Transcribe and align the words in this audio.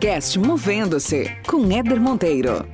podcast 0.00 0.38
Movendo-se 0.38 1.30
com 1.46 1.70
Éder 1.70 2.00
Monteiro. 2.00 2.66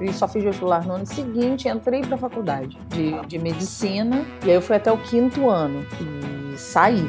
E 0.00 0.12
só 0.12 0.28
fiz 0.28 0.44
vestibular 0.44 0.86
no 0.86 0.94
ano 0.94 1.06
seguinte, 1.06 1.66
entrei 1.68 2.02
para 2.02 2.14
a 2.14 2.18
faculdade 2.18 2.78
de, 2.90 3.20
de 3.26 3.38
medicina 3.40 4.24
e 4.44 4.50
aí 4.50 4.54
eu 4.54 4.62
fui 4.62 4.76
até 4.76 4.92
o 4.92 4.98
quinto 4.98 5.50
ano 5.50 5.84
e 6.00 6.56
saí. 6.56 7.02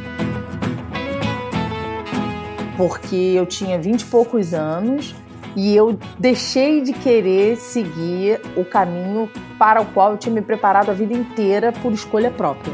Porque 2.75 3.15
eu 3.15 3.45
tinha 3.45 3.79
vinte 3.79 4.01
e 4.01 4.05
poucos 4.05 4.55
anos 4.55 5.13
e 5.55 5.75
eu 5.75 5.97
deixei 6.17 6.81
de 6.81 6.93
querer 6.93 7.57
seguir 7.57 8.41
o 8.55 8.65
caminho 8.65 9.29
para 9.57 9.81
o 9.81 9.85
qual 9.85 10.11
eu 10.11 10.17
tinha 10.17 10.33
me 10.33 10.41
preparado 10.41 10.89
a 10.89 10.93
vida 10.93 11.13
inteira 11.13 11.71
por 11.71 11.93
escolha 11.93 12.31
própria. 12.31 12.73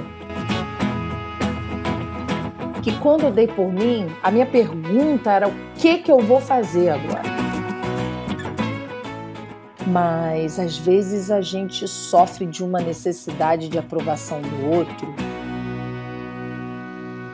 Que 2.82 2.98
quando 3.00 3.24
eu 3.24 3.32
dei 3.32 3.48
por 3.48 3.72
mim, 3.72 4.08
a 4.24 4.32
minha 4.32 4.46
pergunta 4.46 5.32
era 5.32 5.48
o 5.48 5.54
que 5.76 5.98
que 5.98 6.12
eu 6.12 6.20
vou 6.20 6.40
fazer 6.40 6.90
agora? 6.90 7.24
Mas 9.86 10.60
às 10.60 10.78
vezes 10.78 11.32
a 11.32 11.42
gente 11.42 11.88
sofre 11.88 12.46
de 12.46 12.64
uma 12.64 12.80
necessidade 12.80 13.68
de 13.68 13.78
aprovação 13.78 14.40
do 14.42 14.70
outro 14.70 15.29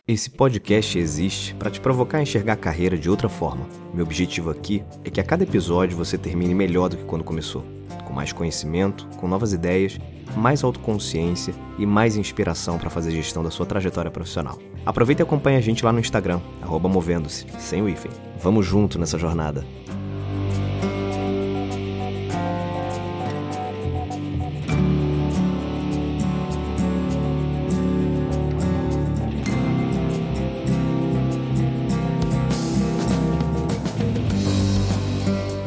esse 0.07 0.29
podcast 0.29 0.99
existe 0.99 1.55
para 1.55 1.71
te 1.71 1.81
provocar 1.81 2.19
a 2.19 2.21
enxergar 2.21 2.53
a 2.53 2.57
carreira 2.57 2.95
de 2.95 3.09
outra 3.09 3.27
forma. 3.27 3.67
Meu 3.91 4.05
objetivo 4.05 4.51
aqui 4.51 4.83
é 5.03 5.09
que 5.09 5.19
a 5.19 5.23
cada 5.23 5.41
episódio 5.41 5.97
você 5.97 6.15
termine 6.15 6.53
melhor 6.53 6.89
do 6.89 6.97
que 6.97 7.03
quando 7.05 7.23
começou, 7.23 7.65
com 8.05 8.13
mais 8.13 8.31
conhecimento, 8.31 9.07
com 9.17 9.27
novas 9.27 9.51
ideias, 9.51 9.97
mais 10.37 10.63
autoconsciência 10.63 11.55
e 11.79 11.87
mais 11.87 12.17
inspiração 12.17 12.77
para 12.77 12.91
fazer 12.91 13.09
gestão 13.09 13.43
da 13.43 13.49
sua 13.49 13.65
trajetória 13.65 14.11
profissional. 14.11 14.59
Aproveita 14.85 15.23
e 15.23 15.25
acompanhe 15.25 15.57
a 15.57 15.61
gente 15.61 15.83
lá 15.83 15.91
no 15.91 15.99
Instagram, 15.99 16.39
movendo-se, 16.87 17.47
sem 17.57 17.81
o 17.81 17.89
hífen. 17.89 18.11
Vamos 18.39 18.63
junto 18.63 18.99
nessa 18.99 19.17
jornada. 19.17 19.65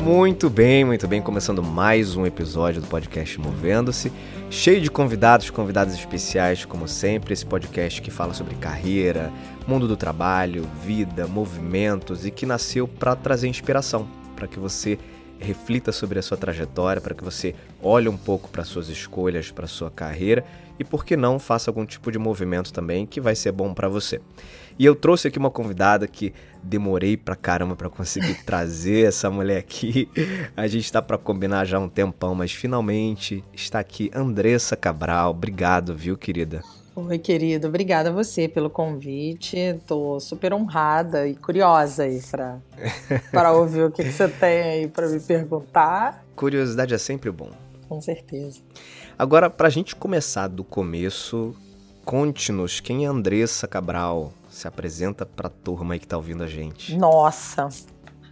Muito 0.08 0.48
bem, 0.48 0.86
muito 0.86 1.06
bem. 1.06 1.20
Começando 1.20 1.62
mais 1.62 2.16
um 2.16 2.24
episódio 2.24 2.80
do 2.80 2.88
podcast 2.88 3.38
Movendo-se, 3.38 4.10
cheio 4.48 4.80
de 4.80 4.90
convidados, 4.90 5.50
convidados 5.50 5.92
especiais, 5.92 6.64
como 6.64 6.88
sempre. 6.88 7.34
Esse 7.34 7.44
podcast 7.44 8.00
que 8.00 8.10
fala 8.10 8.32
sobre 8.32 8.54
carreira, 8.54 9.30
mundo 9.66 9.86
do 9.86 9.98
trabalho, 9.98 10.66
vida, 10.82 11.26
movimentos 11.26 12.24
e 12.24 12.30
que 12.30 12.46
nasceu 12.46 12.88
para 12.88 13.14
trazer 13.14 13.48
inspiração, 13.48 14.08
para 14.34 14.48
que 14.48 14.58
você 14.58 14.98
reflita 15.38 15.92
sobre 15.92 16.18
a 16.18 16.22
sua 16.22 16.38
trajetória, 16.38 17.02
para 17.02 17.14
que 17.14 17.22
você 17.22 17.54
olhe 17.82 18.08
um 18.08 18.16
pouco 18.16 18.48
para 18.48 18.64
suas 18.64 18.88
escolhas, 18.88 19.50
para 19.50 19.66
sua 19.66 19.90
carreira 19.90 20.42
e, 20.78 20.84
por 20.84 21.04
que 21.04 21.18
não, 21.18 21.38
faça 21.38 21.70
algum 21.70 21.84
tipo 21.84 22.10
de 22.10 22.18
movimento 22.18 22.72
também 22.72 23.04
que 23.04 23.20
vai 23.20 23.34
ser 23.34 23.52
bom 23.52 23.74
para 23.74 23.88
você. 23.88 24.22
E 24.78 24.84
eu 24.84 24.94
trouxe 24.94 25.26
aqui 25.26 25.38
uma 25.38 25.50
convidada 25.50 26.06
que 26.06 26.32
demorei 26.62 27.16
pra 27.16 27.34
caramba 27.34 27.74
para 27.74 27.88
conseguir 27.88 28.34
trazer 28.46 29.08
essa 29.08 29.28
mulher 29.28 29.58
aqui. 29.58 30.08
A 30.56 30.68
gente 30.68 30.90
tá 30.92 31.02
para 31.02 31.18
combinar 31.18 31.64
já 31.64 31.78
há 31.78 31.80
um 31.80 31.88
tempão, 31.88 32.34
mas 32.34 32.52
finalmente 32.52 33.44
está 33.52 33.80
aqui 33.80 34.10
Andressa 34.14 34.76
Cabral. 34.76 35.32
Obrigado, 35.32 35.96
viu, 35.96 36.16
querida? 36.16 36.62
Oi, 36.94 37.18
querido. 37.18 37.68
Obrigada 37.68 38.10
a 38.10 38.12
você 38.12 38.48
pelo 38.48 38.70
convite. 38.70 39.80
Tô 39.86 40.18
super 40.20 40.52
honrada 40.52 41.26
e 41.26 41.34
curiosa 41.34 42.04
aí 42.04 42.20
para 42.30 42.58
para 43.30 43.52
ouvir 43.52 43.84
o 43.84 43.90
que, 43.90 44.02
que 44.04 44.12
você 44.12 44.28
tem 44.28 44.62
aí 44.62 44.88
para 44.88 45.08
me 45.08 45.20
perguntar. 45.20 46.24
Curiosidade 46.36 46.94
é 46.94 46.98
sempre 46.98 47.30
bom. 47.30 47.50
Com 47.88 48.00
certeza. 48.00 48.60
Agora, 49.18 49.48
pra 49.48 49.70
gente 49.70 49.96
começar 49.96 50.46
do 50.46 50.62
começo, 50.62 51.54
conte-nos 52.04 52.80
quem 52.80 53.04
é 53.04 53.08
Andressa 53.08 53.66
Cabral 53.66 54.32
se 54.58 54.66
apresenta 54.66 55.24
para 55.24 55.46
a 55.46 55.50
turma 55.50 55.94
aí 55.94 56.00
que 56.00 56.04
está 56.04 56.16
ouvindo 56.16 56.42
a 56.42 56.46
gente. 56.46 56.96
Nossa, 56.96 57.68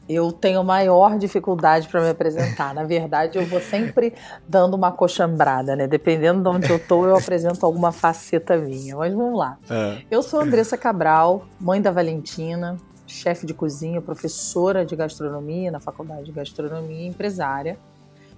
eu 0.09 0.33
tenho 0.33 0.63
maior 0.65 1.17
dificuldade 1.17 1.87
para 1.89 2.01
me 2.01 2.11
apresentar. 2.11 2.75
Na 2.75 2.83
verdade, 2.83 3.39
eu 3.39 3.47
vou 3.47 3.61
sempre 3.61 4.13
dando 4.49 4.75
uma 4.75 4.91
coxambrada, 4.91 5.77
né? 5.77 5.87
Dependendo 5.87 6.43
de 6.43 6.49
onde 6.49 6.71
eu 6.71 6.79
tô, 6.79 7.07
eu 7.07 7.17
apresento 7.17 7.65
alguma 7.65 7.93
faceta 7.93 8.57
minha. 8.57 8.97
Mas 8.97 9.15
vamos 9.15 9.39
lá. 9.39 9.57
É. 9.71 10.03
Eu 10.11 10.21
sou 10.21 10.41
Andressa 10.41 10.77
Cabral, 10.77 11.47
mãe 11.61 11.81
da 11.81 11.93
Valentina, 11.93 12.77
chefe 13.07 13.47
de 13.47 13.55
cozinha, 13.55 14.03
professora 14.03 14.85
de 14.85 14.97
gastronomia 14.97 15.71
na 15.71 15.79
Faculdade 15.79 16.25
de 16.25 16.33
Gastronomia, 16.33 17.07
empresária. 17.07 17.79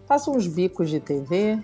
Faço 0.07 0.31
uns 0.31 0.47
bicos 0.47 0.91
de 0.91 1.01
TV, 1.01 1.59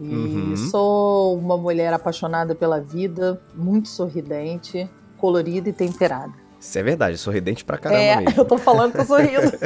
e 0.00 0.12
uhum. 0.12 0.56
sou 0.56 1.38
uma 1.38 1.56
mulher 1.56 1.92
apaixonada 1.92 2.54
pela 2.54 2.80
vida, 2.80 3.40
muito 3.54 3.88
sorridente, 3.88 4.88
colorida 5.24 5.70
e 5.70 5.72
temperada. 5.72 6.34
Isso 6.60 6.78
é 6.78 6.82
verdade, 6.82 7.16
sorridente 7.16 7.64
pra 7.64 7.78
caramba 7.78 8.02
é, 8.02 8.16
mesmo. 8.16 8.34
eu 8.36 8.44
tô 8.44 8.58
falando 8.58 8.92
que 8.92 9.00
eu 9.00 9.06
sorrindo. 9.06 9.58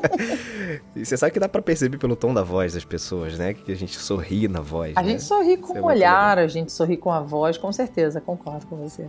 e 0.96 1.04
você 1.04 1.14
sabe 1.14 1.30
que 1.30 1.38
dá 1.38 1.46
para 1.46 1.60
perceber 1.60 1.98
pelo 1.98 2.16
tom 2.16 2.32
da 2.32 2.42
voz 2.42 2.72
das 2.72 2.86
pessoas, 2.86 3.36
né? 3.36 3.52
Que 3.52 3.70
a 3.70 3.76
gente 3.76 3.98
sorri 3.98 4.48
na 4.48 4.62
voz. 4.62 4.96
A 4.96 5.02
né? 5.02 5.10
gente 5.10 5.22
sorri 5.22 5.58
com 5.58 5.76
é 5.76 5.80
o 5.82 5.84
olhar, 5.84 6.38
a 6.38 6.46
gente 6.46 6.72
sorri 6.72 6.96
com 6.96 7.12
a 7.12 7.20
voz, 7.20 7.58
com 7.58 7.70
certeza, 7.70 8.18
concordo 8.18 8.66
com 8.66 8.76
você. 8.76 9.06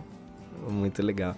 Muito 0.68 1.02
legal. 1.02 1.34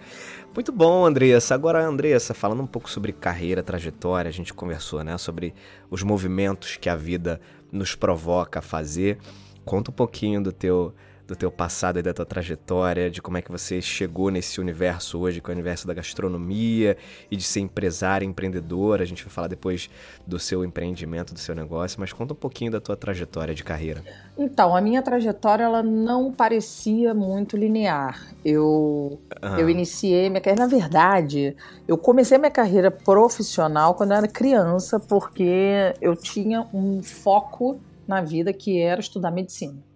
Muito 0.52 0.72
bom, 0.72 1.06
Andressa. 1.06 1.54
Agora, 1.54 1.80
Andressa, 1.84 2.34
falando 2.34 2.64
um 2.64 2.66
pouco 2.66 2.91
sobre 2.91 3.12
carreira, 3.12 3.62
trajetória, 3.62 4.28
a 4.28 4.32
gente 4.32 4.52
conversou, 4.52 5.04
né? 5.04 5.16
Sobre 5.18 5.54
os 5.88 6.02
movimentos 6.02 6.76
que 6.76 6.88
a 6.88 6.97
vida 6.97 7.41
nos 7.70 7.94
provoca 7.94 8.58
a 8.58 8.62
fazer. 8.62 9.18
Conta 9.64 9.92
um 9.92 9.94
pouquinho 9.94 10.42
do 10.42 10.50
teu 10.50 10.92
do 11.28 11.37
teu 11.37 11.50
passado 11.50 11.99
e 11.99 12.03
da 12.03 12.15
tua 12.15 12.25
trajetória, 12.25 13.11
de 13.11 13.21
como 13.21 13.37
é 13.37 13.43
que 13.43 13.53
você 13.53 13.83
chegou 13.83 14.31
nesse 14.31 14.59
universo 14.59 15.19
hoje, 15.19 15.43
que 15.43 15.50
é 15.50 15.53
o 15.53 15.55
universo 15.55 15.87
da 15.87 15.93
gastronomia 15.93 16.97
e 17.31 17.37
de 17.37 17.43
ser 17.43 17.61
empresária, 17.61 18.25
empreendedora. 18.25 19.03
A 19.03 19.06
gente 19.06 19.22
vai 19.22 19.31
falar 19.31 19.47
depois 19.47 19.91
do 20.27 20.39
seu 20.39 20.65
empreendimento, 20.65 21.34
do 21.34 21.39
seu 21.39 21.55
negócio, 21.55 22.00
mas 22.00 22.15
conta 22.15 22.33
um 22.33 22.37
pouquinho 22.37 22.72
da 22.72 22.81
tua 22.81 22.97
trajetória 22.97 23.55
de 23.55 23.62
carreira. 23.62 24.03
Então, 24.39 24.75
a 24.75 24.81
minha 24.81 25.03
trajetória 25.03 25.65
ela 25.65 25.83
não 25.83 26.33
parecia 26.33 27.12
muito 27.12 27.59
linear. 27.59 28.34
Eu 28.43 29.21
uhum. 29.43 29.59
eu 29.59 29.69
iniciei 29.69 30.31
minha 30.31 30.41
carreira, 30.41 30.65
na 30.65 30.71
verdade, 30.71 31.55
eu 31.87 31.99
comecei 31.99 32.39
minha 32.39 32.50
carreira 32.50 32.91
profissional 32.91 33.95
quando 33.95 34.12
eu 34.12 34.16
era 34.16 34.28
criança, 34.28 34.99
porque 34.99 35.95
eu 36.00 36.16
tinha 36.16 36.66
um 36.72 37.03
foco 37.03 37.78
na 38.06 38.22
vida 38.22 38.50
que 38.50 38.81
era 38.81 38.99
estudar 38.99 39.31
medicina 39.31 39.88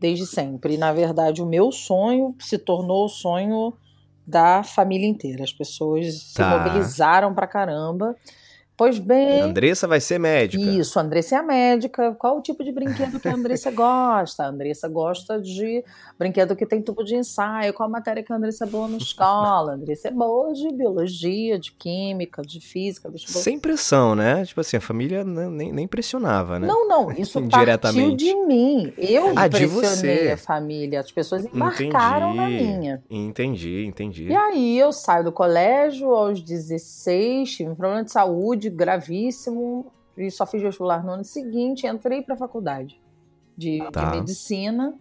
desde 0.00 0.26
sempre. 0.26 0.74
E, 0.74 0.78
na 0.78 0.92
verdade, 0.92 1.42
o 1.42 1.46
meu 1.46 1.72
sonho 1.72 2.34
se 2.38 2.58
tornou 2.58 3.06
o 3.06 3.08
sonho 3.08 3.72
da 4.26 4.62
família 4.62 5.06
inteira. 5.06 5.44
As 5.44 5.52
pessoas 5.52 6.32
tá. 6.32 6.50
se 6.50 6.58
mobilizaram 6.58 7.34
pra 7.34 7.46
caramba 7.46 8.14
Pois 8.76 8.98
bem. 8.98 9.40
Andressa 9.40 9.88
vai 9.88 10.00
ser 10.00 10.18
médica. 10.18 10.62
Isso, 10.62 11.00
Andressa 11.00 11.36
é 11.36 11.38
a 11.38 11.42
médica. 11.42 12.14
Qual 12.18 12.38
o 12.38 12.42
tipo 12.42 12.62
de 12.62 12.70
brinquedo 12.70 13.18
que 13.18 13.26
a 13.26 13.34
Andressa 13.34 13.70
gosta? 13.72 14.44
A 14.44 14.48
Andressa 14.48 14.86
gosta 14.86 15.40
de 15.40 15.82
brinquedo 16.18 16.54
que 16.54 16.66
tem 16.66 16.82
tubo 16.82 17.02
de 17.02 17.16
ensaio. 17.16 17.72
Qual 17.72 17.88
a 17.88 17.92
matéria 17.92 18.22
que 18.22 18.30
a 18.30 18.36
Andressa 18.36 18.64
é 18.64 18.68
boa 18.68 18.86
na 18.86 18.98
escola? 18.98 19.72
A 19.72 19.74
Andressa 19.76 20.08
é 20.08 20.10
boa 20.10 20.52
de 20.52 20.70
biologia, 20.74 21.58
de 21.58 21.72
química, 21.72 22.42
de 22.42 22.60
física. 22.60 23.10
De 23.10 23.30
Sem 23.30 23.58
pressão, 23.58 24.14
né? 24.14 24.44
Tipo 24.44 24.60
assim, 24.60 24.76
a 24.76 24.80
família 24.80 25.24
nem, 25.24 25.72
nem 25.72 25.88
pressionava, 25.88 26.58
né? 26.58 26.66
Não, 26.66 26.86
não. 26.86 27.10
Isso 27.16 27.40
partiu 27.48 28.14
de 28.14 28.34
mim. 28.34 28.92
Eu 28.98 29.32
ah, 29.36 29.48
pressionei 29.48 30.32
a 30.32 30.36
família. 30.36 31.00
As 31.00 31.10
pessoas 31.10 31.46
embarcaram 31.46 32.34
entendi, 32.34 32.36
na 32.36 32.48
minha. 32.48 33.02
Entendi, 33.08 33.86
entendi. 33.86 34.24
E 34.24 34.36
aí 34.36 34.78
eu 34.78 34.92
saio 34.92 35.24
do 35.24 35.32
colégio 35.32 36.14
aos 36.14 36.42
16, 36.42 37.50
tive 37.50 37.70
um 37.70 37.74
problema 37.74 38.04
de 38.04 38.12
saúde 38.12 38.65
gravíssimo 38.70 39.92
e 40.16 40.30
só 40.30 40.46
fiz 40.46 40.62
vestibular 40.62 41.04
no 41.04 41.12
ano 41.12 41.24
seguinte. 41.24 41.86
Entrei 41.86 42.22
para 42.22 42.34
a 42.34 42.38
faculdade 42.38 43.00
de, 43.56 43.78
tá. 43.92 44.10
de, 44.10 44.18
medicina 44.18 44.94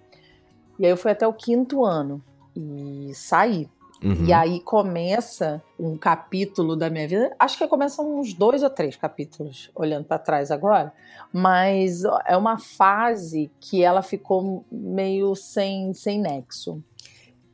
e 0.80 0.86
aí 0.86 0.92
eu 0.92 0.98
fui 0.98 1.12
até 1.12 1.28
o 1.28 1.34
quinto 1.34 1.86
ano 1.86 2.22
e 2.56 3.12
saí. 3.14 3.70
Uhum. 4.04 4.26
E 4.26 4.34
aí 4.34 4.60
começa 4.60 5.64
um 5.80 5.98
capítulo 5.98 6.76
da 6.76 6.90
minha 6.90 7.08
vida. 7.08 7.36
Acho 7.40 7.58
que 7.58 7.68
começam 7.68 8.20
uns 8.20 8.34
dois 8.34 8.62
ou 8.62 8.70
três 8.70 8.96
capítulos, 8.96 9.72
olhando 9.74 10.06
para 10.06 10.20
trás 10.20 10.52
agora. 10.52 10.94
Mas 11.32 12.04
é 12.26 12.36
uma 12.36 12.58
fase 12.58 13.50
que 13.60 13.84
ela 13.84 14.02
ficou 14.02 14.66
meio 14.70 15.34
sem, 15.36 15.94
sem 15.94 16.20
nexo 16.20 16.84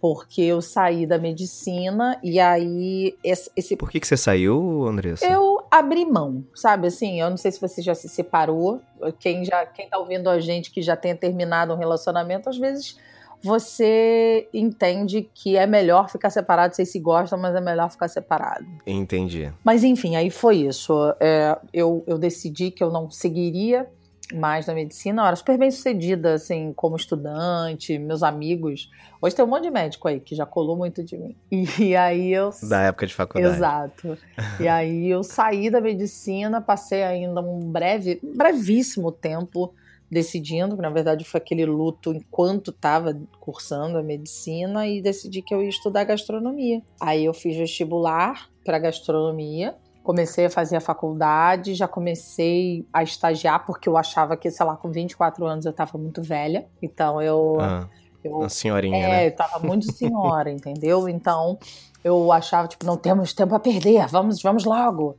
porque 0.02 0.42
eu 0.42 0.62
saí 0.62 1.06
da 1.06 1.20
medicina 1.20 2.20
e 2.24 2.40
aí 2.40 3.16
esse. 3.24 3.78
Por 3.78 3.92
que 3.92 4.00
que 4.00 4.08
você 4.08 4.18
saiu, 4.18 4.88
Andressa? 4.88 5.26
Eu 5.26 5.64
abri 5.70 6.04
mão, 6.06 6.44
sabe 6.56 6.88
assim, 6.88 7.22
eu 7.22 7.30
não 7.30 7.38
sei 7.38 7.52
se 7.52 7.62
você 7.62 7.84
já 7.84 7.94
se 7.94 8.10
separou, 8.10 8.82
quem 9.20 9.46
já 9.46 9.64
quem 9.66 9.88
tá 9.88 10.00
ouvindo 10.00 10.28
a 10.28 10.40
gente 10.40 10.72
que 10.72 10.82
já 10.82 10.96
tenha 10.98 11.16
terminado 11.16 11.72
um 11.72 11.78
relacionamento, 11.78 12.50
às 12.50 12.58
vezes 12.58 12.98
você 13.44 14.48
entende 14.54 15.28
que 15.34 15.56
é 15.56 15.66
melhor 15.66 16.10
ficar 16.10 16.30
separado, 16.30 16.76
vocês 16.76 16.92
se 16.92 17.00
gostam, 17.00 17.40
mas 17.40 17.56
é 17.56 17.62
melhor 17.62 17.90
ficar 17.90 18.08
separado. 18.08 18.66
Entendi. 18.86 19.52
Mas 19.64 19.84
enfim, 19.84 20.16
aí 20.16 20.30
foi 20.30 20.58
isso. 20.58 20.94
É, 21.20 21.58
eu, 21.74 22.04
eu 22.08 22.18
decidi 22.18 22.72
que 22.72 22.84
eu 22.84 22.92
não 22.92 23.10
seguiria 23.10 23.88
mais 24.34 24.68
na 24.68 24.74
medicina. 24.74 25.22
Eu 25.22 25.28
era 25.28 25.36
super 25.36 25.58
bem 25.58 25.72
sucedida, 25.72 26.34
assim, 26.34 26.74
como 26.74 26.96
estudante, 26.96 27.98
meus 27.98 28.24
amigos. 28.24 28.90
Hoje 29.22 29.36
tem 29.36 29.46
um 29.46 29.48
monte 29.48 29.64
de 29.64 29.72
médico 29.72 30.08
aí 30.08 30.20
que 30.20 30.36
já 30.36 30.46
colou 30.46 30.76
muito 30.76 31.04
de 31.04 31.18
mim. 31.18 31.36
E 31.80 31.96
aí 31.96 32.32
eu. 32.32 32.52
Da 32.64 32.82
época 32.82 33.08
de 33.08 33.14
faculdade. 33.14 33.56
Exato. 33.56 34.18
e 34.60 34.68
aí 34.68 35.10
eu 35.10 35.24
saí 35.24 35.70
da 35.70 35.82
medicina, 35.82 36.62
passei 36.62 37.04
ainda 37.04 37.42
um 37.42 37.72
breve, 37.72 38.20
brevíssimo 38.24 39.12
tempo 39.12 39.74
decidindo, 40.12 40.76
que 40.76 40.82
na 40.82 40.90
verdade 40.90 41.24
foi 41.24 41.40
aquele 41.40 41.66
luto 41.66 42.14
enquanto 42.14 42.72
estava 42.72 43.18
cursando 43.40 43.98
a 43.98 44.04
medicina 44.04 44.86
e 44.86 45.02
decidi 45.02 45.42
que 45.42 45.54
eu 45.54 45.64
ia 45.64 45.70
estudar 45.70 46.04
gastronomia. 46.04 46.82
Aí 47.00 47.24
eu 47.24 47.34
fiz 47.34 47.56
vestibular 47.56 48.50
para 48.66 48.78
gastronomia, 48.78 49.76
comecei 50.04 50.46
a 50.46 50.50
fazer 50.50 50.76
a 50.76 50.82
faculdade, 50.82 51.76
já 51.76 51.88
comecei 51.88 52.86
a 52.92 53.04
estagiar 53.04 53.66
porque 53.66 53.88
eu 53.88 53.98
achava 53.98 54.36
que, 54.36 54.50
sei 54.50 54.66
lá, 54.66 54.76
com 54.76 54.92
24 54.92 55.46
anos 55.46 55.66
eu 55.66 55.72
estava 55.72 55.98
muito 55.98 56.22
velha. 56.22 56.68
Então 56.82 57.22
eu 57.22 57.58
ah, 57.60 57.88
eu 58.24 58.38
uma 58.38 58.50
senhorinha, 58.50 58.98
é, 58.98 59.10
né? 59.10 59.28
eu 59.28 59.36
tava 59.36 59.60
muito 59.66 59.92
senhora, 59.92 60.50
entendeu? 60.52 61.08
Então 61.08 61.58
eu 62.04 62.32
achava 62.32 62.68
tipo, 62.68 62.86
não 62.86 62.98
temos 62.98 63.34
tempo 63.34 63.54
a 63.56 63.60
perder, 63.60 64.08
vamos, 64.08 64.42
vamos 64.42 64.66
logo. 64.66 65.16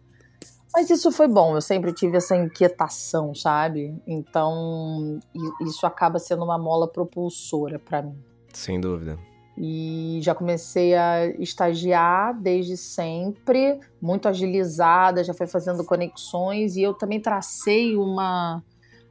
Mas 0.74 0.88
isso 0.88 1.12
foi 1.12 1.28
bom, 1.28 1.54
eu 1.54 1.60
sempre 1.60 1.92
tive 1.92 2.16
essa 2.16 2.34
inquietação, 2.34 3.34
sabe? 3.34 3.94
Então, 4.06 5.20
isso 5.60 5.86
acaba 5.86 6.18
sendo 6.18 6.42
uma 6.44 6.56
mola 6.56 6.88
propulsora 6.88 7.78
para 7.78 8.00
mim. 8.00 8.16
Sem 8.54 8.80
dúvida. 8.80 9.18
E 9.56 10.18
já 10.22 10.34
comecei 10.34 10.94
a 10.94 11.26
estagiar 11.38 12.38
desde 12.40 12.76
sempre, 12.76 13.80
muito 14.00 14.26
agilizada, 14.26 15.22
já 15.22 15.34
foi 15.34 15.46
fazendo 15.46 15.84
conexões 15.84 16.74
e 16.76 16.82
eu 16.82 16.94
também 16.94 17.20
tracei 17.20 17.96
uma, 17.96 18.62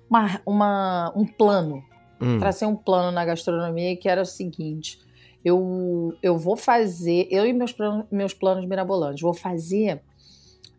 uma, 0.10 0.42
uma 0.46 1.14
um 1.16 1.26
plano. 1.26 1.84
Hum. 2.20 2.40
Tracei 2.40 2.68
um 2.68 2.76
plano 2.76 3.12
na 3.12 3.24
gastronomia 3.24 3.96
que 3.96 4.10
era 4.10 4.22
o 4.22 4.26
seguinte: 4.26 5.00
eu, 5.46 6.16
eu 6.24 6.38
vou 6.38 6.58
fazer, 6.58 7.28
eu 7.30 7.46
e 7.46 7.54
meus, 7.54 7.76
meus 8.12 8.34
planos 8.34 8.66
mirabolantes, 8.66 9.22
vou 9.22 9.34
fazer 9.34 10.02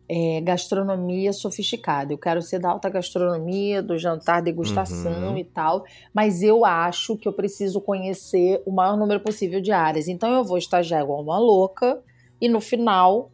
é, 0.07 0.41
gastronomia 0.41 1.31
sofisticada. 1.31 2.13
Eu 2.13 2.17
quero 2.17 2.41
ser 2.41 2.59
da 2.59 2.69
alta 2.69 2.89
gastronomia, 2.89 3.81
do 3.81 3.97
jantar, 3.97 4.41
degustação 4.41 5.29
uhum. 5.29 5.37
e 5.37 5.43
tal, 5.43 5.83
mas 6.13 6.41
eu 6.43 6.65
acho 6.65 7.17
que 7.17 7.27
eu 7.27 7.33
preciso 7.33 7.79
conhecer 7.81 8.61
o 8.65 8.71
maior 8.71 8.97
número 8.97 9.19
possível 9.19 9.61
de 9.61 9.71
áreas. 9.71 10.07
Então 10.07 10.31
eu 10.31 10.43
vou 10.43 10.57
estagiar 10.57 11.01
igual 11.01 11.21
uma 11.21 11.39
louca 11.39 12.01
e 12.39 12.49
no 12.49 12.59
final 12.59 13.31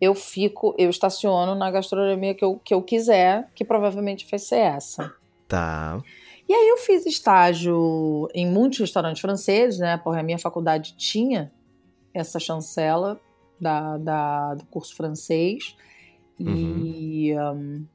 eu 0.00 0.14
fico, 0.14 0.74
eu 0.78 0.88
estaciono 0.88 1.54
na 1.54 1.70
gastronomia 1.70 2.34
que 2.34 2.44
eu, 2.44 2.58
que 2.64 2.72
eu 2.72 2.82
quiser, 2.82 3.48
que 3.54 3.64
provavelmente 3.64 4.26
vai 4.30 4.38
ser 4.38 4.56
essa. 4.56 5.12
Tá. 5.46 6.00
E 6.48 6.52
aí 6.52 6.68
eu 6.68 6.78
fiz 6.78 7.06
estágio 7.06 8.28
em 8.34 8.46
muitos 8.46 8.78
restaurantes 8.78 9.20
franceses, 9.20 9.78
né? 9.78 9.98
Porque 9.98 10.18
a 10.18 10.22
minha 10.22 10.38
faculdade 10.38 10.96
tinha 10.96 11.52
essa 12.12 12.40
chancela 12.40 13.20
da, 13.60 13.98
da, 13.98 14.54
do 14.54 14.66
curso 14.66 14.96
francês. 14.96 15.76
Uhum. 16.40 16.78
E 16.84 17.38
um, 17.38 17.86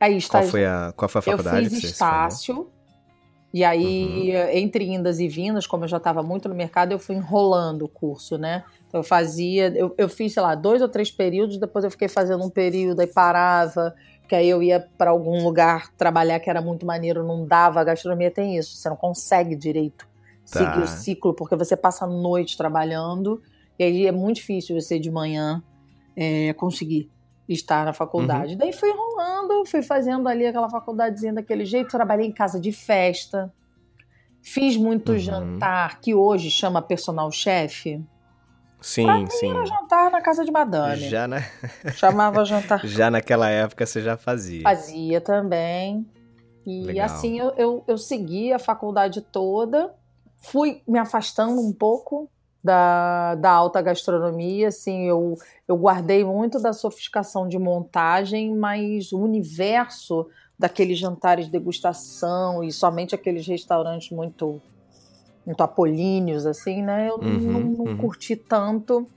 aí 0.00 0.16
estágio, 0.16 0.48
qual 0.48 0.50
foi 0.50 0.66
a 0.66 0.92
qual 0.96 1.08
foi 1.08 1.18
a 1.20 1.22
faculdade? 1.22 1.64
Eu 1.64 1.70
fiz 1.70 1.84
estácio. 1.84 2.68
E 3.54 3.62
aí, 3.64 4.34
uhum. 4.34 4.48
entre 4.50 4.84
indas 4.90 5.20
e 5.20 5.28
vindas, 5.28 5.66
como 5.66 5.84
eu 5.84 5.88
já 5.88 5.98
estava 5.98 6.22
muito 6.22 6.48
no 6.48 6.54
mercado, 6.54 6.92
eu 6.92 6.98
fui 6.98 7.16
enrolando 7.16 7.82
o 7.82 7.88
curso, 7.88 8.38
né? 8.38 8.64
Então 8.88 9.00
eu 9.00 9.04
fazia, 9.04 9.68
eu, 9.76 9.94
eu 9.98 10.08
fiz, 10.08 10.32
sei 10.32 10.42
lá, 10.42 10.54
dois 10.54 10.80
ou 10.80 10.88
três 10.88 11.10
períodos, 11.10 11.58
depois 11.58 11.84
eu 11.84 11.90
fiquei 11.90 12.08
fazendo 12.08 12.42
um 12.42 12.48
período, 12.48 13.00
aí 13.00 13.06
parava, 13.06 13.94
que 14.26 14.34
aí 14.34 14.48
eu 14.48 14.62
ia 14.62 14.80
para 14.96 15.10
algum 15.10 15.44
lugar 15.44 15.92
trabalhar 15.96 16.40
que 16.40 16.48
era 16.48 16.62
muito 16.62 16.86
maneiro, 16.86 17.22
não 17.22 17.46
dava. 17.46 17.80
A 17.80 17.84
gastronomia 17.84 18.30
tem 18.30 18.56
isso, 18.56 18.74
você 18.74 18.88
não 18.88 18.96
consegue 18.96 19.54
direito 19.54 20.08
tá. 20.50 20.58
seguir 20.58 20.82
o 20.82 20.86
ciclo, 20.86 21.34
porque 21.34 21.54
você 21.54 21.76
passa 21.76 22.06
a 22.06 22.08
noite 22.08 22.56
trabalhando, 22.56 23.42
e 23.78 23.84
aí 23.84 24.06
é 24.06 24.12
muito 24.12 24.36
difícil 24.36 24.80
você 24.80 24.98
de 24.98 25.10
manhã 25.10 25.62
é, 26.16 26.54
conseguir 26.54 27.10
estar 27.48 27.84
na 27.84 27.92
faculdade. 27.92 28.52
Uhum. 28.52 28.58
Daí 28.58 28.72
fui 28.72 28.90
enrolando, 28.90 29.64
fui 29.66 29.82
fazendo 29.82 30.28
ali 30.28 30.46
aquela 30.46 30.68
faculdadezinha 30.68 31.32
daquele 31.32 31.64
jeito, 31.64 31.90
trabalhei 31.90 32.26
em 32.26 32.32
casa 32.32 32.60
de 32.60 32.72
festa, 32.72 33.52
fiz 34.40 34.76
muito 34.76 35.12
uhum. 35.12 35.18
jantar, 35.18 36.00
que 36.00 36.14
hoje 36.14 36.50
chama 36.50 36.80
personal 36.80 37.30
chefe. 37.30 38.04
Sim, 38.80 39.04
pra 39.04 39.14
mim 39.16 39.30
sim. 39.30 39.50
Era 39.50 39.64
jantar 39.64 40.10
na 40.10 40.20
casa 40.20 40.44
de 40.44 40.50
madame. 40.50 41.08
Já 41.08 41.28
na... 41.28 41.40
Chamava 41.94 42.44
jantar. 42.44 42.84
já 42.84 43.10
naquela 43.10 43.48
época 43.48 43.86
você 43.86 44.02
já 44.02 44.16
fazia. 44.16 44.62
Fazia 44.62 45.20
também. 45.20 46.04
E 46.66 46.84
Legal. 46.84 47.06
assim 47.06 47.38
eu, 47.38 47.52
eu, 47.56 47.84
eu 47.86 47.98
segui 47.98 48.52
a 48.52 48.58
faculdade 48.58 49.20
toda, 49.20 49.92
fui 50.38 50.82
me 50.86 50.98
afastando 50.98 51.60
um 51.60 51.72
pouco 51.72 52.28
da, 52.62 53.34
da 53.34 53.50
alta 53.50 53.82
gastronomia, 53.82 54.68
assim, 54.68 55.04
eu, 55.04 55.36
eu 55.66 55.76
guardei 55.76 56.24
muito 56.24 56.60
da 56.60 56.72
sofisticação 56.72 57.48
de 57.48 57.58
montagem, 57.58 58.54
mas 58.54 59.12
o 59.12 59.18
universo 59.18 60.28
daqueles 60.58 60.98
jantares 60.98 61.46
de 61.46 61.52
degustação 61.52 62.62
e 62.62 62.70
somente 62.70 63.14
aqueles 63.14 63.46
restaurantes 63.46 64.10
muito 64.10 64.60
muito 65.44 65.60
apolíneos, 65.60 66.46
assim, 66.46 66.82
né? 66.82 67.08
Eu 67.10 67.16
uhum, 67.16 67.38
não, 67.40 67.60
não 67.60 67.84
uhum. 67.86 67.96
curti 67.96 68.36
tanto. 68.36 69.08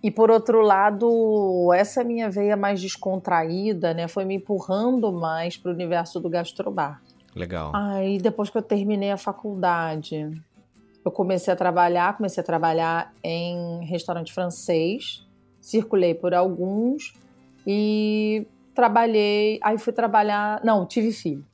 E 0.00 0.08
por 0.08 0.30
outro 0.30 0.62
lado, 0.62 1.72
essa 1.74 2.04
minha 2.04 2.30
veia 2.30 2.56
mais 2.56 2.80
descontraída, 2.80 3.92
né, 3.92 4.08
foi 4.08 4.24
me 4.24 4.36
empurrando 4.36 5.12
mais 5.12 5.56
para 5.56 5.72
o 5.72 5.74
universo 5.74 6.20
do 6.20 6.30
gastrobar. 6.30 7.02
Legal. 7.34 7.72
Aí 7.74 8.18
depois 8.18 8.48
que 8.48 8.56
eu 8.56 8.62
terminei 8.62 9.10
a 9.10 9.16
faculdade, 9.16 10.30
eu 11.04 11.10
comecei 11.10 11.52
a 11.52 11.56
trabalhar, 11.56 12.16
comecei 12.16 12.42
a 12.42 12.44
trabalhar 12.44 13.14
em 13.22 13.84
restaurante 13.86 14.32
francês, 14.32 15.26
circulei 15.60 16.14
por 16.14 16.34
alguns 16.34 17.14
e 17.66 18.46
trabalhei, 18.74 19.58
aí 19.62 19.78
fui 19.78 19.92
trabalhar, 19.92 20.60
não, 20.64 20.86
tive 20.86 21.12
filho. 21.12 21.44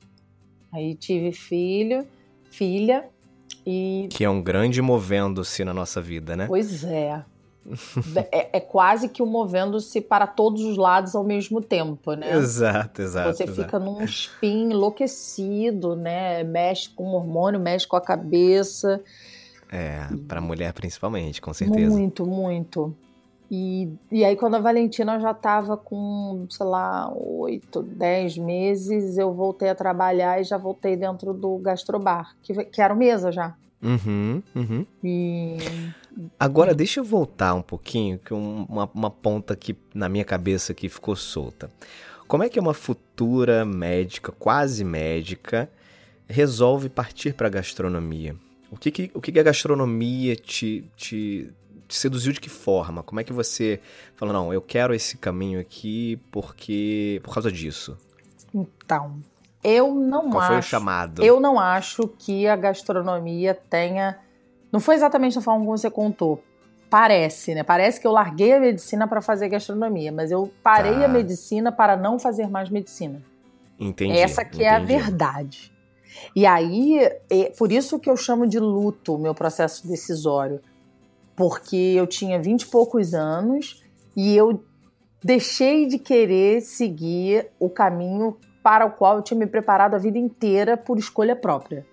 Aí 0.71 0.95
tive 0.95 1.31
filho, 1.31 2.05
filha 2.51 3.09
e 3.69 4.07
que 4.09 4.23
é 4.23 4.29
um 4.29 4.41
grande 4.41 4.81
movendo-se 4.81 5.65
na 5.65 5.73
nossa 5.73 6.01
vida, 6.01 6.37
né? 6.37 6.47
Pois 6.47 6.85
é. 6.85 7.21
é, 8.31 8.57
é, 8.57 8.59
quase 8.61 9.09
que 9.09 9.21
um 9.21 9.25
movendo-se 9.25 9.99
para 9.99 10.25
todos 10.25 10.63
os 10.63 10.77
lados 10.77 11.13
ao 11.13 11.23
mesmo 11.23 11.61
tempo, 11.61 12.13
né? 12.13 12.33
Exato, 12.33 13.01
exato. 13.01 13.33
Você 13.33 13.43
exato. 13.43 13.61
fica 13.61 13.77
num 13.77 14.01
spin 14.05 14.71
enlouquecido, 14.71 15.97
né? 15.97 16.45
Mexe 16.45 16.89
com 16.89 17.03
o 17.07 17.15
hormônio, 17.15 17.59
mexe 17.59 17.85
com 17.85 17.97
a 17.97 18.01
cabeça. 18.01 19.01
É, 19.69 20.07
para 20.27 20.39
mulher 20.39 20.71
principalmente, 20.73 21.41
com 21.41 21.53
certeza. 21.53 21.91
Muito, 21.91 22.25
muito. 22.25 22.95
E, 23.49 23.89
e 24.11 24.25
aí, 24.25 24.35
quando 24.35 24.55
a 24.55 24.59
Valentina 24.59 25.19
já 25.19 25.31
estava 25.31 25.77
com, 25.77 26.45
sei 26.49 26.65
lá, 26.65 27.09
oito, 27.13 27.81
dez 27.81 28.37
meses, 28.37 29.17
eu 29.17 29.33
voltei 29.33 29.69
a 29.69 29.75
trabalhar 29.75 30.39
e 30.39 30.43
já 30.43 30.57
voltei 30.57 30.97
dentro 30.97 31.33
do 31.33 31.57
gastrobar, 31.57 32.35
que, 32.43 32.53
que 32.65 32.81
era 32.81 32.93
o 32.93 32.97
mesa 32.97 33.31
já. 33.31 33.55
Uhum, 33.81 34.41
uhum. 34.55 34.85
E... 35.03 35.57
Agora, 36.39 36.73
deixa 36.73 36.99
eu 36.99 37.03
voltar 37.03 37.53
um 37.53 37.61
pouquinho, 37.61 38.17
que 38.17 38.33
uma, 38.33 38.89
uma 38.93 39.09
ponta 39.09 39.53
aqui 39.53 39.77
na 39.93 40.09
minha 40.09 40.25
cabeça 40.25 40.73
que 40.73 40.89
ficou 40.89 41.15
solta. 41.15 41.69
Como 42.27 42.43
é 42.43 42.49
que 42.49 42.59
uma 42.59 42.73
futura 42.73 43.63
médica, 43.63 44.33
quase 44.33 44.83
médica, 44.83 45.69
resolve 46.27 46.89
partir 46.89 47.33
para 47.33 47.47
a 47.47 47.51
gastronomia? 47.51 48.35
O 48.71 48.77
que, 48.77 48.91
que, 48.91 49.11
o 49.13 49.21
que, 49.21 49.31
que 49.31 49.39
a 49.39 49.43
gastronomia 49.43 50.35
te, 50.35 50.89
te, 50.95 51.53
te 51.87 51.95
seduziu 51.95 52.33
de 52.33 52.39
que 52.39 52.49
forma? 52.49 53.01
Como 53.01 53.19
é 53.19 53.23
que 53.23 53.31
você 53.31 53.79
falou, 54.15 54.33
não, 54.33 54.53
eu 54.53 54.61
quero 54.61 54.93
esse 54.93 55.17
caminho 55.17 55.59
aqui 55.59 56.19
porque 56.31 57.21
por 57.23 57.33
causa 57.33 57.51
disso? 57.51 57.97
Então, 58.53 59.21
eu 59.63 59.93
não 59.93 60.29
Qual 60.29 60.41
acho. 60.41 60.47
foi 60.47 60.59
o 60.59 60.61
chamado? 60.61 61.23
Eu 61.23 61.39
não 61.39 61.59
acho 61.59 62.07
que 62.19 62.47
a 62.47 62.55
gastronomia 62.55 63.53
tenha. 63.53 64.17
Não 64.71 64.79
foi 64.79 64.95
exatamente 64.95 65.35
da 65.35 65.41
forma 65.41 65.65
como 65.65 65.77
você 65.77 65.89
contou. 65.89 66.43
Parece, 66.89 67.53
né? 67.53 67.63
Parece 67.63 67.99
que 67.99 68.07
eu 68.07 68.11
larguei 68.11 68.53
a 68.53 68.59
medicina 68.59 69.07
para 69.07 69.21
fazer 69.21 69.49
gastronomia, 69.49 70.11
mas 70.11 70.31
eu 70.31 70.51
parei 70.63 70.93
tá. 70.93 71.05
a 71.05 71.07
medicina 71.07 71.71
para 71.71 71.97
não 71.97 72.17
fazer 72.17 72.47
mais 72.49 72.69
medicina. 72.69 73.21
Entendi. 73.79 74.17
Essa 74.17 74.45
que 74.45 74.57
entendi. 74.57 74.63
é 74.63 74.69
a 74.69 74.79
verdade. 74.79 75.71
E 76.35 76.45
aí, 76.45 76.99
é 77.29 77.53
por 77.57 77.71
isso 77.71 77.99
que 77.99 78.09
eu 78.09 78.17
chamo 78.17 78.47
de 78.47 78.59
luto 78.59 79.15
o 79.15 79.17
meu 79.17 79.33
processo 79.33 79.87
decisório. 79.87 80.61
Porque 81.35 81.75
eu 81.75 82.07
tinha 82.07 82.41
vinte 82.41 82.63
e 82.63 82.67
poucos 82.67 83.13
anos 83.13 83.83
e 84.15 84.35
eu 84.35 84.63
deixei 85.23 85.87
de 85.87 85.99
querer 85.99 86.61
seguir 86.61 87.47
o 87.59 87.69
caminho 87.69 88.37
para 88.63 88.85
o 88.85 88.91
qual 88.91 89.17
eu 89.17 89.21
tinha 89.21 89.37
me 89.37 89.47
preparado 89.47 89.93
a 89.93 89.97
vida 89.97 90.17
inteira 90.17 90.75
por 90.75 90.97
escolha 90.97 91.35
própria. 91.35 91.85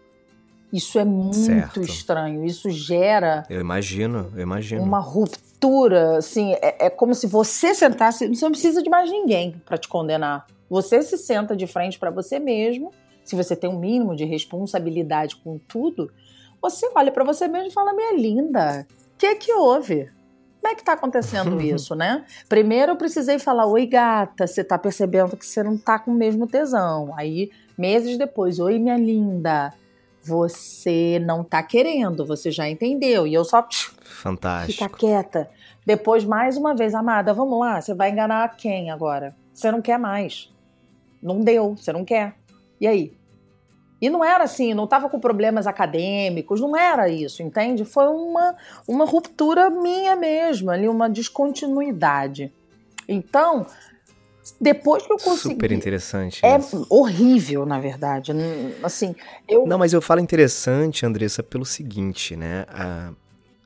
Isso 0.72 0.98
é 0.98 1.04
muito 1.04 1.36
certo. 1.36 1.80
estranho. 1.82 2.44
Isso 2.44 2.68
gera. 2.68 3.44
Eu 3.48 3.60
imagino, 3.60 4.32
eu 4.34 4.42
imagino. 4.42 4.82
Uma 4.82 4.98
ruptura, 4.98 6.16
assim, 6.16 6.52
é, 6.54 6.86
é 6.86 6.90
como 6.90 7.14
se 7.14 7.28
você 7.28 7.72
sentasse. 7.74 8.26
Você 8.26 8.44
não 8.44 8.50
precisa 8.50 8.82
de 8.82 8.90
mais 8.90 9.08
ninguém 9.08 9.62
para 9.64 9.78
te 9.78 9.86
condenar. 9.86 10.46
Você 10.68 11.00
se 11.02 11.16
senta 11.16 11.54
de 11.54 11.68
frente 11.68 11.96
para 11.96 12.10
você 12.10 12.40
mesmo. 12.40 12.90
Se 13.24 13.34
você 13.34 13.56
tem 13.56 13.70
um 13.70 13.78
mínimo 13.78 14.14
de 14.14 14.24
responsabilidade 14.24 15.36
com 15.36 15.58
tudo, 15.58 16.10
você 16.60 16.90
olha 16.94 17.10
para 17.10 17.24
você 17.24 17.48
mesmo 17.48 17.68
e 17.68 17.72
fala: 17.72 17.92
Minha 17.92 18.14
linda, 18.14 18.86
o 19.14 19.18
que 19.18 19.26
é 19.26 19.34
que 19.34 19.52
houve? 19.52 20.10
Como 20.60 20.72
é 20.72 20.76
que 20.76 20.84
tá 20.84 20.94
acontecendo 20.94 21.60
isso, 21.62 21.94
né? 21.94 22.24
Primeiro 22.48 22.92
eu 22.92 22.96
precisei 22.96 23.38
falar: 23.38 23.66
Oi, 23.66 23.86
gata, 23.86 24.46
você 24.46 24.62
tá 24.62 24.78
percebendo 24.78 25.36
que 25.36 25.46
você 25.46 25.62
não 25.62 25.76
tá 25.76 25.98
com 25.98 26.10
o 26.10 26.14
mesmo 26.14 26.46
tesão. 26.46 27.12
Aí, 27.16 27.50
meses 27.76 28.16
depois: 28.16 28.58
Oi, 28.58 28.78
minha 28.78 28.96
linda, 28.96 29.72
você 30.22 31.20
não 31.24 31.44
tá 31.44 31.62
querendo, 31.62 32.24
você 32.24 32.50
já 32.50 32.68
entendeu. 32.68 33.26
E 33.26 33.34
eu 33.34 33.44
só. 33.44 33.66
Fantástico. 34.02 34.72
Fica 34.72 34.88
quieta. 34.88 35.50
Depois, 35.84 36.24
mais 36.24 36.56
uma 36.56 36.74
vez, 36.74 36.94
amada, 36.94 37.34
vamos 37.34 37.58
lá, 37.58 37.80
você 37.80 37.92
vai 37.92 38.10
enganar 38.10 38.56
quem 38.56 38.90
agora? 38.90 39.36
Você 39.52 39.70
não 39.70 39.82
quer 39.82 39.98
mais. 39.98 40.50
Não 41.22 41.40
deu, 41.40 41.74
você 41.76 41.92
não 41.92 42.04
quer. 42.04 42.36
E 42.84 42.86
aí? 42.86 43.12
E 43.98 44.10
não 44.10 44.22
era 44.22 44.44
assim, 44.44 44.74
não 44.74 44.84
estava 44.84 45.08
com 45.08 45.18
problemas 45.18 45.66
acadêmicos, 45.66 46.60
não 46.60 46.76
era 46.76 47.08
isso, 47.08 47.42
entende? 47.42 47.82
Foi 47.82 48.06
uma, 48.06 48.54
uma 48.86 49.06
ruptura 49.06 49.70
minha 49.70 50.14
mesmo, 50.14 50.70
ali, 50.70 50.86
uma 50.86 51.08
descontinuidade. 51.08 52.52
Então, 53.08 53.66
depois 54.60 55.06
que 55.06 55.12
eu 55.14 55.16
consegui. 55.16 55.54
Super 55.54 55.72
interessante. 55.72 56.44
É 56.44 56.58
isso. 56.58 56.86
horrível, 56.90 57.64
na 57.64 57.80
verdade. 57.80 58.32
Assim, 58.82 59.14
eu. 59.48 59.66
Não, 59.66 59.78
mas 59.78 59.94
eu 59.94 60.02
falo 60.02 60.20
interessante, 60.20 61.06
Andressa, 61.06 61.42
pelo 61.42 61.64
seguinte, 61.64 62.36
né? 62.36 62.66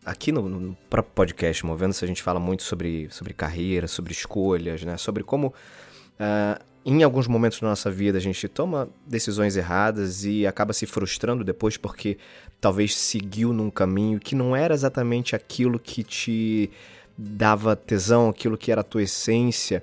aqui 0.06 0.30
no, 0.30 0.48
no 0.48 0.75
próprio 0.88 1.12
podcast 1.14 1.66
Movendo-se, 1.66 2.02
a 2.02 2.08
gente 2.08 2.22
fala 2.22 2.38
muito 2.38 2.62
sobre, 2.62 3.08
sobre 3.10 3.34
carreira, 3.34 3.88
sobre 3.88 4.12
escolhas, 4.12 4.84
né? 4.84 4.96
Sobre 4.96 5.25
como. 5.25 5.48
Uh, 5.48 6.67
em 6.85 7.02
alguns 7.02 7.26
momentos 7.26 7.61
da 7.61 7.68
nossa 7.68 7.90
vida 7.90 8.18
a 8.18 8.20
gente 8.20 8.49
toma 8.49 8.88
decisões 9.06 9.56
erradas 9.56 10.25
e 10.25 10.47
acaba 10.47 10.73
se 10.73 10.87
frustrando 10.87 11.44
depois 11.44 11.76
porque 11.76 12.18
talvez 12.61 12.97
seguiu 12.97 13.52
num 13.52 13.70
caminho 13.70 14.18
que 14.18 14.35
não 14.35 14.54
era 14.54 14.75
exatamente 14.75 15.37
aquilo 15.37 15.78
que 15.78 16.02
te 16.02 16.70
dava 17.16 17.75
tesão, 17.75 18.28
aquilo 18.28 18.56
que 18.56 18.70
era 18.70 18.80
a 18.80 18.85
tua 18.85 19.02
essência. 19.02 19.82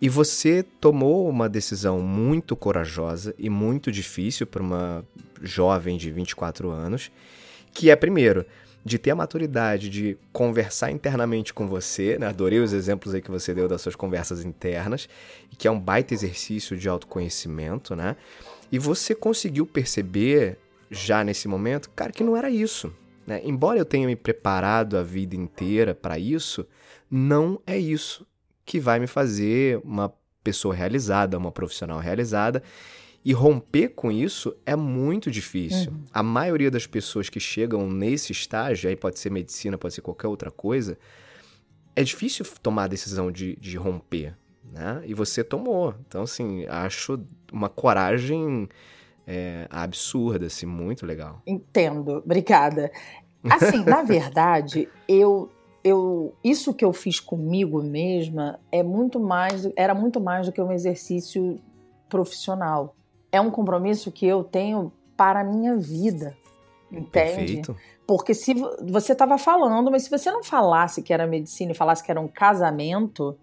E 0.00 0.08
você 0.08 0.62
tomou 0.62 1.28
uma 1.28 1.48
decisão 1.48 2.00
muito 2.00 2.56
corajosa 2.56 3.34
e 3.38 3.48
muito 3.48 3.92
difícil 3.92 4.46
para 4.46 4.62
uma 4.62 5.04
jovem 5.40 5.96
de 5.96 6.10
24 6.10 6.68
anos, 6.70 7.10
que 7.72 7.90
é 7.90 7.96
primeiro 7.96 8.44
de 8.84 8.98
ter 8.98 9.12
a 9.12 9.14
maturidade 9.14 9.88
de 9.88 10.18
conversar 10.32 10.90
internamente 10.90 11.54
com 11.54 11.66
você, 11.66 12.18
né? 12.18 12.26
adorei 12.26 12.60
os 12.60 12.72
exemplos 12.72 13.14
aí 13.14 13.22
que 13.22 13.30
você 13.30 13.54
deu 13.54 13.66
das 13.66 13.80
suas 13.80 13.96
conversas 13.96 14.44
internas, 14.44 15.08
que 15.56 15.66
é 15.66 15.70
um 15.70 15.80
baita 15.80 16.12
exercício 16.12 16.76
de 16.76 16.88
autoconhecimento, 16.88 17.96
né? 17.96 18.16
E 18.70 18.78
você 18.78 19.14
conseguiu 19.14 19.66
perceber 19.66 20.58
já 20.90 21.24
nesse 21.24 21.48
momento, 21.48 21.88
cara, 21.90 22.12
que 22.12 22.22
não 22.22 22.36
era 22.36 22.50
isso. 22.50 22.92
Né? 23.26 23.40
Embora 23.44 23.78
eu 23.78 23.84
tenha 23.84 24.06
me 24.06 24.16
preparado 24.16 24.98
a 24.98 25.02
vida 25.02 25.34
inteira 25.34 25.94
para 25.94 26.18
isso, 26.18 26.66
não 27.10 27.60
é 27.66 27.78
isso 27.78 28.26
que 28.64 28.80
vai 28.80 28.98
me 28.98 29.06
fazer 29.06 29.80
uma 29.84 30.12
pessoa 30.42 30.74
realizada, 30.74 31.38
uma 31.38 31.52
profissional 31.52 31.98
realizada. 31.98 32.62
E 33.24 33.32
romper 33.32 33.88
com 33.88 34.12
isso 34.12 34.54
é 34.66 34.76
muito 34.76 35.30
difícil. 35.30 35.90
Uhum. 35.92 36.04
A 36.12 36.22
maioria 36.22 36.70
das 36.70 36.86
pessoas 36.86 37.30
que 37.30 37.40
chegam 37.40 37.88
nesse 37.88 38.32
estágio, 38.32 38.90
aí 38.90 38.96
pode 38.96 39.18
ser 39.18 39.30
medicina, 39.30 39.78
pode 39.78 39.94
ser 39.94 40.02
qualquer 40.02 40.28
outra 40.28 40.50
coisa, 40.50 40.98
é 41.96 42.02
difícil 42.02 42.44
tomar 42.62 42.84
a 42.84 42.88
decisão 42.88 43.32
de, 43.32 43.56
de 43.56 43.78
romper, 43.78 44.36
né? 44.70 45.02
E 45.06 45.14
você 45.14 45.42
tomou. 45.42 45.94
Então, 46.06 46.22
assim, 46.22 46.66
acho 46.66 47.18
uma 47.50 47.70
coragem 47.70 48.68
é, 49.26 49.66
absurda, 49.70 50.46
assim, 50.46 50.66
muito 50.66 51.06
legal. 51.06 51.40
Entendo, 51.46 52.18
obrigada. 52.18 52.92
Assim, 53.42 53.82
na 53.84 54.02
verdade, 54.04 54.88
eu 55.08 55.50
eu 55.82 56.34
isso 56.42 56.72
que 56.72 56.82
eu 56.82 56.94
fiz 56.94 57.20
comigo 57.20 57.82
mesma 57.82 58.58
é 58.72 58.82
muito 58.82 59.20
mais 59.20 59.68
era 59.76 59.94
muito 59.94 60.18
mais 60.18 60.46
do 60.46 60.52
que 60.52 60.60
um 60.60 60.72
exercício 60.72 61.60
profissional 62.08 62.96
é 63.34 63.40
um 63.40 63.50
compromisso 63.50 64.12
que 64.12 64.24
eu 64.24 64.44
tenho 64.44 64.92
para 65.16 65.40
a 65.40 65.44
minha 65.44 65.76
vida. 65.76 66.36
Entende? 66.90 67.10
Perfeito. 67.10 67.76
Porque 68.06 68.32
se 68.32 68.54
você 68.88 69.12
estava 69.12 69.36
falando, 69.38 69.90
mas 69.90 70.04
se 70.04 70.10
você 70.10 70.30
não 70.30 70.44
falasse 70.44 71.02
que 71.02 71.12
era 71.12 71.26
medicina 71.26 71.72
e 71.72 71.74
falasse 71.74 72.04
que 72.04 72.10
era 72.10 72.20
um 72.20 72.28
casamento, 72.28 73.36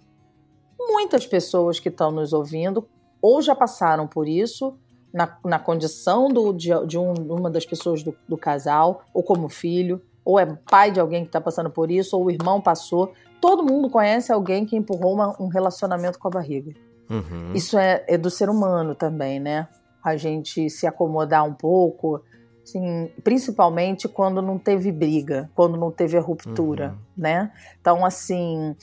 muitas 0.79 1.27
pessoas 1.27 1.77
que 1.77 1.89
estão 1.89 2.10
nos 2.10 2.31
ouvindo 2.31 2.88
ou 3.21 3.41
já 3.41 3.53
passaram 3.53 4.07
por 4.07 4.29
isso 4.29 4.77
na, 5.13 5.38
na 5.43 5.60
condição 5.60 6.29
do, 6.29 6.53
de, 6.53 6.69
de 6.88 6.98
um, 6.98 7.13
uma 7.13 7.50
das 7.50 7.65
pessoas 7.65 8.01
do, 8.01 8.15
do 8.29 8.38
casal, 8.38 9.03
ou 9.13 9.21
como 9.21 9.50
filho, 9.50 10.01
ou 10.24 10.39
é 10.39 10.45
pai 10.69 10.91
de 10.91 11.01
alguém 11.01 11.24
que 11.24 11.29
está 11.29 11.41
passando 11.41 11.69
por 11.69 11.91
isso, 11.91 12.17
ou 12.17 12.25
o 12.25 12.31
irmão 12.31 12.62
passou. 12.62 13.12
Todo 13.41 13.62
mundo 13.62 13.89
conhece 13.89 14.31
alguém 14.31 14.65
que 14.65 14.77
empurrou 14.77 15.13
uma, 15.15 15.36
um 15.38 15.48
relacionamento 15.48 16.17
com 16.17 16.29
a 16.29 16.31
barriga. 16.31 16.74
Uhum. 17.10 17.51
Isso 17.53 17.77
é, 17.77 18.05
é 18.07 18.17
do 18.17 18.29
ser 18.29 18.50
humano 18.50 18.95
também, 18.95 19.38
né? 19.38 19.67
A 20.03 20.17
gente 20.17 20.70
se 20.70 20.88
acomodar 20.88 21.46
um 21.46 21.53
pouco, 21.53 22.24
assim, 22.63 23.12
principalmente 23.24 24.08
quando 24.08 24.41
não 24.41 24.58
teve 24.58 24.91
briga, 24.91 25.50
quando 25.55 25.77
não 25.77 25.91
teve 25.91 26.17
a 26.17 26.22
ruptura, 26.22 26.89
uhum. 26.89 26.98
né? 27.17 27.51
Então, 27.79 28.05
assim, 28.05 28.75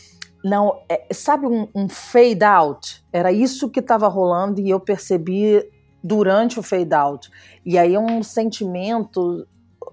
não, 0.45 0.81
é, 0.89 1.07
sabe 1.13 1.47
um, 1.47 1.69
um 1.75 1.89
fade 1.89 2.45
out? 2.45 3.05
Era 3.13 3.33
isso 3.33 3.69
que 3.69 3.81
estava 3.81 4.09
rolando 4.09 4.61
e 4.61 4.71
eu 4.71 4.79
percebi 4.79 5.63
durante 6.03 6.59
o 6.59 6.63
fade 6.63 6.95
out. 6.95 7.31
E 7.65 7.77
aí 7.77 7.95
é 7.95 8.01
um 8.01 8.23
sentimento 8.23 9.47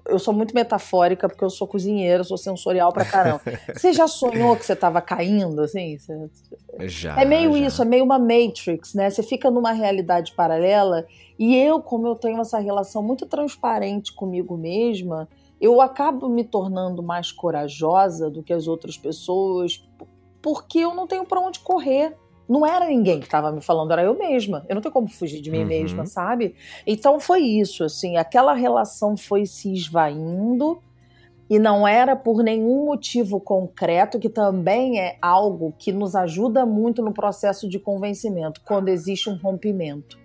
eu 0.07 0.19
sou 0.19 0.33
muito 0.33 0.53
metafórica 0.53 1.27
porque 1.27 1.43
eu 1.43 1.49
sou 1.49 1.67
cozinheira, 1.67 2.23
sou 2.23 2.37
sensorial 2.37 2.91
pra 2.91 3.05
caramba. 3.05 3.41
você 3.73 3.93
já 3.93 4.07
sonhou 4.07 4.55
que 4.55 4.65
você 4.65 4.75
tava 4.75 5.01
caindo, 5.01 5.61
assim? 5.61 5.97
Você... 5.97 6.29
Já. 6.87 7.19
É 7.19 7.25
meio 7.25 7.53
já. 7.53 7.67
isso, 7.67 7.81
é 7.81 7.85
meio 7.85 8.03
uma 8.03 8.19
Matrix, 8.19 8.93
né? 8.93 9.09
Você 9.09 9.23
fica 9.23 9.49
numa 9.49 9.71
realidade 9.71 10.33
paralela 10.33 11.05
e 11.37 11.55
eu, 11.55 11.81
como 11.81 12.07
eu 12.07 12.15
tenho 12.15 12.39
essa 12.39 12.59
relação 12.59 13.01
muito 13.01 13.25
transparente 13.25 14.13
comigo 14.13 14.57
mesma, 14.57 15.27
eu 15.59 15.81
acabo 15.81 16.27
me 16.29 16.43
tornando 16.43 17.01
mais 17.01 17.31
corajosa 17.31 18.29
do 18.29 18.43
que 18.43 18.53
as 18.53 18.67
outras 18.67 18.97
pessoas 18.97 19.83
porque 20.41 20.77
eu 20.77 20.93
não 20.93 21.07
tenho 21.07 21.25
para 21.25 21.39
onde 21.39 21.59
correr 21.59 22.15
não 22.47 22.65
era 22.65 22.87
ninguém 22.87 23.19
que 23.19 23.25
estava 23.25 23.51
me 23.51 23.61
falando, 23.61 23.91
era 23.91 24.03
eu 24.03 24.17
mesma. 24.17 24.65
Eu 24.69 24.75
não 24.75 24.81
tenho 24.81 24.93
como 24.93 25.07
fugir 25.07 25.41
de 25.41 25.49
mim 25.49 25.61
uhum. 25.61 25.67
mesma, 25.67 26.05
sabe? 26.05 26.55
Então 26.85 27.19
foi 27.19 27.41
isso, 27.41 27.83
assim, 27.83 28.17
aquela 28.17 28.53
relação 28.53 29.17
foi 29.17 29.45
se 29.45 29.73
esvaindo 29.73 30.79
e 31.49 31.59
não 31.59 31.87
era 31.87 32.15
por 32.15 32.43
nenhum 32.43 32.85
motivo 32.85 33.39
concreto, 33.39 34.19
que 34.19 34.29
também 34.29 34.99
é 34.99 35.17
algo 35.21 35.73
que 35.77 35.91
nos 35.91 36.15
ajuda 36.15 36.65
muito 36.65 37.03
no 37.03 37.13
processo 37.13 37.69
de 37.69 37.79
convencimento, 37.79 38.61
quando 38.65 38.89
existe 38.89 39.29
um 39.29 39.37
rompimento. 39.37 40.17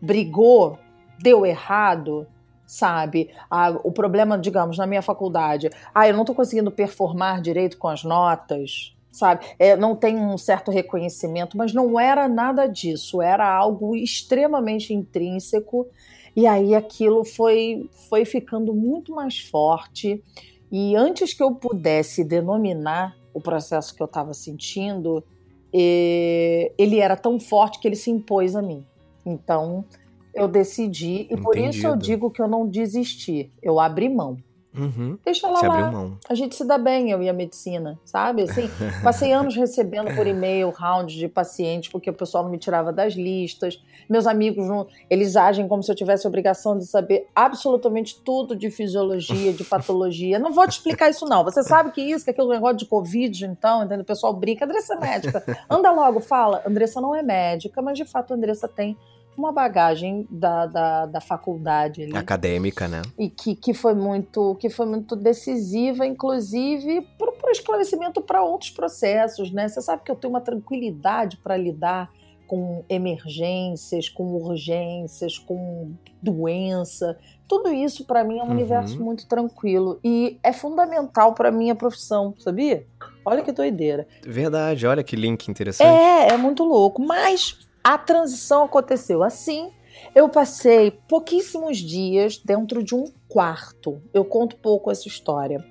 Brigou, 0.00 0.78
deu 1.20 1.44
errado, 1.44 2.26
sabe? 2.64 3.30
Ah, 3.50 3.76
o 3.82 3.90
problema, 3.90 4.38
digamos, 4.38 4.78
na 4.78 4.86
minha 4.86 5.02
faculdade, 5.02 5.70
ah, 5.92 6.06
eu 6.06 6.14
não 6.14 6.22
estou 6.22 6.36
conseguindo 6.36 6.70
performar 6.70 7.40
direito 7.40 7.76
com 7.76 7.88
as 7.88 8.04
notas 8.04 8.96
sabe? 9.10 9.44
É, 9.58 9.76
não 9.76 9.96
tem 9.96 10.16
um 10.16 10.38
certo 10.38 10.70
reconhecimento, 10.70 11.56
mas 11.56 11.72
não 11.72 11.98
era 11.98 12.28
nada 12.28 12.66
disso, 12.66 13.20
era 13.20 13.48
algo 13.52 13.96
extremamente 13.96 14.94
intrínseco. 14.94 15.86
E 16.34 16.46
aí 16.46 16.74
aquilo 16.74 17.24
foi, 17.24 17.88
foi 18.08 18.24
ficando 18.24 18.72
muito 18.72 19.14
mais 19.14 19.38
forte. 19.40 20.22
E 20.70 20.94
antes 20.94 21.34
que 21.34 21.42
eu 21.42 21.54
pudesse 21.54 22.22
denominar 22.22 23.16
o 23.34 23.40
processo 23.40 23.94
que 23.94 24.02
eu 24.02 24.06
estava 24.06 24.32
sentindo, 24.32 25.24
ele 25.72 26.98
era 26.98 27.16
tão 27.16 27.38
forte 27.40 27.80
que 27.80 27.88
ele 27.88 27.96
se 27.96 28.10
impôs 28.10 28.54
a 28.54 28.62
mim. 28.62 28.84
Então 29.26 29.84
eu 30.32 30.46
decidi, 30.46 31.26
e 31.28 31.36
por 31.36 31.56
isso 31.56 31.86
eu 31.86 31.96
digo 31.96 32.30
que 32.30 32.40
eu 32.40 32.46
não 32.46 32.66
desisti, 32.66 33.52
eu 33.60 33.80
abri 33.80 34.08
mão. 34.08 34.36
Uhum. 34.76 35.18
Deixa 35.24 35.48
ela 35.48 35.60
lá. 35.60 36.10
A 36.28 36.34
gente 36.34 36.54
se 36.54 36.64
dá 36.64 36.78
bem, 36.78 37.10
eu 37.10 37.20
e 37.22 37.28
a 37.28 37.32
medicina, 37.32 37.98
sabe? 38.04 38.42
Assim, 38.42 38.70
passei 39.02 39.32
anos 39.32 39.56
recebendo 39.56 40.14
por 40.14 40.26
e-mail 40.26 40.70
rounds 40.70 41.14
de 41.14 41.26
pacientes 41.28 41.90
porque 41.90 42.08
o 42.08 42.14
pessoal 42.14 42.44
não 42.44 42.50
me 42.50 42.58
tirava 42.58 42.92
das 42.92 43.14
listas. 43.14 43.82
Meus 44.08 44.26
amigos, 44.26 44.66
não, 44.66 44.86
eles 45.08 45.36
agem 45.36 45.66
como 45.66 45.82
se 45.82 45.90
eu 45.90 45.96
tivesse 45.96 46.26
obrigação 46.26 46.78
de 46.78 46.86
saber 46.86 47.26
absolutamente 47.34 48.20
tudo 48.20 48.54
de 48.54 48.70
fisiologia, 48.70 49.52
de 49.52 49.64
patologia. 49.64 50.38
Não 50.38 50.52
vou 50.52 50.66
te 50.66 50.72
explicar 50.72 51.10
isso 51.10 51.26
não. 51.26 51.42
Você 51.44 51.62
sabe 51.62 51.90
que 51.90 52.00
isso, 52.00 52.24
que 52.24 52.30
aquele 52.30 52.48
negócio 52.48 52.76
de 52.76 52.86
covid, 52.86 53.46
então, 53.46 53.84
entendeu? 53.84 54.02
O 54.02 54.06
pessoal 54.06 54.32
brinca. 54.32 54.64
Andressa 54.64 54.94
é 54.94 55.00
médica. 55.00 55.64
Anda 55.68 55.90
logo, 55.90 56.20
fala. 56.20 56.62
Andressa 56.66 57.00
não 57.00 57.14
é 57.14 57.22
médica, 57.22 57.82
mas 57.82 57.98
de 57.98 58.04
fato 58.04 58.32
a 58.32 58.36
Andressa 58.36 58.68
tem 58.68 58.96
uma 59.36 59.52
bagagem 59.52 60.26
da, 60.30 60.66
da, 60.66 61.06
da 61.06 61.20
faculdade 61.20 62.02
ali. 62.02 62.16
acadêmica, 62.16 62.86
né? 62.86 63.02
E 63.18 63.28
que, 63.30 63.54
que 63.54 63.72
foi 63.72 63.94
muito 63.94 64.54
que 64.56 64.68
foi 64.68 64.86
muito 64.86 65.16
decisiva, 65.16 66.06
inclusive 66.06 67.00
para 67.18 67.30
o 67.30 67.50
esclarecimento 67.50 68.20
para 68.20 68.42
outros 68.42 68.70
processos, 68.70 69.50
né? 69.50 69.66
Você 69.68 69.80
sabe 69.80 70.02
que 70.04 70.10
eu 70.10 70.16
tenho 70.16 70.32
uma 70.34 70.40
tranquilidade 70.40 71.36
para 71.38 71.56
lidar 71.56 72.10
com 72.46 72.84
emergências, 72.88 74.08
com 74.08 74.24
urgências, 74.34 75.38
com 75.38 75.92
doença. 76.20 77.16
Tudo 77.48 77.72
isso 77.72 78.04
para 78.04 78.24
mim 78.24 78.38
é 78.38 78.42
um 78.42 78.46
Uhum. 78.46 78.52
universo 78.52 79.00
muito 79.02 79.26
tranquilo 79.26 79.98
e 80.04 80.38
é 80.42 80.52
fundamental 80.52 81.32
para 81.32 81.50
minha 81.50 81.74
profissão, 81.74 82.34
sabia? 82.38 82.86
Olha 83.24 83.42
que 83.42 83.52
doideira. 83.52 84.06
Verdade, 84.24 84.86
olha 84.86 85.02
que 85.04 85.14
link 85.14 85.48
interessante. 85.48 85.88
É, 85.88 86.28
é 86.32 86.36
muito 86.36 86.64
louco. 86.64 87.00
Mas 87.02 87.56
a 87.82 87.98
transição 87.98 88.64
aconteceu 88.64 89.22
assim. 89.22 89.70
Eu 90.14 90.28
passei 90.28 90.90
pouquíssimos 90.90 91.78
dias 91.78 92.38
dentro 92.38 92.82
de 92.82 92.94
um 92.94 93.04
quarto. 93.28 94.00
Eu 94.12 94.24
conto 94.24 94.56
pouco 94.56 94.90
essa 94.90 95.08
história. 95.08 95.64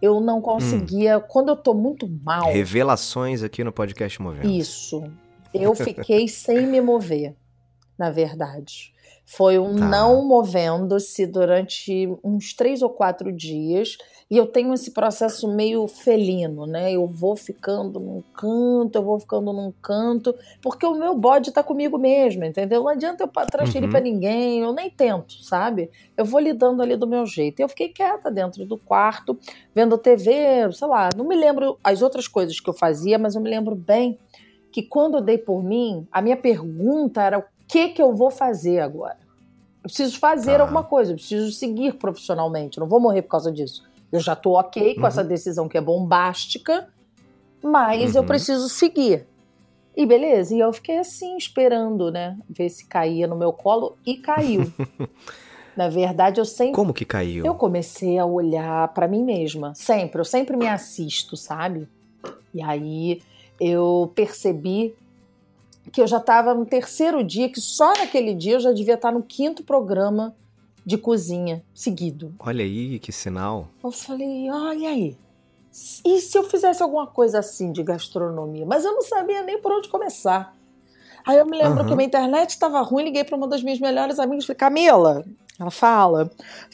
Eu 0.00 0.20
não 0.20 0.40
conseguia. 0.40 1.20
Quando 1.20 1.50
eu 1.50 1.56
tô 1.56 1.74
muito 1.74 2.08
mal. 2.08 2.50
Revelações 2.50 3.42
aqui 3.42 3.62
no 3.62 3.72
podcast 3.72 4.20
Movendo. 4.20 4.48
Isso. 4.48 5.02
Eu 5.54 5.74
fiquei 5.76 6.26
sem 6.28 6.66
me 6.66 6.80
mover, 6.80 7.36
na 7.98 8.10
verdade. 8.10 8.92
Foi 9.24 9.58
um 9.58 9.76
Tá. 9.76 9.88
não 9.88 10.26
movendo-se 10.26 11.26
durante 11.26 12.06
uns 12.22 12.52
três 12.54 12.82
ou 12.82 12.90
quatro 12.90 13.32
dias. 13.32 13.96
E 14.30 14.36
eu 14.36 14.46
tenho 14.46 14.72
esse 14.74 14.90
processo 14.92 15.46
meio 15.54 15.86
felino, 15.86 16.66
né? 16.66 16.92
Eu 16.92 17.06
vou 17.06 17.36
ficando 17.36 18.00
num 18.00 18.22
canto, 18.34 18.96
eu 18.96 19.02
vou 19.02 19.18
ficando 19.20 19.52
num 19.52 19.72
canto, 19.82 20.34
porque 20.62 20.84
o 20.86 20.94
meu 20.94 21.14
bode 21.14 21.52
tá 21.52 21.62
comigo 21.62 21.98
mesmo, 21.98 22.44
entendeu? 22.44 22.82
Não 22.82 22.88
adianta 22.88 23.24
eu 23.24 23.28
transferir 23.46 23.84
Uhum. 23.84 23.90
pra 23.90 24.00
ninguém, 24.00 24.60
eu 24.60 24.72
nem 24.72 24.90
tento, 24.90 25.34
sabe? 25.44 25.90
Eu 26.16 26.24
vou 26.24 26.40
lidando 26.40 26.82
ali 26.82 26.96
do 26.96 27.06
meu 27.06 27.24
jeito. 27.26 27.60
E 27.60 27.62
eu 27.62 27.68
fiquei 27.68 27.88
quieta 27.90 28.30
dentro 28.30 28.64
do 28.66 28.76
quarto, 28.78 29.38
vendo 29.74 29.96
TV, 29.98 30.70
sei 30.72 30.88
lá, 30.88 31.10
não 31.16 31.26
me 31.26 31.36
lembro 31.36 31.78
as 31.84 32.02
outras 32.02 32.26
coisas 32.26 32.58
que 32.58 32.68
eu 32.68 32.74
fazia, 32.74 33.18
mas 33.18 33.34
eu 33.34 33.40
me 33.40 33.50
lembro 33.50 33.74
bem 33.76 34.18
que 34.72 34.82
quando 34.82 35.18
eu 35.18 35.22
dei 35.22 35.36
por 35.38 35.62
mim, 35.62 36.06
a 36.10 36.22
minha 36.22 36.36
pergunta 36.36 37.22
era 37.22 37.46
que 37.72 37.88
que 37.88 38.02
eu 38.02 38.14
vou 38.14 38.30
fazer 38.30 38.80
agora? 38.80 39.16
Eu 39.84 39.88
preciso 39.88 40.18
fazer 40.18 40.56
Tá. 40.56 40.62
alguma 40.62 40.84
coisa, 40.84 41.12
eu 41.12 41.16
preciso 41.16 41.50
seguir 41.52 41.94
profissionalmente, 41.94 42.78
eu 42.78 42.82
não 42.82 42.88
vou 42.88 43.00
morrer 43.00 43.22
por 43.22 43.30
causa 43.30 43.50
disso. 43.50 43.82
Eu 44.12 44.20
já 44.20 44.36
tô 44.36 44.58
ok 44.58 44.94
com 44.94 45.00
Uhum. 45.00 45.06
essa 45.08 45.24
decisão 45.24 45.68
que 45.68 45.78
é 45.78 45.80
bombástica, 45.80 46.86
mas 47.62 48.14
eu 48.14 48.22
Uhum. 48.22 48.28
preciso 48.28 48.68
seguir. 48.68 49.26
E 49.96 50.06
beleza, 50.06 50.54
e 50.54 50.60
eu 50.60 50.72
fiquei 50.72 50.98
assim, 50.98 51.36
esperando, 51.36 52.10
né? 52.10 52.38
Ver 52.48 52.68
se 52.70 52.86
caía 52.88 53.26
no 53.26 53.36
meu 53.36 53.52
colo 53.52 53.96
e 54.06 54.16
caiu. 54.16 54.62
Na 55.76 55.88
verdade, 55.88 56.40
eu 56.40 56.44
sempre 56.44 56.74
Como 56.74 56.92
que 56.92 57.04
caiu? 57.04 57.44
eu 57.46 57.54
comecei 57.54 58.18
a 58.18 58.26
olhar 58.26 58.92
pra 58.92 59.08
mim 59.08 59.24
mesma, 59.24 59.74
sempre, 59.74 60.20
eu 60.20 60.24
sempre 60.24 60.56
me 60.56 60.66
assisto, 60.68 61.36
sabe? 61.36 61.88
E 62.54 62.62
aí 62.62 63.22
eu 63.58 64.12
percebi 64.14 64.94
que 65.90 66.00
eu 66.00 66.06
já 66.06 66.18
estava 66.18 66.54
no 66.54 66.64
terceiro 66.64 67.22
dia, 67.24 67.48
que 67.48 67.60
só 67.60 67.92
naquele 67.94 68.34
dia 68.34 68.54
eu 68.54 68.60
já 68.60 68.72
devia 68.72 68.94
estar 68.94 69.10
no 69.12 69.22
quinto 69.22 69.62
programa 69.64 70.34
de 70.84 70.98
cozinha 70.98 71.64
seguido. 71.74 72.34
Olha 72.38 72.64
aí, 72.64 72.98
que 72.98 73.12
sinal. 73.12 73.68
Eu 73.82 73.90
falei, 73.90 74.50
olha 74.50 74.88
aí. 74.88 75.16
E 76.04 76.20
se 76.20 76.36
eu 76.36 76.44
fizesse 76.44 76.82
alguma 76.82 77.06
coisa 77.06 77.38
assim 77.38 77.72
de 77.72 77.82
gastronomia? 77.82 78.66
Mas 78.66 78.84
eu 78.84 78.92
não 78.92 79.02
sabia 79.02 79.42
nem 79.42 79.60
por 79.60 79.72
onde 79.72 79.88
começar. 79.88 80.54
Aí 81.24 81.38
eu 81.38 81.46
me 81.46 81.56
lembro 81.56 81.80
Aham. 81.80 81.86
que 81.86 81.94
minha 81.94 82.06
internet 82.06 82.50
estava 82.50 82.80
ruim, 82.82 83.04
liguei 83.04 83.24
para 83.24 83.36
uma 83.36 83.46
das 83.48 83.62
minhas 83.62 83.78
melhores 83.78 84.18
amigas 84.18 84.44
e 84.44 84.46
falei, 84.48 84.58
Camila, 84.58 85.24
ela 85.62 85.70
fala, 85.70 86.30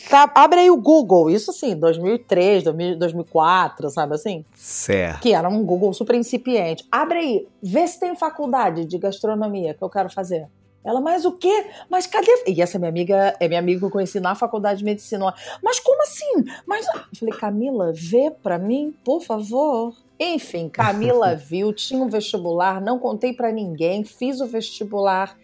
tá, 0.08 0.30
abre 0.34 0.60
aí 0.60 0.70
o 0.70 0.76
Google, 0.76 1.30
isso 1.30 1.50
assim, 1.50 1.76
2003, 1.76 2.64
2000, 2.64 2.98
2004, 2.98 3.90
sabe 3.90 4.14
assim? 4.14 4.44
Certo. 4.54 5.20
Que 5.20 5.34
era 5.34 5.48
um 5.48 5.64
Google 5.64 5.92
super 5.92 6.16
incipiente. 6.16 6.84
Abre 6.90 7.18
aí, 7.18 7.48
vê 7.62 7.86
se 7.86 8.00
tem 8.00 8.16
faculdade 8.16 8.84
de 8.84 8.98
gastronomia 8.98 9.74
que 9.74 9.82
eu 9.82 9.90
quero 9.90 10.10
fazer. 10.10 10.48
Ela, 10.84 11.00
mas 11.00 11.26
o 11.26 11.32
quê? 11.32 11.66
Mas 11.90 12.06
cadê? 12.06 12.44
E 12.46 12.62
essa 12.62 12.78
minha 12.78 12.88
amiga 12.88 13.36
é 13.38 13.46
minha 13.46 13.60
amiga 13.60 13.80
que 13.80 13.84
eu 13.84 13.90
conheci 13.90 14.20
na 14.20 14.34
faculdade 14.34 14.78
de 14.78 14.84
medicina. 14.84 15.34
Mas 15.62 15.78
como 15.80 16.02
assim? 16.02 16.44
Mas 16.66 16.86
eu 16.86 17.02
falei, 17.18 17.34
Camila, 17.34 17.92
vê 17.94 18.30
pra 18.30 18.58
mim, 18.58 18.94
por 19.04 19.20
favor. 19.20 19.94
Enfim, 20.18 20.68
Camila 20.68 21.34
viu, 21.36 21.72
tinha 21.74 22.02
um 22.02 22.08
vestibular, 22.08 22.80
não 22.80 22.98
contei 22.98 23.34
pra 23.34 23.52
ninguém, 23.52 24.02
fiz 24.02 24.40
o 24.40 24.46
vestibular. 24.46 25.36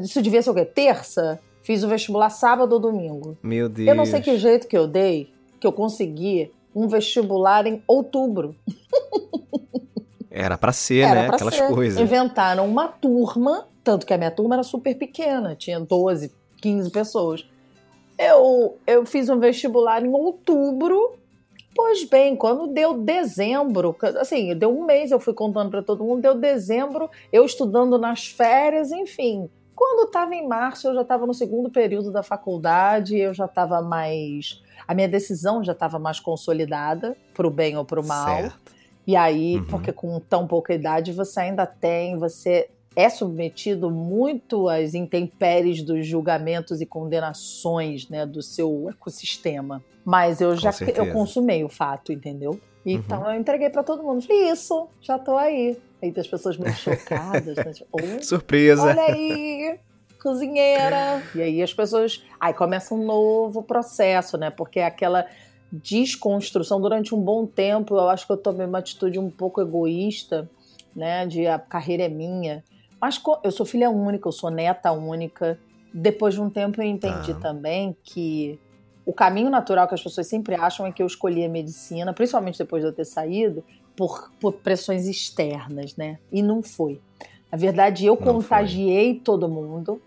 Isso 0.00 0.22
devia 0.22 0.40
ser 0.40 0.50
o 0.50 0.54
quê? 0.54 0.64
Terça? 0.64 1.40
Fiz 1.64 1.82
o 1.82 1.88
vestibular 1.88 2.28
sábado 2.28 2.74
ou 2.74 2.78
domingo. 2.78 3.38
Meu 3.42 3.70
Deus. 3.70 3.88
Eu 3.88 3.94
não 3.94 4.04
sei 4.04 4.20
que 4.20 4.36
jeito 4.36 4.68
que 4.68 4.76
eu 4.76 4.86
dei, 4.86 5.32
que 5.58 5.66
eu 5.66 5.72
consegui 5.72 6.52
um 6.74 6.86
vestibular 6.86 7.66
em 7.66 7.82
outubro. 7.88 8.54
Era 10.30 10.58
pra 10.58 10.72
ser, 10.72 11.06
Era 11.06 11.22
né? 11.22 11.28
Aquelas 11.28 11.54
ser. 11.54 11.68
coisas. 11.68 11.98
Inventaram 11.98 12.66
uma 12.66 12.86
turma, 12.88 13.66
tanto 13.82 14.04
que 14.04 14.12
a 14.12 14.18
minha 14.18 14.30
turma 14.30 14.56
era 14.56 14.62
super 14.62 14.94
pequena, 14.94 15.56
tinha 15.56 15.80
12, 15.80 16.30
15 16.60 16.90
pessoas. 16.90 17.46
Eu, 18.18 18.76
eu 18.86 19.06
fiz 19.06 19.30
um 19.30 19.38
vestibular 19.38 20.04
em 20.04 20.12
outubro. 20.12 21.14
Pois 21.74 22.04
bem, 22.04 22.36
quando 22.36 22.66
deu 22.66 22.98
dezembro, 22.98 23.96
assim, 24.20 24.54
deu 24.54 24.70
um 24.70 24.84
mês, 24.84 25.10
eu 25.10 25.18
fui 25.18 25.32
contando 25.32 25.70
para 25.70 25.82
todo 25.82 26.04
mundo, 26.04 26.20
deu 26.20 26.34
dezembro, 26.34 27.10
eu 27.32 27.42
estudando 27.44 27.98
nas 27.98 28.26
férias, 28.26 28.92
enfim. 28.92 29.48
Quando 29.74 30.06
estava 30.06 30.34
em 30.34 30.46
março, 30.46 30.88
eu 30.88 30.94
já 30.94 31.02
estava 31.02 31.26
no 31.26 31.34
segundo 31.34 31.70
período 31.70 32.12
da 32.12 32.22
faculdade, 32.22 33.16
eu 33.16 33.34
já 33.34 33.46
estava 33.46 33.82
mais. 33.82 34.62
A 34.86 34.94
minha 34.94 35.08
decisão 35.08 35.62
já 35.64 35.72
estava 35.72 35.98
mais 35.98 36.20
consolidada, 36.20 37.16
pro 37.34 37.50
bem 37.50 37.76
ou 37.76 37.84
pro 37.84 38.04
mal. 38.04 38.36
Certo. 38.42 38.74
E 39.06 39.16
aí, 39.16 39.56
Uhum. 39.56 39.64
porque 39.66 39.92
com 39.92 40.18
tão 40.20 40.46
pouca 40.46 40.72
idade, 40.72 41.12
você 41.12 41.40
ainda 41.40 41.66
tem, 41.66 42.16
você 42.16 42.70
é 42.96 43.08
submetido 43.10 43.90
muito 43.90 44.68
às 44.68 44.94
intempéries 44.94 45.82
dos 45.82 46.06
julgamentos 46.06 46.80
e 46.80 46.86
condenações 46.86 48.08
né, 48.08 48.24
do 48.24 48.40
seu 48.40 48.88
ecossistema. 48.88 49.82
Mas 50.04 50.40
eu 50.40 50.54
já 50.56 50.70
eu 50.94 51.12
consumei 51.12 51.64
o 51.64 51.68
fato, 51.68 52.12
entendeu? 52.12 52.60
Então 52.84 53.30
eu 53.32 53.38
entreguei 53.40 53.70
pra 53.70 53.82
todo 53.82 54.02
mundo. 54.02 54.22
Falei, 54.22 54.50
isso, 54.50 54.88
já 55.00 55.18
tô 55.18 55.36
aí. 55.36 55.76
Aí 56.02 56.12
as 56.16 56.26
pessoas 56.26 56.56
meio 56.58 56.74
chocadas, 56.74 57.56
né? 57.56 57.72
Tipo, 57.72 57.98
"Oi? 58.02 58.22
Surpresa. 58.22 58.82
Olha 58.82 59.02
aí, 59.02 59.78
cozinheira. 60.22 61.22
E 61.34 61.40
aí 61.40 61.62
as 61.62 61.72
pessoas. 61.72 62.22
Aí 62.38 62.52
começa 62.52 62.94
um 62.94 63.04
novo 63.04 63.62
processo, 63.62 64.36
né? 64.36 64.50
Porque 64.50 64.80
é 64.80 64.84
aquela 64.86 65.26
desconstrução 65.72 66.80
durante 66.80 67.14
um 67.14 67.20
bom 67.20 67.46
tempo. 67.46 67.94
Eu 67.94 68.08
acho 68.08 68.26
que 68.26 68.32
eu 68.32 68.36
tomei 68.36 68.66
uma 68.66 68.78
atitude 68.78 69.18
um 69.18 69.30
pouco 69.30 69.60
egoísta, 69.60 70.48
né? 70.94 71.26
De 71.26 71.46
a 71.46 71.58
carreira 71.58 72.04
é 72.04 72.08
minha. 72.08 72.62
Mas 73.00 73.20
eu 73.42 73.50
sou 73.50 73.66
filha 73.66 73.90
única, 73.90 74.28
eu 74.28 74.32
sou 74.32 74.50
neta 74.50 74.92
única. 74.92 75.58
Depois 75.92 76.34
de 76.34 76.40
um 76.40 76.50
tempo 76.50 76.80
eu 76.82 76.86
entendi 76.86 77.34
Tá. 77.34 77.40
também 77.40 77.96
que 78.02 78.58
o 79.06 79.12
caminho 79.12 79.50
natural 79.50 79.86
que 79.86 79.94
as 79.94 80.02
pessoas 80.02 80.26
sempre 80.26 80.54
acham 80.54 80.86
é 80.86 80.92
que 80.92 81.02
eu 81.02 81.06
escolhi 81.06 81.44
a 81.44 81.48
medicina, 81.48 82.12
principalmente 82.12 82.58
depois 82.58 82.82
de 82.82 82.88
eu 82.88 82.92
ter 82.92 83.04
saído, 83.04 83.62
por, 83.96 84.30
por 84.40 84.54
pressões 84.54 85.06
externas, 85.06 85.94
né? 85.96 86.18
E 86.32 86.42
não 86.42 86.62
foi. 86.62 87.00
Na 87.52 87.58
verdade, 87.58 88.04
eu 88.06 88.14
Não 88.14 88.22
foi. 88.22 88.32
contagiei 88.32 89.14
todo 89.14 89.48
mundo. 89.48 90.00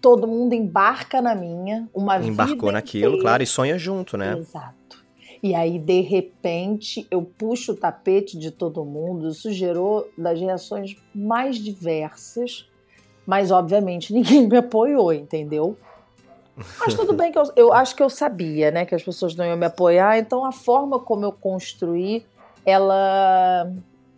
Todo 0.00 0.26
mundo 0.26 0.54
embarca 0.54 1.20
na 1.20 1.34
minha, 1.34 1.86
uma 1.92 2.18
vida 2.18 2.30
Embarcou 2.32 2.72
naquilo, 2.72 3.08
inteira. 3.08 3.22
claro, 3.22 3.42
e 3.42 3.46
sonha 3.46 3.76
junto, 3.78 4.16
né? 4.16 4.34
Exato. 4.38 5.04
E 5.42 5.54
aí, 5.54 5.78
de 5.78 6.00
repente, 6.00 7.06
eu 7.10 7.22
puxo 7.22 7.72
o 7.72 7.76
tapete 7.76 8.38
de 8.38 8.50
todo 8.50 8.82
mundo. 8.84 9.28
Isso 9.28 9.52
gerou 9.52 10.08
das 10.16 10.40
reações 10.40 10.96
mais 11.14 11.56
diversas. 11.56 12.66
Mas, 13.26 13.50
obviamente, 13.50 14.12
ninguém 14.14 14.48
me 14.48 14.56
apoiou, 14.56 15.12
entendeu? 15.12 15.76
Mas 16.78 16.94
tudo 16.94 17.12
bem 17.12 17.32
que 17.32 17.38
eu, 17.38 17.44
eu 17.56 17.72
acho 17.72 17.96
que 17.96 18.02
eu 18.02 18.10
sabia, 18.10 18.70
né? 18.70 18.84
Que 18.84 18.94
as 18.94 19.02
pessoas 19.02 19.34
não 19.34 19.44
iam 19.44 19.56
me 19.56 19.66
apoiar. 19.66 20.18
Então, 20.18 20.44
a 20.44 20.52
forma 20.52 20.98
como 20.98 21.24
eu 21.24 21.32
construí, 21.32 22.26
ela... 22.64 23.72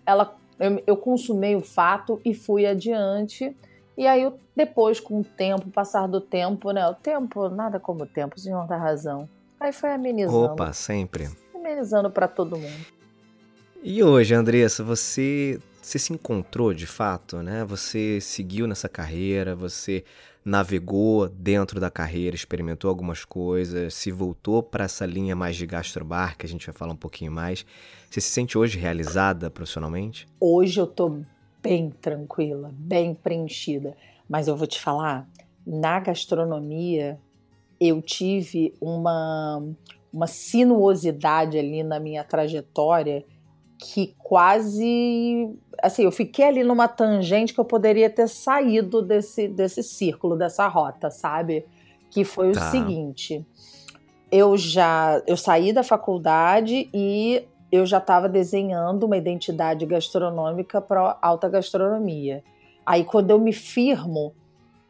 ela 0.05 0.35
eu, 0.59 0.83
eu 0.87 0.97
consumei 0.97 1.57
o 1.57 1.61
fato 1.61 2.21
e 2.25 2.35
fui 2.35 2.67
adiante. 2.67 3.57
E 3.97 4.07
aí, 4.07 4.31
depois, 4.57 5.01
com 5.01 5.21
o 5.21 5.25
tempo, 5.25 5.71
passar 5.71 6.07
do 6.07 6.21
tempo, 6.21 6.71
né? 6.71 6.87
O 6.89 6.95
tempo, 6.95 7.49
nada 7.49 7.79
como 7.79 8.05
o 8.05 8.07
tempo, 8.07 8.37
o 8.37 8.41
senhor 8.41 8.67
dá 8.67 8.77
razão. 8.77 9.29
Aí 9.61 9.73
foi 9.73 9.93
amenizando. 9.93 10.53
Opa, 10.53 10.73
sempre. 10.73 11.31
Amenizando 11.55 12.11
pra 12.11 12.27
todo 12.27 12.57
mundo. 12.57 12.87
E 13.83 14.03
hoje, 14.03 14.35
Andressa, 14.35 14.83
você, 14.83 15.61
você 15.81 15.99
se 15.99 16.13
encontrou 16.13 16.73
de 16.73 16.87
fato, 16.87 17.43
né? 17.43 17.65
Você 17.65 18.21
seguiu 18.21 18.67
nessa 18.67 18.89
carreira, 18.89 19.55
você 19.55 20.05
navegou 20.45 21.29
dentro 21.29 21.79
da 21.79 21.91
carreira, 21.91 22.35
experimentou 22.35 22.89
algumas 22.89 23.25
coisas, 23.25 23.95
se 23.95 24.11
voltou 24.11 24.63
para 24.63 24.85
essa 24.85 25.07
linha 25.07 25.37
mais 25.37 25.57
de 25.57 25.67
gastrobar, 25.67 26.37
que 26.37 26.45
a 26.45 26.49
gente 26.49 26.67
vai 26.67 26.75
falar 26.75 26.93
um 26.93 26.97
pouquinho 26.97 27.31
mais. 27.31 27.65
Você 28.11 28.21
se 28.21 28.31
sente 28.31 28.59
hoje 28.59 28.79
realizada 28.79 29.51
profissionalmente? 29.51 30.27
Hoje 30.41 30.81
eu 30.81 30.87
tô 30.87 31.21
bem 31.63 31.91
tranquila, 31.91 32.71
bem 32.75 33.15
preenchida. 33.15 33.97
Mas 34.29 34.49
eu 34.49 34.57
vou 34.57 34.67
te 34.67 34.81
falar, 34.81 35.29
na 35.67 36.01
gastronomia, 36.01 37.19
eu 37.81 38.03
tive 38.03 38.75
uma, 38.81 39.63
uma 40.13 40.27
sinuosidade 40.27 41.59
ali 41.59 41.83
na 41.83 42.01
minha 42.01 42.25
trajetória 42.25 43.25
que 43.83 44.15
quase. 44.19 45.51
Assim, 45.83 46.05
eu 46.05 46.13
fiquei 46.13 46.45
ali 46.45 46.63
numa 46.63 46.87
tangente 46.87 47.53
que 47.53 47.59
eu 47.59 47.65
poderia 47.65 48.09
ter 48.09 48.29
saído 48.29 49.03
desse, 49.03 49.49
desse 49.49 49.83
círculo, 49.83 50.37
dessa 50.37 50.69
rota, 50.69 51.11
sabe? 51.11 51.67
Que 52.09 52.25
foi 52.25 52.53
tá. 52.53 52.61
o 52.61 52.71
seguinte. 52.71 53.45
Eu 54.31 54.57
já 54.57 55.21
eu 55.27 55.37
saí 55.37 55.73
da 55.73 55.83
faculdade 55.83 56.89
e 56.95 57.45
eu 57.71 57.85
já 57.85 57.99
estava 57.99 58.29
desenhando 58.29 59.05
uma 59.05 59.17
identidade 59.17 59.85
gastronômica 59.85 60.81
para 60.81 61.19
alta 61.21 61.49
gastronomia. 61.49 62.45
Aí 62.87 63.05
quando 63.05 63.31
eu 63.31 63.39
me 63.39 63.53
firmo 63.53 64.33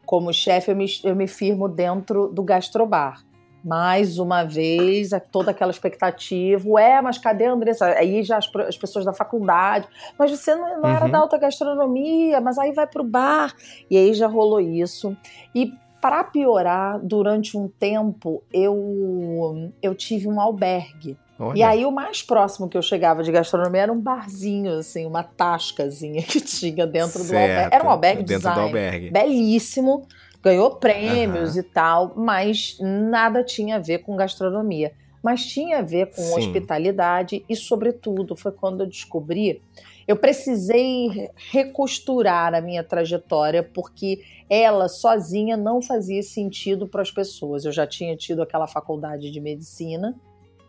como 0.05 0.31
chefe, 0.31 0.71
eu 0.71 0.75
me, 0.75 0.85
eu 1.03 1.15
me 1.15 1.27
firmo 1.27 1.67
dentro 1.67 2.27
do 2.27 2.43
gastrobar. 2.43 3.23
Mais 3.63 4.19
uma 4.19 4.43
vez, 4.43 5.11
toda 5.31 5.51
aquela 5.51 5.71
expectativa, 5.71 6.67
ué, 6.69 7.01
mas 7.01 7.17
cadê 7.17 7.45
a 7.45 7.53
Andressa? 7.53 7.85
Aí 7.85 8.21
já 8.23 8.37
as, 8.37 8.49
as 8.67 8.77
pessoas 8.77 9.05
da 9.05 9.13
faculdade, 9.13 9.87
mas 10.19 10.31
você 10.31 10.53
não, 10.53 10.81
não 10.81 10.89
uhum. 10.89 10.95
era 10.95 11.07
da 11.07 11.19
alta 11.19 11.37
gastronomia, 11.37 12.41
mas 12.41 12.57
aí 12.57 12.71
vai 12.73 12.87
para 12.87 13.01
o 13.01 13.05
bar. 13.05 13.53
E 13.89 13.97
aí 13.97 14.13
já 14.13 14.27
rolou 14.27 14.59
isso. 14.59 15.15
E 15.55 15.73
para 16.01 16.21
piorar, 16.25 16.99
durante 17.01 17.57
um 17.57 17.69
tempo, 17.69 18.43
eu, 18.51 19.71
eu 19.81 19.95
tive 19.95 20.27
um 20.27 20.41
albergue. 20.41 21.17
Olha. 21.39 21.57
E 21.57 21.63
aí 21.63 21.85
o 21.85 21.91
mais 21.91 22.21
próximo 22.21 22.67
que 22.69 22.77
eu 22.77 22.81
chegava 22.81 23.23
de 23.23 23.31
gastronomia 23.31 23.83
era 23.83 23.91
um 23.93 23.99
barzinho, 23.99 24.79
assim, 24.79 25.05
uma 25.05 25.23
tascazinha 25.23 26.21
que 26.27 26.41
tinha 26.41 26.85
dentro 26.85 27.23
certo. 27.23 27.29
do 27.29 27.37
albergue. 27.37 27.75
Era 27.75 27.85
um 27.85 27.89
albergue 27.89 28.23
dentro 28.23 28.37
design, 28.37 28.59
do 28.59 28.65
albergue. 28.65 29.11
belíssimo, 29.11 30.07
ganhou 30.43 30.75
prêmios 30.75 31.53
uhum. 31.53 31.61
e 31.61 31.63
tal, 31.63 32.13
mas 32.15 32.77
nada 32.79 33.43
tinha 33.43 33.77
a 33.77 33.79
ver 33.79 33.99
com 33.99 34.15
gastronomia. 34.15 34.91
Mas 35.23 35.45
tinha 35.45 35.79
a 35.79 35.81
ver 35.81 36.07
com 36.07 36.21
Sim. 36.21 36.37
hospitalidade 36.37 37.45
e, 37.47 37.55
sobretudo, 37.55 38.35
foi 38.35 38.51
quando 38.51 38.81
eu 38.81 38.87
descobri 38.87 39.61
eu 40.07 40.17
precisei 40.17 41.29
recosturar 41.51 42.53
a 42.53 42.61
minha 42.61 42.83
trajetória 42.83 43.63
porque 43.63 44.21
ela 44.49 44.89
sozinha 44.89 45.55
não 45.55 45.81
fazia 45.81 46.21
sentido 46.21 46.87
para 46.87 47.01
as 47.01 47.11
pessoas. 47.11 47.63
Eu 47.63 47.71
já 47.71 47.87
tinha 47.87 48.15
tido 48.15 48.41
aquela 48.41 48.67
faculdade 48.67 49.31
de 49.31 49.39
medicina, 49.39 50.15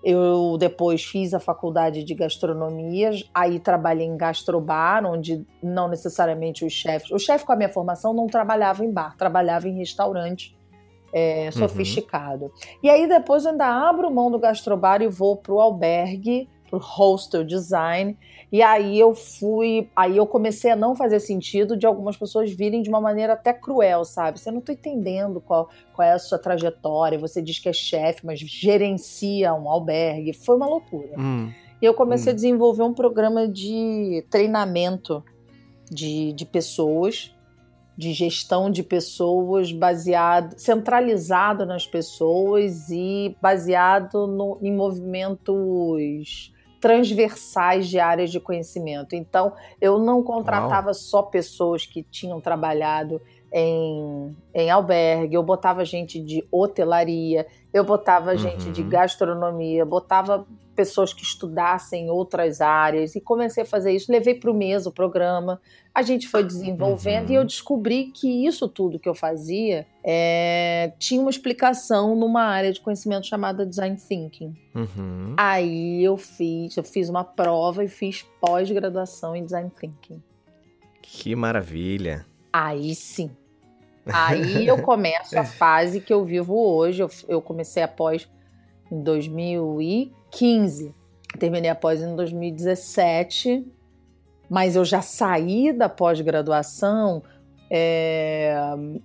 eu 0.04 0.58
depois 0.58 1.02
fiz 1.02 1.32
a 1.32 1.40
faculdade 1.40 2.04
de 2.04 2.14
gastronomia, 2.14 3.10
aí 3.32 3.58
trabalhei 3.58 4.06
em 4.06 4.16
gastrobar, 4.16 5.04
onde 5.06 5.46
não 5.62 5.88
necessariamente 5.88 6.64
os 6.64 6.72
chefes. 6.72 7.10
O 7.10 7.18
chefe 7.18 7.46
com 7.46 7.52
a 7.52 7.56
minha 7.56 7.72
formação 7.72 8.12
não 8.12 8.26
trabalhava 8.26 8.84
em 8.84 8.92
bar, 8.92 9.16
trabalhava 9.16 9.66
em 9.66 9.78
restaurante 9.78 10.54
é, 11.12 11.46
uhum. 11.46 11.52
sofisticado. 11.52 12.44
Uhum. 12.44 12.50
E 12.82 12.90
aí 12.90 13.06
depois 13.06 13.44
eu 13.44 13.52
ainda 13.52 13.66
abro 13.66 14.10
mão 14.10 14.30
do 14.30 14.38
gastrobar 14.38 15.00
e 15.00 15.08
vou 15.08 15.36
para 15.36 15.54
o 15.54 15.60
albergue, 15.60 16.50
para 16.74 16.76
o 16.76 16.78
hostel 16.78 17.44
design. 17.44 18.16
E 18.50 18.62
aí 18.62 18.98
eu 18.98 19.14
fui, 19.14 19.88
aí 19.94 20.16
eu 20.16 20.26
comecei 20.26 20.70
a 20.70 20.76
não 20.76 20.94
fazer 20.94 21.20
sentido 21.20 21.76
de 21.76 21.86
algumas 21.86 22.16
pessoas 22.16 22.52
virem 22.52 22.82
de 22.82 22.88
uma 22.88 23.00
maneira 23.00 23.32
até 23.32 23.52
cruel, 23.52 24.04
sabe? 24.04 24.38
Você 24.38 24.50
não 24.50 24.58
está 24.58 24.72
entendendo 24.72 25.40
qual, 25.40 25.68
qual 25.92 26.06
é 26.06 26.12
a 26.12 26.18
sua 26.18 26.38
trajetória, 26.38 27.18
você 27.18 27.42
diz 27.42 27.58
que 27.58 27.68
é 27.68 27.72
chefe, 27.72 28.24
mas 28.24 28.38
gerencia 28.40 29.54
um 29.54 29.68
albergue. 29.68 30.32
Foi 30.32 30.56
uma 30.56 30.66
loucura. 30.66 31.14
Hum. 31.18 31.50
E 31.80 31.84
eu 31.84 31.94
comecei 31.94 32.32
hum. 32.32 32.34
a 32.34 32.36
desenvolver 32.36 32.82
um 32.82 32.94
programa 32.94 33.48
de 33.48 34.24
treinamento 34.30 35.22
de, 35.90 36.32
de 36.32 36.46
pessoas, 36.46 37.34
de 37.96 38.12
gestão 38.12 38.70
de 38.70 38.82
pessoas, 38.82 39.70
baseado, 39.72 40.58
centralizado 40.58 41.64
nas 41.64 41.86
pessoas 41.86 42.88
e 42.90 43.36
baseado 43.40 44.26
no, 44.26 44.58
em 44.60 44.72
movimentos 44.72 46.53
transversais 46.84 47.88
de 47.88 47.98
áreas 47.98 48.30
de 48.30 48.38
conhecimento. 48.38 49.16
Então, 49.16 49.54
eu 49.80 49.98
não 49.98 50.22
contratava 50.22 50.88
Uau. 50.88 50.94
só 50.94 51.22
pessoas 51.22 51.86
que 51.86 52.02
tinham 52.02 52.42
trabalhado 52.42 53.22
em, 53.56 54.36
em 54.52 54.68
albergue, 54.68 55.36
eu 55.36 55.42
botava 55.44 55.84
gente 55.84 56.20
de 56.20 56.44
hotelaria, 56.50 57.46
eu 57.72 57.84
botava 57.84 58.32
uhum. 58.32 58.36
gente 58.36 58.68
de 58.72 58.82
gastronomia, 58.82 59.84
botava 59.84 60.44
pessoas 60.74 61.14
que 61.14 61.22
estudassem 61.22 62.10
outras 62.10 62.60
áreas 62.60 63.14
e 63.14 63.20
comecei 63.20 63.62
a 63.62 63.66
fazer 63.66 63.92
isso. 63.92 64.10
Levei 64.10 64.34
para 64.34 64.50
o 64.50 64.54
mês 64.54 64.86
o 64.86 64.90
programa, 64.90 65.60
a 65.94 66.02
gente 66.02 66.26
foi 66.26 66.42
desenvolvendo 66.42 67.28
uhum. 67.28 67.32
e 67.32 67.36
eu 67.36 67.44
descobri 67.44 68.06
que 68.06 68.44
isso 68.44 68.66
tudo 68.66 68.98
que 68.98 69.08
eu 69.08 69.14
fazia 69.14 69.86
é, 70.02 70.92
tinha 70.98 71.20
uma 71.20 71.30
explicação 71.30 72.16
numa 72.16 72.42
área 72.42 72.72
de 72.72 72.80
conhecimento 72.80 73.28
chamada 73.28 73.64
Design 73.64 73.96
Thinking. 73.96 74.52
Uhum. 74.74 75.34
Aí 75.36 76.02
eu 76.02 76.16
fiz, 76.16 76.76
eu 76.76 76.82
fiz 76.82 77.08
uma 77.08 77.22
prova 77.22 77.84
e 77.84 77.88
fiz 77.88 78.26
pós-graduação 78.40 79.36
em 79.36 79.44
Design 79.44 79.70
Thinking. 79.70 80.20
Que 81.00 81.36
maravilha! 81.36 82.26
Aí 82.52 82.96
sim. 82.96 83.30
Aí 84.06 84.66
eu 84.66 84.80
começo 84.82 85.38
a 85.38 85.44
fase 85.44 86.00
que 86.00 86.12
eu 86.12 86.24
vivo 86.24 86.54
hoje. 86.54 87.02
Eu, 87.02 87.10
eu 87.28 87.42
comecei 87.42 87.82
a 87.82 87.88
pós 87.88 88.28
em 88.90 89.02
2015. 89.02 90.94
Terminei 91.38 91.70
após 91.70 92.00
em 92.00 92.14
2017, 92.14 93.66
mas 94.48 94.76
eu 94.76 94.84
já 94.84 95.02
saí 95.02 95.72
da 95.72 95.88
pós-graduação 95.88 97.22
é, 97.70 98.54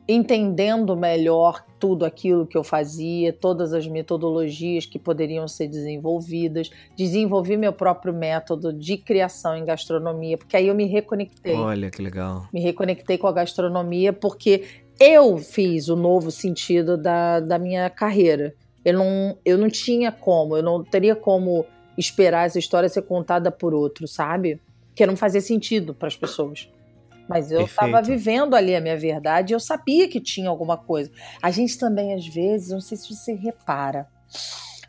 entendendo 0.07 0.95
melhor 0.95 1.65
tudo 1.79 2.05
aquilo 2.05 2.45
que 2.45 2.57
eu 2.57 2.63
fazia, 2.63 3.31
todas 3.31 3.73
as 3.73 3.87
metodologias 3.87 4.85
que 4.85 4.99
poderiam 4.99 5.47
ser 5.47 5.67
desenvolvidas, 5.67 6.69
desenvolvi 6.95 7.55
meu 7.55 7.71
próprio 7.71 8.13
método 8.13 8.73
de 8.73 8.97
criação 8.97 9.55
em 9.55 9.65
gastronomia, 9.65 10.37
porque 10.37 10.57
aí 10.57 10.67
eu 10.67 10.75
me 10.75 10.85
reconectei. 10.85 11.55
Olha 11.55 11.89
que 11.89 12.01
legal. 12.01 12.47
Me 12.53 12.59
reconectei 12.59 13.17
com 13.17 13.27
a 13.27 13.31
gastronomia 13.31 14.11
porque 14.11 14.65
eu 14.99 15.37
fiz 15.37 15.87
o 15.87 15.95
novo 15.95 16.29
sentido 16.29 16.97
da, 16.97 17.39
da 17.39 17.57
minha 17.57 17.89
carreira. 17.89 18.53
Eu 18.83 18.93
não, 18.93 19.37
eu 19.45 19.57
não 19.57 19.69
tinha 19.69 20.11
como, 20.11 20.57
eu 20.57 20.63
não 20.63 20.83
teria 20.83 21.15
como 21.15 21.65
esperar 21.97 22.45
essa 22.45 22.59
história 22.59 22.89
ser 22.89 23.03
contada 23.03 23.51
por 23.51 23.73
outro, 23.73 24.07
sabe? 24.07 24.59
Que 24.95 25.05
não 25.05 25.15
fazia 25.15 25.41
sentido 25.41 25.93
para 25.93 26.07
as 26.07 26.15
pessoas. 26.15 26.69
Mas 27.27 27.51
eu 27.51 27.61
estava 27.61 28.01
vivendo 28.01 28.55
ali 28.55 28.75
a 28.75 28.81
minha 28.81 28.97
verdade 28.97 29.53
e 29.53 29.55
eu 29.55 29.59
sabia 29.59 30.07
que 30.09 30.19
tinha 30.19 30.49
alguma 30.49 30.75
coisa. 30.77 31.11
A 31.41 31.51
gente 31.51 31.77
também, 31.77 32.13
às 32.13 32.25
vezes, 32.25 32.71
não 32.71 32.81
sei 32.81 32.97
se 32.97 33.13
você 33.13 33.33
repara, 33.33 34.07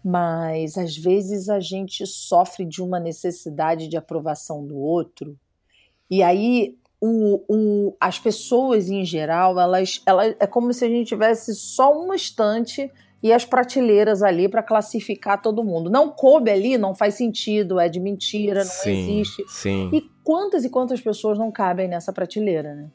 mas 0.03 0.79
às 0.79 0.97
vezes 0.97 1.49
a 1.49 1.61
gente 1.61 2.07
sofre 2.07 2.65
de 2.65 2.83
uma 2.83 2.99
necessidade 2.99 3.89
de 3.89 3.97
aprovação 3.97 4.67
do 4.67 4.79
outro. 4.79 5.39
E 6.09 6.23
aí 6.23 6.79
o, 7.01 7.43
o, 7.49 7.97
as 7.99 8.19
pessoas 8.19 8.91
em 8.91 9.05
geral, 9.05 9.59
elas, 9.59 10.03
elas 10.05 10.37
é 10.39 10.47
como 10.47 10.73
se 10.73 10.85
a 10.85 10.89
gente 10.89 11.09
tivesse 11.09 11.55
só 11.55 11.93
uma 11.93 12.15
estante 12.15 12.91
e 13.23 13.33
as 13.33 13.45
prateleiras 13.45 14.23
ali 14.23 14.49
para 14.49 14.63
classificar 14.63 15.41
todo 15.41 15.65
mundo. 15.65 15.91
Não 15.91 16.11
coube 16.11 16.51
ali, 16.51 16.77
não 16.77 16.95
faz 16.95 17.15
sentido, 17.15 17.79
é 17.79 17.89
de 17.89 18.01
mentira, 18.01 18.61
não 18.65 18.71
sim, 18.71 18.91
existe. 18.91 19.45
Sim. 19.49 19.91
E 19.93 20.03
quantas 20.23 20.65
e 20.65 20.71
quantas 20.71 21.01
pessoas 21.01 21.39
não 21.39 21.51
cabem 21.51 21.89
nessa 21.89 22.13
prateleira, 22.13 22.75
né? 22.75 22.91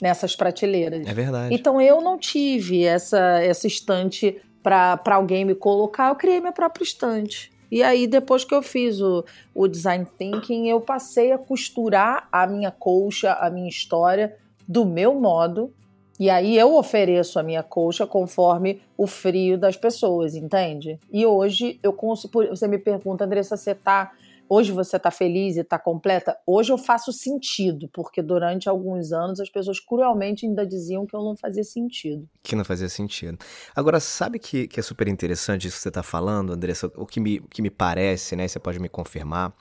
Nessas 0.00 0.34
prateleiras. 0.34 1.06
É 1.06 1.12
verdade. 1.12 1.54
Então 1.54 1.80
eu 1.80 2.00
não 2.00 2.18
tive 2.18 2.84
essa, 2.84 3.40
essa 3.40 3.66
estante 3.66 4.40
para 4.62 5.00
alguém 5.06 5.44
me 5.44 5.54
colocar, 5.54 6.08
eu 6.08 6.16
criei 6.16 6.40
minha 6.40 6.52
própria 6.52 6.84
estante. 6.84 7.50
E 7.70 7.82
aí, 7.82 8.06
depois 8.06 8.44
que 8.44 8.54
eu 8.54 8.62
fiz 8.62 9.00
o, 9.00 9.24
o 9.54 9.68
design 9.68 10.06
thinking, 10.18 10.68
eu 10.68 10.80
passei 10.80 11.32
a 11.32 11.38
costurar 11.38 12.28
a 12.32 12.46
minha 12.46 12.70
colcha, 12.70 13.32
a 13.34 13.48
minha 13.50 13.68
história 13.68 14.36
do 14.66 14.84
meu 14.84 15.14
modo, 15.14 15.72
e 16.20 16.28
aí 16.28 16.58
eu 16.58 16.76
ofereço 16.76 17.38
a 17.38 17.42
minha 17.42 17.62
colcha 17.62 18.06
conforme 18.06 18.82
o 18.94 19.06
frio 19.06 19.56
das 19.56 19.74
pessoas, 19.74 20.34
entende? 20.34 20.98
E 21.10 21.24
hoje 21.24 21.80
eu 21.82 21.94
consigo. 21.94 22.46
Você 22.48 22.68
me 22.68 22.76
pergunta, 22.76 23.24
Andressa, 23.24 23.56
você 23.56 23.74
tá. 23.74 24.12
Hoje 24.52 24.72
você 24.72 24.96
está 24.96 25.12
feliz 25.12 25.56
e 25.56 25.60
está 25.60 25.78
completa? 25.78 26.36
Hoje 26.44 26.72
eu 26.72 26.76
faço 26.76 27.12
sentido, 27.12 27.88
porque 27.92 28.20
durante 28.20 28.68
alguns 28.68 29.12
anos 29.12 29.38
as 29.38 29.48
pessoas 29.48 29.78
cruelmente 29.78 30.44
ainda 30.44 30.66
diziam 30.66 31.06
que 31.06 31.14
eu 31.14 31.22
não 31.22 31.36
fazia 31.36 31.62
sentido. 31.62 32.28
Que 32.42 32.56
não 32.56 32.64
fazia 32.64 32.88
sentido. 32.88 33.38
Agora, 33.76 34.00
sabe 34.00 34.40
que, 34.40 34.66
que 34.66 34.80
é 34.80 34.82
super 34.82 35.06
interessante 35.06 35.68
isso 35.68 35.76
que 35.76 35.82
você 35.84 35.88
está 35.88 36.02
falando, 36.02 36.52
Andressa? 36.52 36.90
O 36.96 37.06
que 37.06 37.20
me, 37.20 37.38
que 37.42 37.62
me 37.62 37.70
parece, 37.70 38.34
né? 38.34 38.48
Você 38.48 38.58
pode 38.58 38.80
me 38.80 38.88
confirmar. 38.88 39.54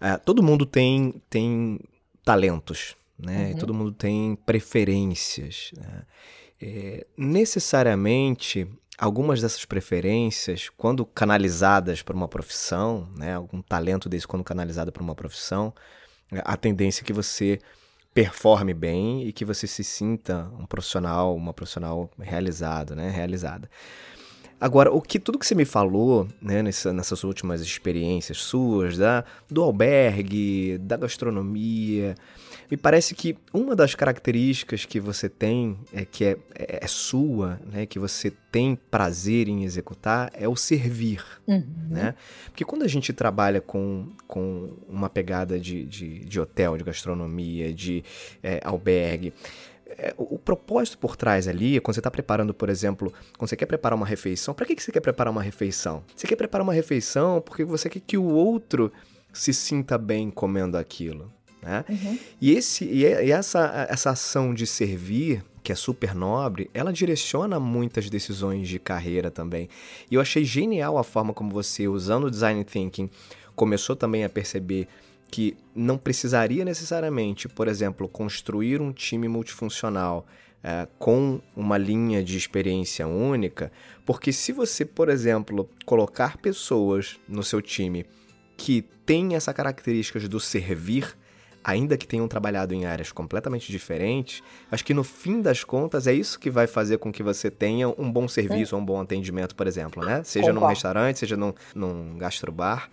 É, 0.00 0.16
todo 0.18 0.40
mundo 0.40 0.64
tem, 0.64 1.20
tem 1.28 1.80
talentos, 2.24 2.94
né? 3.18 3.50
Uhum. 3.50 3.58
todo 3.58 3.74
mundo 3.74 3.90
tem 3.90 4.36
preferências. 4.46 5.72
Né? 5.76 6.02
É, 6.62 7.06
necessariamente, 7.18 8.68
algumas 9.00 9.40
dessas 9.40 9.64
preferências, 9.64 10.68
quando 10.76 11.06
canalizadas 11.06 12.02
para 12.02 12.14
uma 12.14 12.28
profissão, 12.28 13.08
né? 13.16 13.34
algum 13.34 13.62
talento 13.62 14.10
desse 14.10 14.28
quando 14.28 14.44
canalizado 14.44 14.92
para 14.92 15.02
uma 15.02 15.14
profissão, 15.14 15.72
a 16.44 16.54
tendência 16.54 17.02
é 17.02 17.04
que 17.04 17.12
você 17.12 17.58
performe 18.12 18.74
bem 18.74 19.26
e 19.26 19.32
que 19.32 19.44
você 19.44 19.66
se 19.66 19.82
sinta 19.82 20.50
um 20.58 20.66
profissional, 20.66 21.34
uma 21.34 21.54
profissional 21.54 22.10
realizado, 22.18 22.94
né? 22.94 23.08
Realizada. 23.08 23.70
Agora, 24.60 24.92
o 24.92 25.00
que 25.00 25.18
tudo 25.18 25.38
que 25.38 25.46
você 25.46 25.54
me 25.54 25.64
falou, 25.64 26.28
né, 26.40 26.62
nessa, 26.62 26.92
nessas 26.92 27.24
últimas 27.24 27.62
experiências 27.62 28.38
suas, 28.38 28.98
da, 28.98 29.24
do 29.50 29.62
albergue, 29.62 30.76
da 30.78 30.98
gastronomia, 30.98 32.14
me 32.70 32.76
parece 32.76 33.14
que 33.14 33.36
uma 33.52 33.74
das 33.74 33.94
características 33.94 34.84
que 34.84 35.00
você 35.00 35.28
tem, 35.28 35.78
é, 35.92 36.04
que 36.04 36.24
é, 36.24 36.36
é, 36.54 36.84
é 36.84 36.86
sua, 36.86 37.58
né, 37.72 37.86
que 37.86 37.98
você 37.98 38.30
tem 38.52 38.78
prazer 38.90 39.48
em 39.48 39.64
executar, 39.64 40.30
é 40.34 40.46
o 40.46 40.54
servir. 40.54 41.24
Uhum. 41.48 41.64
Né? 41.88 42.14
Porque 42.46 42.64
quando 42.64 42.82
a 42.82 42.88
gente 42.88 43.12
trabalha 43.12 43.60
com, 43.60 44.08
com 44.28 44.74
uma 44.88 45.08
pegada 45.08 45.58
de, 45.58 45.84
de, 45.86 46.20
de 46.20 46.38
hotel, 46.38 46.76
de 46.76 46.84
gastronomia, 46.84 47.72
de 47.72 48.04
é, 48.42 48.60
albergue, 48.62 49.32
é, 49.98 50.14
o, 50.16 50.38
propósito 50.38 50.98
por 50.98 51.16
trás 51.16 51.48
ali, 51.48 51.80
quando 51.80 51.94
você 51.94 52.00
está 52.00 52.10
preparando, 52.10 52.54
por 52.54 52.68
exemplo, 52.68 53.12
quando 53.36 53.48
você 53.48 53.56
quer 53.56 53.66
preparar 53.66 53.96
uma 53.96 54.06
refeição, 54.06 54.54
para 54.54 54.66
que, 54.66 54.74
que 54.76 54.82
você 54.82 54.92
quer 54.92 55.00
preparar 55.00 55.32
uma 55.32 55.42
refeição? 55.42 56.02
Você 56.14 56.26
quer 56.26 56.36
preparar 56.36 56.62
uma 56.62 56.72
refeição 56.72 57.40
porque 57.40 57.64
você 57.64 57.88
quer 57.88 58.00
que 58.00 58.16
o 58.16 58.24
outro 58.24 58.92
se 59.32 59.52
sinta 59.52 59.96
bem 59.98 60.30
comendo 60.30 60.76
aquilo. 60.76 61.32
Né? 61.62 61.84
Uhum. 61.88 62.18
E, 62.40 62.52
esse, 62.52 62.84
e 62.84 63.04
essa, 63.04 63.86
essa 63.88 64.10
ação 64.10 64.54
de 64.54 64.66
servir, 64.66 65.44
que 65.62 65.72
é 65.72 65.74
super 65.74 66.14
nobre, 66.14 66.70
ela 66.72 66.92
direciona 66.92 67.60
muitas 67.60 68.08
decisões 68.08 68.68
de 68.68 68.78
carreira 68.78 69.30
também. 69.30 69.68
E 70.10 70.14
eu 70.14 70.20
achei 70.20 70.44
genial 70.44 70.96
a 70.96 71.04
forma 71.04 71.34
como 71.34 71.50
você, 71.50 71.86
usando 71.86 72.24
o 72.24 72.30
design 72.30 72.64
thinking, 72.64 73.10
começou 73.54 73.94
também 73.94 74.24
a 74.24 74.28
perceber 74.28 74.88
que 75.30 75.56
não 75.74 75.96
precisaria 75.96 76.64
necessariamente, 76.64 77.48
por 77.48 77.68
exemplo, 77.68 78.08
construir 78.08 78.80
um 78.80 78.92
time 78.92 79.28
multifuncional 79.28 80.26
é, 80.62 80.88
com 80.98 81.40
uma 81.56 81.78
linha 81.78 82.22
de 82.22 82.36
experiência 82.36 83.06
única, 83.06 83.70
porque 84.04 84.32
se 84.32 84.52
você, 84.52 84.84
por 84.84 85.08
exemplo, 85.08 85.70
colocar 85.86 86.36
pessoas 86.36 87.18
no 87.28 87.42
seu 87.42 87.62
time 87.62 88.04
que 88.56 88.82
têm 89.06 89.34
essa 89.34 89.54
características 89.54 90.28
do 90.28 90.38
servir, 90.38 91.16
ainda 91.62 91.96
que 91.96 92.06
tenham 92.06 92.26
trabalhado 92.26 92.74
em 92.74 92.84
áreas 92.84 93.12
completamente 93.12 93.70
diferentes, 93.70 94.42
acho 94.70 94.84
que 94.84 94.92
no 94.92 95.04
fim 95.04 95.40
das 95.40 95.64
contas 95.64 96.06
é 96.06 96.12
isso 96.12 96.38
que 96.38 96.50
vai 96.50 96.66
fazer 96.66 96.98
com 96.98 97.12
que 97.12 97.22
você 97.22 97.50
tenha 97.50 97.88
um 97.88 98.10
bom 98.10 98.26
serviço, 98.26 98.76
um 98.76 98.84
bom 98.84 99.00
atendimento, 99.00 99.54
por 99.54 99.66
exemplo, 99.66 100.04
né? 100.04 100.22
Seja 100.24 100.46
Concordo. 100.46 100.60
num 100.60 100.66
restaurante, 100.66 101.18
seja 101.18 101.36
num, 101.36 101.54
num 101.74 102.18
gastrobar. 102.18 102.90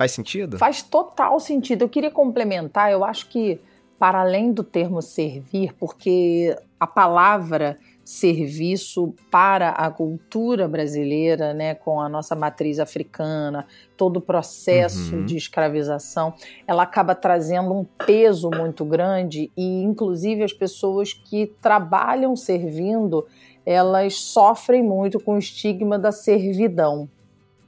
Faz 0.00 0.12
sentido? 0.12 0.56
Faz 0.56 0.82
total 0.82 1.38
sentido. 1.38 1.82
Eu 1.82 1.88
queria 1.90 2.10
complementar, 2.10 2.90
eu 2.90 3.04
acho 3.04 3.28
que 3.28 3.60
para 3.98 4.22
além 4.22 4.50
do 4.50 4.64
termo 4.64 5.02
servir, 5.02 5.74
porque 5.74 6.56
a 6.80 6.86
palavra 6.86 7.78
serviço 8.02 9.14
para 9.30 9.68
a 9.68 9.90
cultura 9.90 10.66
brasileira, 10.66 11.52
né, 11.52 11.74
com 11.74 12.00
a 12.00 12.08
nossa 12.08 12.34
matriz 12.34 12.78
africana, 12.78 13.66
todo 13.94 14.16
o 14.16 14.20
processo 14.22 15.16
uhum. 15.16 15.26
de 15.26 15.36
escravização, 15.36 16.32
ela 16.66 16.82
acaba 16.84 17.14
trazendo 17.14 17.70
um 17.70 17.84
peso 17.84 18.48
muito 18.48 18.86
grande 18.86 19.52
e, 19.54 19.82
inclusive, 19.82 20.42
as 20.42 20.54
pessoas 20.54 21.12
que 21.12 21.46
trabalham 21.60 22.34
servindo, 22.34 23.26
elas 23.66 24.14
sofrem 24.14 24.82
muito 24.82 25.20
com 25.20 25.34
o 25.34 25.38
estigma 25.38 25.98
da 25.98 26.10
servidão. 26.10 27.06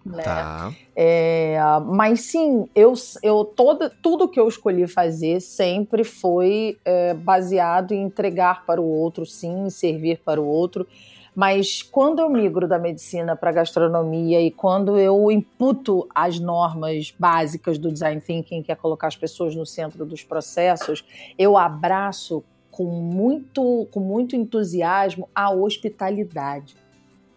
Né? 0.04 0.22
Tá. 0.22 0.72
É, 0.96 1.56
mas 1.86 2.22
sim, 2.22 2.68
eu, 2.74 2.92
eu 3.22 3.44
toda, 3.44 3.90
tudo 4.02 4.28
que 4.28 4.38
eu 4.38 4.48
escolhi 4.48 4.86
fazer 4.86 5.40
sempre 5.40 6.02
foi 6.04 6.76
é, 6.84 7.14
baseado 7.14 7.92
em 7.92 8.02
entregar 8.02 8.66
para 8.66 8.80
o 8.80 8.86
outro, 8.86 9.24
sim, 9.24 9.70
servir 9.70 10.20
para 10.24 10.40
o 10.40 10.46
outro. 10.46 10.86
Mas 11.34 11.82
quando 11.82 12.18
eu 12.18 12.28
migro 12.28 12.68
da 12.68 12.78
medicina 12.78 13.34
para 13.34 13.50
gastronomia 13.52 14.40
e 14.42 14.50
quando 14.50 14.98
eu 14.98 15.30
imputo 15.30 16.06
as 16.14 16.38
normas 16.38 17.14
básicas 17.18 17.78
do 17.78 17.90
design 17.90 18.20
thinking, 18.20 18.62
que 18.62 18.70
é 18.70 18.74
colocar 18.74 19.06
as 19.06 19.16
pessoas 19.16 19.56
no 19.56 19.64
centro 19.64 20.04
dos 20.04 20.22
processos, 20.22 21.02
eu 21.38 21.56
abraço 21.56 22.44
com 22.70 22.84
muito, 22.84 23.86
com 23.90 24.00
muito 24.00 24.36
entusiasmo 24.36 25.28
a 25.34 25.50
hospitalidade. 25.50 26.81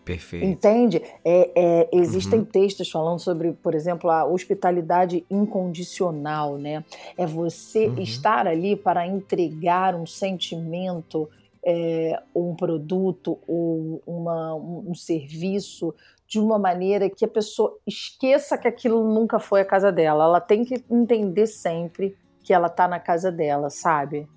Perfeito. 0.05 0.45
Entende? 0.45 1.01
É, 1.25 1.51
é, 1.55 1.89
existem 1.91 2.39
uhum. 2.39 2.45
textos 2.45 2.91
falando 2.91 3.19
sobre, 3.19 3.53
por 3.53 3.73
exemplo, 3.73 4.11
a 4.11 4.23
hospitalidade 4.23 5.25
incondicional, 5.31 6.59
né? 6.59 6.85
É 7.17 7.25
você 7.25 7.87
uhum. 7.87 7.99
estar 7.99 8.45
ali 8.47 8.75
para 8.75 9.07
entregar 9.07 9.95
um 9.95 10.05
sentimento, 10.05 11.27
é, 11.65 12.21
um 12.35 12.55
produto 12.55 13.39
ou 13.47 13.99
uma, 14.05 14.53
um, 14.53 14.91
um 14.91 14.95
serviço 14.95 15.91
de 16.27 16.39
uma 16.39 16.59
maneira 16.59 17.09
que 17.09 17.25
a 17.25 17.27
pessoa 17.27 17.75
esqueça 17.85 18.59
que 18.59 18.67
aquilo 18.67 19.11
nunca 19.11 19.39
foi 19.39 19.61
a 19.61 19.65
casa 19.65 19.91
dela. 19.91 20.25
Ela 20.25 20.39
tem 20.39 20.63
que 20.63 20.83
entender 20.89 21.47
sempre 21.47 22.15
que 22.43 22.53
ela 22.53 22.67
está 22.67 22.87
na 22.87 22.99
casa 22.99 23.31
dela, 23.31 23.71
sabe? 23.71 24.27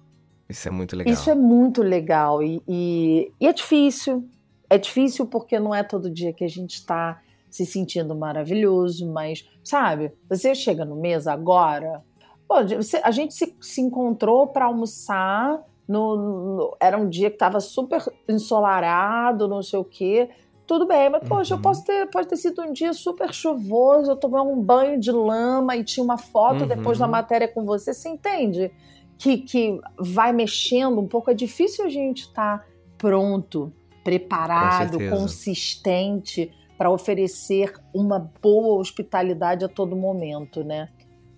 Isso 0.49 0.67
é 0.67 0.71
muito 0.71 0.97
legal. 0.97 1.13
Isso 1.13 1.29
é 1.29 1.35
muito 1.35 1.83
legal 1.83 2.43
e, 2.43 2.63
e, 2.67 3.31
e 3.39 3.47
é 3.47 3.53
difícil, 3.53 4.27
é 4.71 4.79
difícil 4.79 5.27
porque 5.27 5.59
não 5.59 5.75
é 5.75 5.83
todo 5.83 6.11
dia 6.11 6.33
que 6.33 6.45
a 6.45 6.49
gente 6.49 6.75
está 6.75 7.21
se 7.51 7.65
sentindo 7.65 8.15
maravilhoso, 8.15 9.11
mas, 9.11 9.49
sabe, 9.65 10.13
você 10.29 10.55
chega 10.55 10.85
no 10.85 10.97
mês 10.97 11.27
agora, 11.27 12.03
pô, 12.47 12.57
a 13.03 13.11
gente 13.11 13.35
se, 13.35 13.57
se 13.61 13.81
encontrou 13.81 14.47
para 14.47 14.67
almoçar, 14.67 15.63
no, 15.89 16.17
no, 16.17 16.77
era 16.79 16.99
um 16.99 17.09
dia 17.09 17.31
que 17.31 17.37
estava 17.37 17.61
super 17.61 18.03
ensolarado, 18.29 19.49
não 19.49 19.63
sei 19.63 19.79
o 19.79 19.85
quê. 19.85 20.29
Tudo 20.67 20.87
bem, 20.87 21.09
mas 21.09 21.27
poxa, 21.27 21.55
uhum. 21.55 21.59
eu 21.59 21.63
posso 21.63 21.83
ter, 21.83 22.11
pode 22.11 22.29
ter 22.29 22.37
sido 22.37 22.61
um 22.61 22.75
dia 22.75 22.93
super 22.93 23.33
chuvoso, 23.33 24.11
eu 24.11 24.17
tomei 24.17 24.39
um 24.39 24.61
banho 24.61 25.01
de 25.01 25.11
lama 25.11 25.75
e 25.75 25.83
tinha 25.83 26.05
uma 26.05 26.19
foto 26.19 26.61
uhum. 26.61 26.69
depois 26.69 26.99
da 26.99 27.09
matéria 27.09 27.49
com 27.49 27.65
você, 27.65 27.95
você 27.95 28.11
entende? 28.11 28.71
Que, 29.17 29.39
que 29.39 29.81
vai 29.99 30.31
mexendo 30.31 31.01
um 31.01 31.09
pouco, 31.09 31.31
é 31.31 31.35
difícil 31.35 31.87
a 31.87 31.89
gente 31.89 32.25
estar 32.25 32.59
tá 32.59 32.65
pronto 32.99 33.73
preparado, 34.09 34.99
consistente 35.11 36.51
para 36.79 36.91
oferecer 36.91 37.75
uma 37.93 38.19
boa 38.41 38.79
hospitalidade 38.79 39.67
a 39.67 39.69
todo 39.69 39.95
momento, 39.95 40.65
né? 40.65 40.89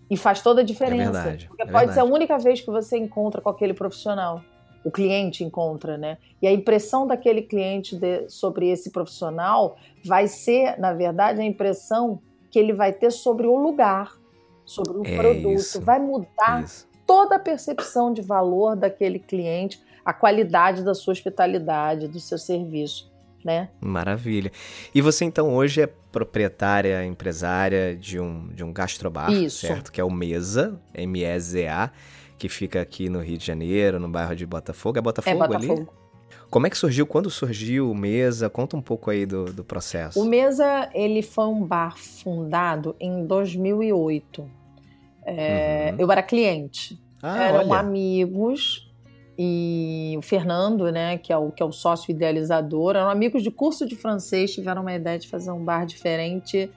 E 0.08 0.16
faz 0.16 0.40
toda 0.40 0.60
a 0.60 0.64
diferença. 0.64 1.02
É 1.02 1.12
verdade, 1.12 1.48
porque 1.48 1.62
é 1.62 1.66
pode 1.66 1.86
verdade. 1.86 1.94
ser 1.94 2.00
a 2.00 2.04
única 2.04 2.38
vez 2.38 2.60
que 2.60 2.70
você 2.70 2.96
encontra 2.96 3.40
com 3.40 3.48
aquele 3.48 3.74
profissional. 3.74 4.40
O 4.84 4.90
cliente 4.90 5.42
encontra, 5.42 5.98
né? 5.98 6.18
E 6.40 6.46
a 6.46 6.52
impressão 6.52 7.06
daquele 7.06 7.42
cliente 7.42 7.96
de, 7.96 8.28
sobre 8.28 8.68
esse 8.68 8.90
profissional 8.90 9.76
vai 10.04 10.28
ser, 10.28 10.78
na 10.78 10.92
verdade, 10.92 11.40
a 11.40 11.44
impressão 11.44 12.20
que 12.50 12.58
ele 12.58 12.72
vai 12.72 12.92
ter 12.92 13.10
sobre 13.10 13.46
o 13.46 13.56
lugar, 13.56 14.12
sobre 14.64 14.96
o 14.96 15.06
é 15.06 15.16
produto. 15.16 15.54
Isso, 15.54 15.80
vai 15.80 15.98
mudar 15.98 16.62
isso. 16.62 16.88
toda 17.04 17.36
a 17.36 17.38
percepção 17.38 18.12
de 18.12 18.22
valor 18.22 18.76
daquele 18.76 19.18
cliente 19.18 19.80
a 20.10 20.12
qualidade 20.12 20.82
da 20.82 20.94
sua 20.94 21.12
hospitalidade, 21.12 22.08
do 22.08 22.18
seu 22.18 22.36
serviço. 22.36 23.10
Né? 23.42 23.70
Maravilha. 23.80 24.52
E 24.94 25.00
você 25.00 25.24
então 25.24 25.54
hoje 25.54 25.80
é 25.80 25.86
proprietária, 25.86 27.02
empresária 27.06 27.96
de 27.96 28.20
um, 28.20 28.48
de 28.48 28.62
um 28.62 28.70
gastrobar, 28.70 29.32
Isso. 29.32 29.66
certo? 29.66 29.90
Que 29.90 29.98
é 29.98 30.04
o 30.04 30.10
Mesa, 30.10 30.78
M-E-Z-A, 30.92 31.90
que 32.36 32.50
fica 32.50 32.82
aqui 32.82 33.08
no 33.08 33.20
Rio 33.20 33.38
de 33.38 33.46
Janeiro, 33.46 33.98
no 33.98 34.10
bairro 34.10 34.36
de 34.36 34.44
Botafogo. 34.44 34.98
É 34.98 35.00
Botafogo, 35.00 35.42
é 35.42 35.48
Botafogo. 35.48 35.72
ali? 35.72 36.00
Como 36.50 36.66
é 36.66 36.70
que 36.70 36.76
surgiu? 36.76 37.06
Quando 37.06 37.30
surgiu 37.30 37.90
o 37.90 37.94
Mesa? 37.94 38.50
Conta 38.50 38.76
um 38.76 38.82
pouco 38.82 39.10
aí 39.10 39.24
do, 39.24 39.46
do 39.46 39.64
processo. 39.64 40.20
O 40.20 40.24
Mesa, 40.26 40.90
ele 40.92 41.22
foi 41.22 41.46
um 41.46 41.64
bar 41.64 41.96
fundado 41.96 42.94
em 43.00 43.24
2008. 43.24 44.50
É, 45.24 45.90
uhum. 45.92 46.00
Eu 46.00 46.12
era 46.12 46.22
cliente. 46.22 47.00
Ah, 47.22 47.44
Eram 47.44 47.70
olha. 47.70 47.80
amigos 47.80 48.89
e 49.42 50.14
o 50.18 50.20
Fernando, 50.20 50.92
né, 50.92 51.16
que 51.16 51.32
é 51.32 51.36
o, 51.38 51.50
que 51.50 51.62
é 51.62 51.66
o 51.66 51.72
sócio 51.72 52.10
idealizador, 52.10 52.94
eram 52.94 53.08
amigos 53.08 53.42
de 53.42 53.50
curso 53.50 53.86
de 53.86 53.96
francês, 53.96 54.52
tiveram 54.52 54.82
uma 54.82 54.92
ideia 54.92 55.18
de 55.18 55.26
fazer 55.26 55.50
um 55.50 55.64
bar 55.64 55.86
diferente 55.86 56.70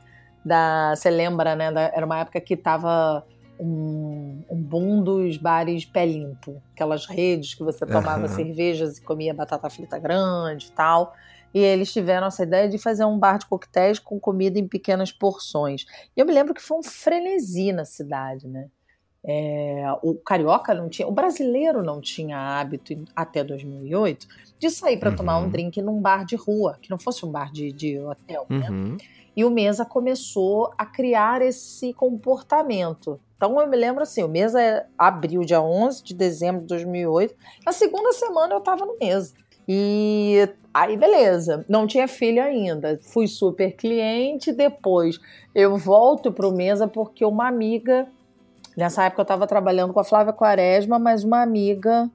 da. 0.45 0.95
Você 0.95 1.09
lembra, 1.09 1.57
né? 1.57 1.73
Da, 1.73 1.81
era 1.81 2.05
uma 2.05 2.21
época 2.21 2.39
que 2.39 2.55
tava 2.55 3.27
um, 3.59 4.43
um 4.49 4.61
boom 4.61 5.03
dos 5.03 5.35
bares 5.35 5.83
pé 5.83 6.05
limpo, 6.05 6.61
aquelas 6.73 7.05
redes 7.05 7.53
que 7.53 7.65
você 7.65 7.85
tomava 7.85 8.21
uhum. 8.21 8.29
cervejas 8.29 8.97
e 8.97 9.01
comia 9.01 9.33
batata 9.33 9.69
frita 9.69 9.99
grande 9.99 10.67
e 10.67 10.71
tal. 10.71 11.13
E 11.53 11.59
eles 11.59 11.91
tiveram 11.91 12.27
essa 12.27 12.43
ideia 12.43 12.69
de 12.69 12.77
fazer 12.77 13.03
um 13.03 13.19
bar 13.19 13.39
de 13.39 13.45
coquetéis 13.45 13.99
com 13.99 14.17
comida 14.17 14.57
em 14.57 14.69
pequenas 14.69 15.11
porções. 15.11 15.85
E 16.15 16.21
eu 16.21 16.25
me 16.25 16.31
lembro 16.31 16.53
que 16.53 16.61
foi 16.61 16.77
um 16.77 16.83
frenesi 16.83 17.73
na 17.73 17.83
cidade, 17.83 18.47
né? 18.47 18.69
É, 19.25 19.85
o 20.01 20.15
carioca 20.15 20.73
não 20.73 20.89
tinha, 20.89 21.07
o 21.07 21.11
brasileiro 21.11 21.81
não 21.81 22.01
tinha 22.01 22.37
hábito 22.37 22.93
até 23.15 23.41
2008 23.41 24.27
de 24.59 24.69
sair 24.69 24.97
para 24.97 25.11
uhum. 25.11 25.15
tomar 25.15 25.39
um 25.39 25.43
uhum. 25.43 25.49
drink 25.49 25.81
num 25.81 26.01
bar 26.01 26.25
de 26.25 26.35
rua, 26.35 26.77
que 26.81 26.89
não 26.89 26.97
fosse 26.97 27.25
um 27.25 27.31
bar 27.31 27.51
de, 27.51 27.71
de 27.71 27.99
hotel, 27.99 28.45
né? 28.49 28.69
uhum. 28.69 28.89
né? 28.91 28.97
E 29.35 29.43
o 29.43 29.49
Mesa 29.49 29.83
começou 29.83 30.71
a 30.77 30.85
criar 30.85 31.41
esse 31.41 31.91
comportamento 31.93 33.19
Então 33.35 33.59
eu 33.59 33.67
me 33.67 33.75
lembro 33.75 34.03
assim, 34.03 34.21
o 34.21 34.27
mês 34.27 34.53
é, 34.53 34.85
abriu 34.97 35.41
dia 35.41 35.61
11 35.61 36.03
de 36.03 36.13
dezembro 36.13 36.61
de 36.61 36.67
2008, 36.67 37.33
na 37.65 37.71
segunda 37.71 38.11
semana 38.13 38.53
eu 38.53 38.61
tava 38.61 38.85
no 38.85 38.97
mês. 38.99 39.33
E 39.67 40.47
aí, 40.73 40.97
beleza, 40.97 41.65
não 41.69 41.87
tinha 41.87 42.07
filho 42.07 42.43
ainda. 42.43 42.99
Fui 43.01 43.27
super 43.27 43.71
cliente. 43.75 44.51
Depois 44.51 45.19
eu 45.55 45.77
volto 45.77 46.31
pro 46.31 46.51
mesa 46.51 46.87
porque 46.87 47.23
uma 47.25 47.47
amiga, 47.47 48.07
nessa 48.75 49.05
época 49.05 49.21
eu 49.21 49.23
estava 49.23 49.47
trabalhando 49.47 49.93
com 49.93 49.99
a 49.99 50.03
Flávia 50.03 50.33
Quaresma, 50.33 50.99
mas 50.99 51.23
uma 51.23 51.41
amiga 51.41 52.09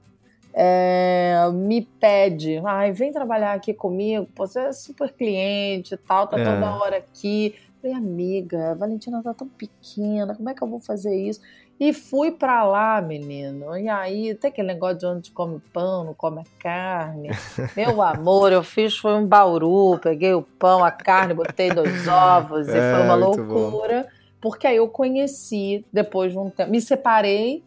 é, 0.53 1.35
me 1.53 1.81
pede, 1.81 2.61
ai, 2.65 2.91
vem 2.91 3.11
trabalhar 3.11 3.53
aqui 3.53 3.73
comigo, 3.73 4.27
você 4.35 4.59
é 4.59 4.73
super 4.73 5.11
cliente 5.13 5.93
e 5.93 5.97
tal, 5.97 6.27
tá 6.27 6.39
é. 6.39 6.43
toda 6.43 6.75
hora 6.75 6.97
aqui. 6.97 7.55
Falei, 7.81 7.95
amiga, 7.95 8.71
a 8.71 8.73
Valentina 8.73 9.23
tá 9.23 9.33
tão 9.33 9.47
pequena, 9.47 10.35
como 10.35 10.49
é 10.49 10.53
que 10.53 10.61
eu 10.61 10.67
vou 10.67 10.81
fazer 10.81 11.15
isso? 11.15 11.39
E 11.79 11.93
fui 11.93 12.29
para 12.29 12.61
lá, 12.65 13.01
menino. 13.01 13.77
E 13.77 13.87
aí, 13.87 14.35
tem 14.35 14.49
aquele 14.49 14.67
negócio 14.67 14.97
de 14.97 15.05
onde 15.05 15.31
come 15.31 15.61
pão, 15.71 16.03
não 16.03 16.13
come 16.13 16.43
carne. 16.59 17.29
Meu 17.73 18.01
amor, 18.01 18.51
eu 18.51 18.61
fiz 18.63 18.97
foi 18.97 19.13
um 19.13 19.25
bauru, 19.25 19.97
peguei 19.97 20.33
o 20.33 20.41
pão, 20.41 20.83
a 20.83 20.91
carne, 20.91 21.33
botei 21.33 21.71
dois 21.71 22.05
ovos 22.05 22.67
é, 22.67 22.71
e 22.71 22.95
foi 22.95 23.03
uma 23.05 23.15
loucura. 23.15 24.03
Bom. 24.03 24.18
Porque 24.41 24.67
aí 24.67 24.77
eu 24.77 24.87
conheci, 24.87 25.85
depois 25.91 26.31
de 26.31 26.37
um 26.37 26.49
tempo, 26.49 26.71
me 26.71 26.79
separei, 26.79 27.63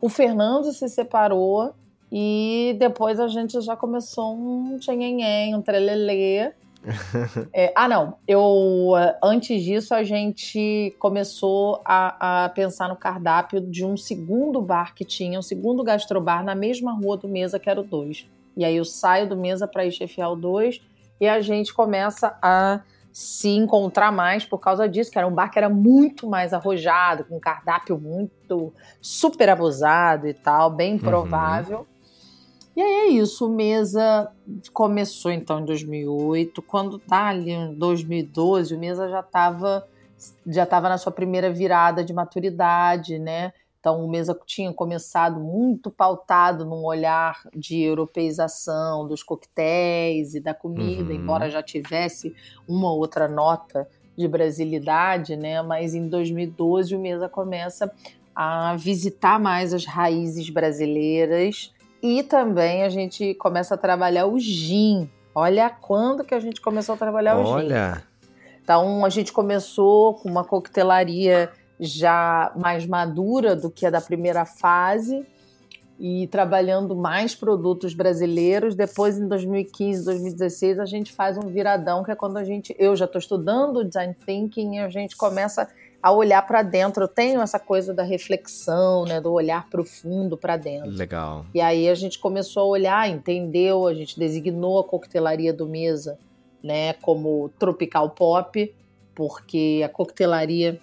o 0.00 0.08
Fernando 0.08 0.72
se 0.72 0.88
separou 0.88 1.74
e 2.10 2.76
depois 2.78 3.18
a 3.18 3.28
gente 3.28 3.60
já 3.60 3.76
começou 3.76 4.34
um 4.34 4.78
tchenhenhen, 4.78 5.54
um 5.54 5.62
trelelê. 5.62 6.52
é, 7.52 7.72
ah, 7.74 7.88
não. 7.88 8.16
Eu 8.26 8.92
antes 9.22 9.62
disso 9.62 9.94
a 9.94 10.04
gente 10.04 10.94
começou 10.98 11.80
a, 11.84 12.44
a, 12.44 12.48
pensar 12.50 12.88
no 12.88 12.96
cardápio 12.96 13.60
de 13.60 13.84
um 13.84 13.96
segundo 13.96 14.62
bar 14.62 14.94
que 14.94 15.04
tinha, 15.04 15.38
um 15.38 15.42
segundo 15.42 15.82
gastrobar 15.82 16.44
na 16.44 16.54
mesma 16.54 16.92
rua 16.92 17.16
do 17.16 17.28
Mesa, 17.28 17.58
que 17.58 17.68
era 17.68 17.80
o 17.80 17.84
2. 17.84 18.26
E 18.56 18.64
aí 18.64 18.76
eu 18.76 18.84
saio 18.84 19.28
do 19.28 19.36
Mesa 19.36 19.66
para 19.66 19.84
ir 19.84 19.92
chefiar 19.92 20.30
o 20.30 20.36
2 20.36 20.80
e 21.20 21.26
a 21.26 21.40
gente 21.40 21.74
começa 21.74 22.38
a 22.40 22.80
se 23.18 23.48
encontrar 23.48 24.12
mais 24.12 24.44
por 24.44 24.58
causa 24.58 24.86
disso, 24.86 25.10
que 25.10 25.16
era 25.16 25.26
um 25.26 25.32
bar 25.32 25.50
que 25.50 25.56
era 25.56 25.70
muito 25.70 26.28
mais 26.28 26.52
arrojado, 26.52 27.24
com 27.24 27.38
um 27.38 27.40
cardápio 27.40 27.98
muito 27.98 28.74
super 29.00 29.48
abusado 29.48 30.28
e 30.28 30.34
tal, 30.34 30.68
bem 30.68 30.92
uhum. 30.92 30.98
provável. 30.98 31.78
Uhum. 31.78 31.86
E 32.76 32.82
aí 32.82 32.92
é 32.92 33.06
isso, 33.12 33.46
o 33.46 33.48
Mesa 33.48 34.30
começou 34.70 35.30
então 35.30 35.60
em 35.60 35.64
2008, 35.64 36.60
quando 36.60 36.98
tá 36.98 37.28
ali 37.28 37.52
em 37.52 37.72
2012, 37.72 38.74
o 38.74 38.78
Mesa 38.78 39.08
já 39.08 39.20
estava 39.20 39.88
já 40.46 40.64
estava 40.64 40.90
na 40.90 40.98
sua 40.98 41.10
primeira 41.10 41.50
virada 41.50 42.04
de 42.04 42.12
maturidade, 42.12 43.18
né? 43.18 43.54
Então 43.86 44.04
o 44.04 44.08
Mesa 44.08 44.36
tinha 44.44 44.72
começado 44.72 45.38
muito 45.38 45.92
pautado 45.92 46.64
num 46.64 46.84
olhar 46.84 47.48
de 47.54 47.80
europeização 47.80 49.06
dos 49.06 49.22
coquetéis 49.22 50.34
e 50.34 50.40
da 50.40 50.52
comida, 50.52 51.12
uhum. 51.12 51.20
embora 51.20 51.48
já 51.48 51.62
tivesse 51.62 52.34
uma 52.66 52.92
outra 52.92 53.28
nota 53.28 53.88
de 54.16 54.26
brasilidade, 54.26 55.36
né? 55.36 55.62
Mas 55.62 55.94
em 55.94 56.08
2012 56.08 56.96
o 56.96 56.98
Mesa 56.98 57.28
começa 57.28 57.88
a 58.34 58.74
visitar 58.74 59.38
mais 59.38 59.72
as 59.72 59.84
raízes 59.84 60.50
brasileiras 60.50 61.72
e 62.02 62.24
também 62.24 62.82
a 62.82 62.88
gente 62.88 63.34
começa 63.34 63.76
a 63.76 63.78
trabalhar 63.78 64.26
o 64.26 64.36
gin. 64.36 65.08
Olha 65.32 65.70
quando 65.70 66.24
que 66.24 66.34
a 66.34 66.40
gente 66.40 66.60
começou 66.60 66.96
a 66.96 66.98
trabalhar 66.98 67.36
Olha. 67.36 67.44
o 67.44 67.46
gin. 67.46 67.66
Olha. 67.66 68.02
Então 68.64 69.04
a 69.04 69.08
gente 69.08 69.32
começou 69.32 70.14
com 70.14 70.28
uma 70.28 70.42
coquetelaria 70.42 71.52
já 71.78 72.52
mais 72.56 72.86
madura 72.86 73.54
do 73.54 73.70
que 73.70 73.86
a 73.86 73.90
da 73.90 74.00
primeira 74.00 74.44
fase 74.44 75.26
e 75.98 76.26
trabalhando 76.26 76.94
mais 76.94 77.34
produtos 77.34 77.94
brasileiros. 77.94 78.74
Depois, 78.74 79.18
em 79.18 79.26
2015, 79.26 80.04
2016, 80.04 80.78
a 80.78 80.84
gente 80.84 81.12
faz 81.12 81.38
um 81.38 81.48
viradão, 81.48 82.02
que 82.04 82.10
é 82.10 82.14
quando 82.14 82.36
a 82.36 82.44
gente, 82.44 82.74
eu 82.78 82.94
já 82.94 83.06
estou 83.06 83.18
estudando 83.18 83.84
design 83.84 84.14
thinking 84.24 84.76
e 84.76 84.78
a 84.78 84.88
gente 84.88 85.16
começa 85.16 85.68
a 86.02 86.12
olhar 86.12 86.46
para 86.46 86.62
dentro. 86.62 87.04
Eu 87.04 87.08
tenho 87.08 87.40
essa 87.40 87.58
coisa 87.58 87.94
da 87.94 88.02
reflexão, 88.02 89.04
né, 89.04 89.20
do 89.20 89.32
olhar 89.32 89.68
profundo 89.68 90.36
para 90.36 90.56
dentro. 90.56 90.90
Legal. 90.90 91.46
E 91.54 91.60
aí 91.60 91.88
a 91.88 91.94
gente 91.94 92.18
começou 92.18 92.62
a 92.62 92.66
olhar, 92.66 93.08
entendeu, 93.08 93.86
a 93.86 93.94
gente 93.94 94.18
designou 94.18 94.78
a 94.78 94.84
coquetelaria 94.84 95.52
do 95.52 95.66
Mesa, 95.66 96.18
né, 96.62 96.92
como 96.94 97.50
tropical 97.58 98.10
pop, 98.10 98.74
porque 99.14 99.82
a 99.84 99.88
coquetelaria 99.88 100.78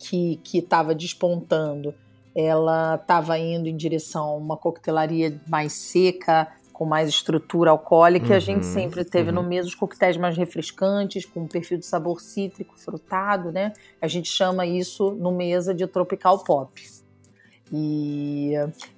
que 0.00 0.58
estava 0.58 0.94
despontando, 0.94 1.94
ela 2.34 2.94
estava 2.94 3.38
indo 3.38 3.68
em 3.68 3.76
direção 3.76 4.24
a 4.24 4.36
uma 4.36 4.56
coquetelaria 4.56 5.40
mais 5.46 5.72
seca, 5.72 6.48
com 6.72 6.86
mais 6.86 7.10
estrutura 7.10 7.70
alcoólica, 7.70 8.28
uhum, 8.28 8.36
a 8.36 8.38
gente 8.38 8.64
sempre 8.64 9.04
teve 9.04 9.28
uhum. 9.28 9.36
no 9.36 9.42
mesmo 9.42 9.68
os 9.68 9.74
coquetéis 9.74 10.16
mais 10.16 10.34
refrescantes, 10.34 11.26
com 11.26 11.40
um 11.40 11.46
perfil 11.46 11.76
de 11.76 11.84
sabor 11.84 12.22
cítrico, 12.22 12.74
frutado, 12.78 13.52
né? 13.52 13.74
A 14.00 14.08
gente 14.08 14.30
chama 14.30 14.64
isso 14.64 15.10
no 15.10 15.30
mesa 15.30 15.74
de 15.74 15.86
tropical 15.86 16.38
pop. 16.38 16.82
E, 17.70 18.52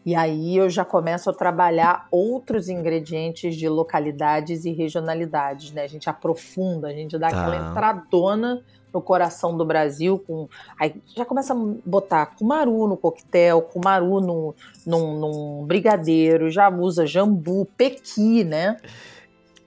e 0.07 0.15
aí 0.15 0.57
eu 0.57 0.71
já 0.71 0.85
começo 0.85 1.29
a 1.29 1.33
trabalhar 1.33 2.07
outros 2.11 2.69
ingredientes 2.69 3.57
de 3.57 3.69
localidades 3.69 4.65
e 4.65 4.73
regionalidades, 4.73 5.73
né? 5.73 5.83
A 5.83 5.89
gente 5.89 6.09
aprofunda, 6.09 6.87
a 6.87 6.93
gente 6.93 7.19
dá 7.19 7.31
tá. 7.31 7.41
aquela 7.41 7.71
entradona 7.71 8.63
no 8.93 9.01
coração 9.01 9.57
do 9.57 9.65
Brasil, 9.65 10.19
com 10.27 10.49
aí 10.79 10.95
já 11.17 11.25
começa 11.25 11.55
a 11.55 11.57
botar 11.85 12.27
cumaru 12.27 12.87
no 12.87 12.97
coquetel, 12.97 13.63
cumaru 13.63 14.21
no, 14.21 14.55
num, 14.87 15.19
num 15.19 15.65
brigadeiro, 15.65 16.51
já 16.51 16.69
usa 16.69 17.07
jambu, 17.07 17.67
pequi, 17.77 18.45
né? 18.45 18.77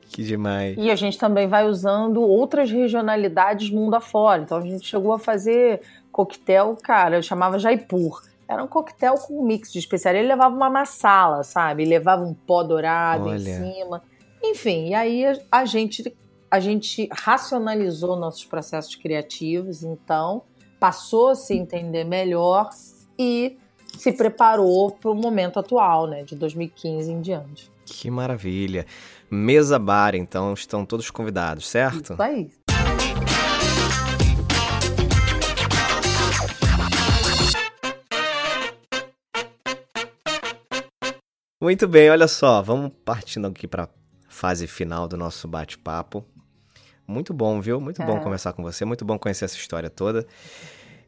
Que 0.10 0.24
demais. 0.24 0.76
E 0.78 0.90
a 0.90 0.96
gente 0.96 1.18
também 1.18 1.48
vai 1.48 1.68
usando 1.68 2.22
outras 2.22 2.72
regionalidades 2.72 3.70
mundo 3.70 3.96
afora. 3.96 4.42
Então 4.42 4.58
a 4.58 4.62
gente 4.62 4.88
chegou 4.88 5.12
a 5.12 5.20
fazer 5.20 5.82
coquetel, 6.12 6.78
cara, 6.82 7.18
eu 7.18 7.22
chamava 7.22 7.60
Jaipur. 7.60 8.22
Era 8.48 8.64
um 8.64 8.68
coquetel 8.68 9.16
com 9.16 9.42
um 9.42 9.46
mix 9.46 9.74
de 9.74 9.80
especiaria. 9.80 10.22
Ele 10.22 10.30
levava 10.30 10.56
uma 10.56 10.70
massala, 10.70 11.44
sabe? 11.44 11.84
Ele 11.84 11.90
levava 11.90 12.24
um 12.24 12.34
pó 12.34 12.64
dourado 12.64 13.28
Olha. 13.28 13.38
em 13.38 13.74
cima. 13.74 14.04
Enfim, 14.42 14.90
e 14.90 14.94
aí 14.94 15.26
a 15.52 15.66
gente 15.66 16.16
a 16.50 16.60
gente 16.60 17.10
racionalizou 17.12 18.16
nossos 18.16 18.46
processos 18.46 18.96
criativos, 18.96 19.84
então 19.84 20.44
passou 20.80 21.30
a 21.30 21.36
se 21.36 21.54
entender 21.54 22.04
melhor 22.04 22.70
e 23.18 23.58
se 23.98 24.12
preparou 24.12 24.92
para 24.92 25.12
o 25.12 25.16
momento 25.16 25.60
atual, 25.60 26.08
né, 26.08 26.24
de 26.24 26.36
2015 26.36 27.12
em 27.12 27.22
diante. 27.22 27.72
Que 27.86 28.10
maravilha. 28.12 28.86
Mesa 29.30 29.80
bar, 29.80 30.16
então, 30.16 30.54
estão 30.54 30.86
todos 30.86 31.10
convidados, 31.10 31.68
certo? 31.68 32.14
Isso 32.14 32.22
aí. 32.22 32.50
Muito 41.62 41.88
bem, 41.88 42.12
olha 42.12 42.28
só, 42.28 42.62
vamos 42.62 42.92
partindo 43.04 43.48
aqui 43.48 43.68
para 43.68 43.86
a 43.86 43.90
fase 44.30 44.68
final 44.68 45.08
do 45.08 45.18
nosso 45.18 45.48
bate-papo. 45.48 46.24
Muito 47.08 47.34
bom, 47.34 47.62
viu? 47.62 47.80
Muito 47.80 48.02
é. 48.02 48.06
bom 48.06 48.20
conversar 48.20 48.54
com 48.54 48.64
você, 48.64 48.86
muito 48.86 49.06
bom 49.06 49.18
conhecer 49.18 49.46
essa 49.46 49.56
história 49.56 49.90
toda. 49.90 50.26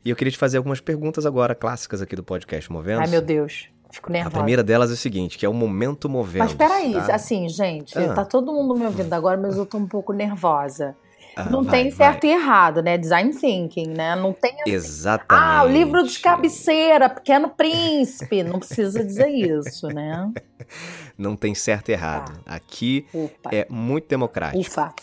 E 0.05 0.09
eu 0.09 0.15
queria 0.15 0.31
te 0.31 0.37
fazer 0.37 0.57
algumas 0.57 0.79
perguntas 0.79 1.25
agora, 1.25 1.53
clássicas 1.55 2.01
aqui 2.01 2.15
do 2.15 2.23
podcast 2.23 2.71
Movendo. 2.71 3.01
Ai, 3.01 3.07
meu 3.07 3.21
Deus. 3.21 3.69
Fico 3.91 4.11
nervosa. 4.11 4.35
A 4.35 4.39
primeira 4.39 4.63
delas 4.63 4.89
é 4.89 4.93
o 4.93 4.97
seguinte, 4.97 5.37
que 5.37 5.45
é 5.45 5.49
o 5.49 5.53
momento 5.53 6.09
movendo. 6.09 6.43
Mas 6.43 6.53
peraí, 6.53 6.93
tá? 6.93 7.15
assim, 7.15 7.47
gente, 7.47 7.97
ah. 7.97 8.13
tá 8.13 8.25
todo 8.25 8.51
mundo 8.51 8.75
me 8.75 8.85
ouvindo 8.85 9.11
agora, 9.13 9.37
mas 9.37 9.57
eu 9.57 9.65
tô 9.65 9.77
um 9.77 9.87
pouco 9.87 10.13
nervosa. 10.13 10.95
Ah, 11.35 11.49
não 11.51 11.63
vai, 11.63 11.83
tem 11.83 11.91
certo 11.91 12.23
vai. 12.23 12.31
e 12.31 12.33
errado, 12.33 12.81
né? 12.81 12.97
Design 12.97 13.31
thinking, 13.31 13.89
né? 13.89 14.15
Não 14.15 14.33
tem. 14.33 14.53
Assim, 14.61 14.71
Exatamente. 14.71 15.47
Ah, 15.47 15.63
o 15.63 15.67
livro 15.67 16.03
de 16.03 16.19
cabeceira, 16.19 17.09
Pequeno 17.09 17.49
Príncipe. 17.49 18.43
Não 18.43 18.59
precisa 18.59 19.03
dizer 19.03 19.29
isso, 19.29 19.87
né? 19.87 20.31
Não 21.17 21.35
tem 21.35 21.53
certo 21.53 21.89
e 21.89 21.91
errado. 21.93 22.39
Tá. 22.43 22.55
Aqui 22.55 23.05
Ufa. 23.13 23.49
é 23.51 23.67
muito 23.69 24.07
democrático. 24.07 24.59
Ufa. 24.59 24.93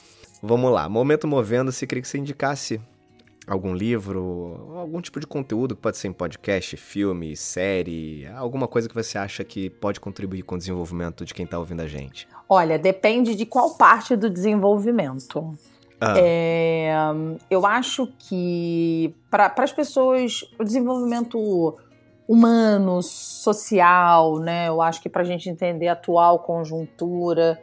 Vamos 0.47 0.71
lá, 0.71 0.91
Momento 0.91 1.27
Movendo-se, 1.27 1.87
queria 1.87 2.03
que 2.03 2.09
você 2.09 2.19
indicasse 2.19 2.79
algum 3.47 3.75
livro, 3.75 4.75
algum 4.77 5.01
tipo 5.01 5.19
de 5.19 5.27
conteúdo 5.27 5.75
que 5.75 5.81
pode 5.81 5.97
ser 5.97 6.09
em 6.09 6.13
podcast, 6.13 6.77
filme, 6.77 7.35
série, 7.35 8.27
alguma 8.37 8.69
coisa 8.69 8.87
que 8.87 8.95
você 8.95 9.17
acha 9.17 9.43
que 9.43 9.71
pode 9.71 9.99
contribuir 9.99 10.43
com 10.43 10.57
o 10.57 10.59
desenvolvimento 10.59 11.25
de 11.25 11.33
quem 11.33 11.47
está 11.47 11.59
ouvindo 11.59 11.81
a 11.81 11.87
gente? 11.87 12.29
Olha, 12.47 12.79
depende 12.79 13.35
de 13.35 13.47
qual 13.47 13.75
parte 13.79 14.15
do 14.15 14.29
desenvolvimento. 14.29 15.55
Ah. 15.99 16.13
É, 16.19 16.93
eu 17.49 17.65
acho 17.65 18.07
que 18.19 19.15
para 19.31 19.51
as 19.57 19.73
pessoas 19.73 20.45
o 20.59 20.65
desenvolvimento 20.65 21.75
humano, 22.29 23.03
social, 23.03 24.41
né? 24.41 24.69
Eu 24.69 24.83
acho 24.83 25.01
que 25.01 25.09
para 25.09 25.23
a 25.23 25.25
gente 25.25 25.49
entender 25.49 25.89
a 25.89 25.95
atual 25.95 26.41
conjuntura, 26.41 27.59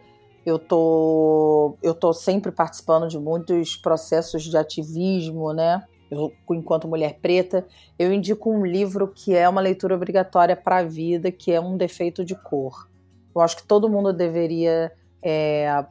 eu 0.46 0.58
tô, 0.58 1.78
eu 1.82 1.94
tô 1.94 2.14
sempre 2.14 2.52
participando 2.52 3.08
de 3.08 3.20
muitos 3.20 3.76
processos 3.76 4.44
de 4.44 4.58
ativismo, 4.58 5.54
né? 5.54 5.84
eu, 6.12 6.34
enquanto 6.52 6.90
mulher 6.90 7.20
preta, 7.22 7.66
eu 7.98 8.14
indico 8.14 8.52
um 8.52 8.66
livro 8.66 9.08
que 9.08 9.34
é 9.34 9.48
uma 9.48 9.62
leitura 9.62 9.96
obrigatória 9.96 10.56
para 10.56 10.80
a 10.80 10.84
vida, 10.84 11.32
que 11.32 11.52
é 11.52 11.60
Um 11.60 11.78
Defeito 11.78 12.26
de 12.26 12.36
Cor. 12.36 12.90
Eu 13.34 13.40
acho 13.40 13.56
que 13.56 13.64
todo 13.64 13.90
mundo 13.90 14.12
deveria 14.12 14.92
é, 15.24 15.86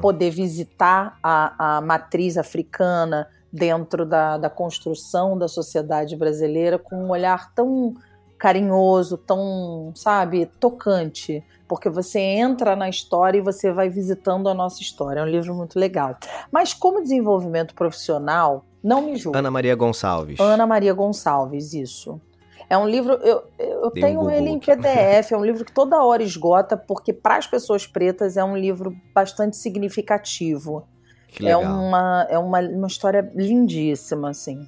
poder 0.00 0.30
visitar 0.30 1.18
a, 1.20 1.78
a 1.78 1.80
matriz 1.80 2.38
africana 2.38 3.28
dentro 3.52 4.06
da, 4.06 4.38
da 4.38 4.48
construção 4.48 5.36
da 5.36 5.48
sociedade 5.48 6.14
brasileira 6.14 6.78
com 6.78 6.96
um 6.96 7.10
olhar 7.10 7.52
tão 7.52 7.94
carinhoso, 8.38 9.18
tão, 9.18 9.92
sabe, 9.94 10.46
tocante, 10.60 11.42
porque 11.66 11.90
você 11.90 12.20
entra 12.20 12.76
na 12.76 12.88
história 12.88 13.38
e 13.38 13.42
você 13.42 13.72
vai 13.72 13.88
visitando 13.88 14.48
a 14.48 14.54
nossa 14.54 14.80
história. 14.80 15.20
É 15.20 15.22
um 15.22 15.26
livro 15.26 15.54
muito 15.54 15.78
legal. 15.78 16.16
Mas 16.50 16.72
como 16.72 17.02
desenvolvimento 17.02 17.74
profissional, 17.74 18.64
não 18.82 19.02
me 19.02 19.16
julgue. 19.16 19.38
Ana 19.38 19.50
Maria 19.50 19.74
Gonçalves. 19.74 20.40
Ana 20.40 20.66
Maria 20.66 20.94
Gonçalves, 20.94 21.74
isso. 21.74 22.20
É 22.70 22.76
um 22.76 22.86
livro, 22.86 23.14
eu, 23.14 23.44
eu 23.58 23.90
tenho 23.90 24.20
um 24.20 24.30
ele 24.30 24.50
em 24.50 24.58
PDF, 24.58 25.32
é 25.32 25.36
um 25.36 25.44
livro 25.44 25.64
que 25.64 25.72
toda 25.72 26.02
hora 26.04 26.22
esgota, 26.22 26.76
porque 26.76 27.14
para 27.14 27.36
as 27.36 27.46
pessoas 27.46 27.86
pretas 27.86 28.36
é 28.36 28.44
um 28.44 28.56
livro 28.56 28.94
bastante 29.14 29.56
significativo. 29.56 30.86
é 31.42 31.56
uma, 31.56 32.26
é 32.28 32.38
uma, 32.38 32.60
uma 32.60 32.86
história 32.86 33.30
lindíssima, 33.34 34.30
assim. 34.30 34.66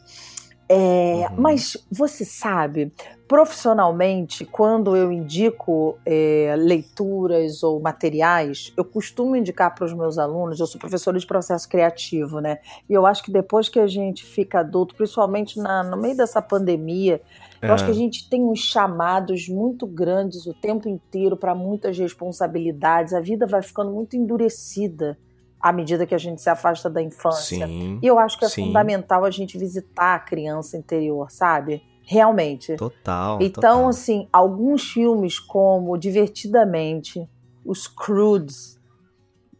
É, 0.72 1.26
uhum. 1.28 1.36
Mas 1.36 1.76
você 1.90 2.24
sabe, 2.24 2.92
profissionalmente, 3.26 4.44
quando 4.44 4.94
eu 4.94 5.10
indico 5.10 5.98
é, 6.06 6.54
leituras 6.56 7.64
ou 7.64 7.80
materiais, 7.80 8.72
eu 8.76 8.84
costumo 8.84 9.34
indicar 9.34 9.74
para 9.74 9.84
os 9.84 9.92
meus 9.92 10.16
alunos. 10.16 10.60
Eu 10.60 10.68
sou 10.68 10.80
professora 10.80 11.18
de 11.18 11.26
processo 11.26 11.68
criativo, 11.68 12.38
né? 12.38 12.60
E 12.88 12.92
eu 12.92 13.04
acho 13.04 13.24
que 13.24 13.32
depois 13.32 13.68
que 13.68 13.80
a 13.80 13.88
gente 13.88 14.24
fica 14.24 14.60
adulto, 14.60 14.94
principalmente 14.94 15.58
na, 15.58 15.82
no 15.82 15.96
meio 15.96 16.16
dessa 16.16 16.40
pandemia, 16.40 17.20
é. 17.60 17.68
eu 17.68 17.74
acho 17.74 17.84
que 17.84 17.90
a 17.90 17.94
gente 17.94 18.30
tem 18.30 18.40
uns 18.44 18.60
chamados 18.60 19.48
muito 19.48 19.88
grandes 19.88 20.46
o 20.46 20.54
tempo 20.54 20.88
inteiro 20.88 21.36
para 21.36 21.52
muitas 21.52 21.98
responsabilidades. 21.98 23.12
A 23.12 23.20
vida 23.20 23.44
vai 23.44 23.60
ficando 23.60 23.90
muito 23.90 24.16
endurecida 24.16 25.18
à 25.60 25.72
medida 25.72 26.06
que 26.06 26.14
a 26.14 26.18
gente 26.18 26.40
se 26.40 26.48
afasta 26.48 26.88
da 26.88 27.02
infância. 27.02 27.66
Sim, 27.66 27.98
e 28.02 28.06
eu 28.06 28.18
acho 28.18 28.38
que 28.38 28.44
é 28.44 28.48
sim. 28.48 28.66
fundamental 28.66 29.24
a 29.24 29.30
gente 29.30 29.58
visitar 29.58 30.14
a 30.14 30.18
criança 30.18 30.76
interior, 30.76 31.30
sabe? 31.30 31.82
Realmente. 32.02 32.74
Total. 32.76 33.38
Então, 33.40 33.60
total. 33.60 33.88
assim, 33.88 34.28
alguns 34.32 34.90
filmes 34.90 35.38
como 35.38 35.96
Divertidamente, 35.96 37.28
Os 37.64 37.86
Crudes, 37.86 38.80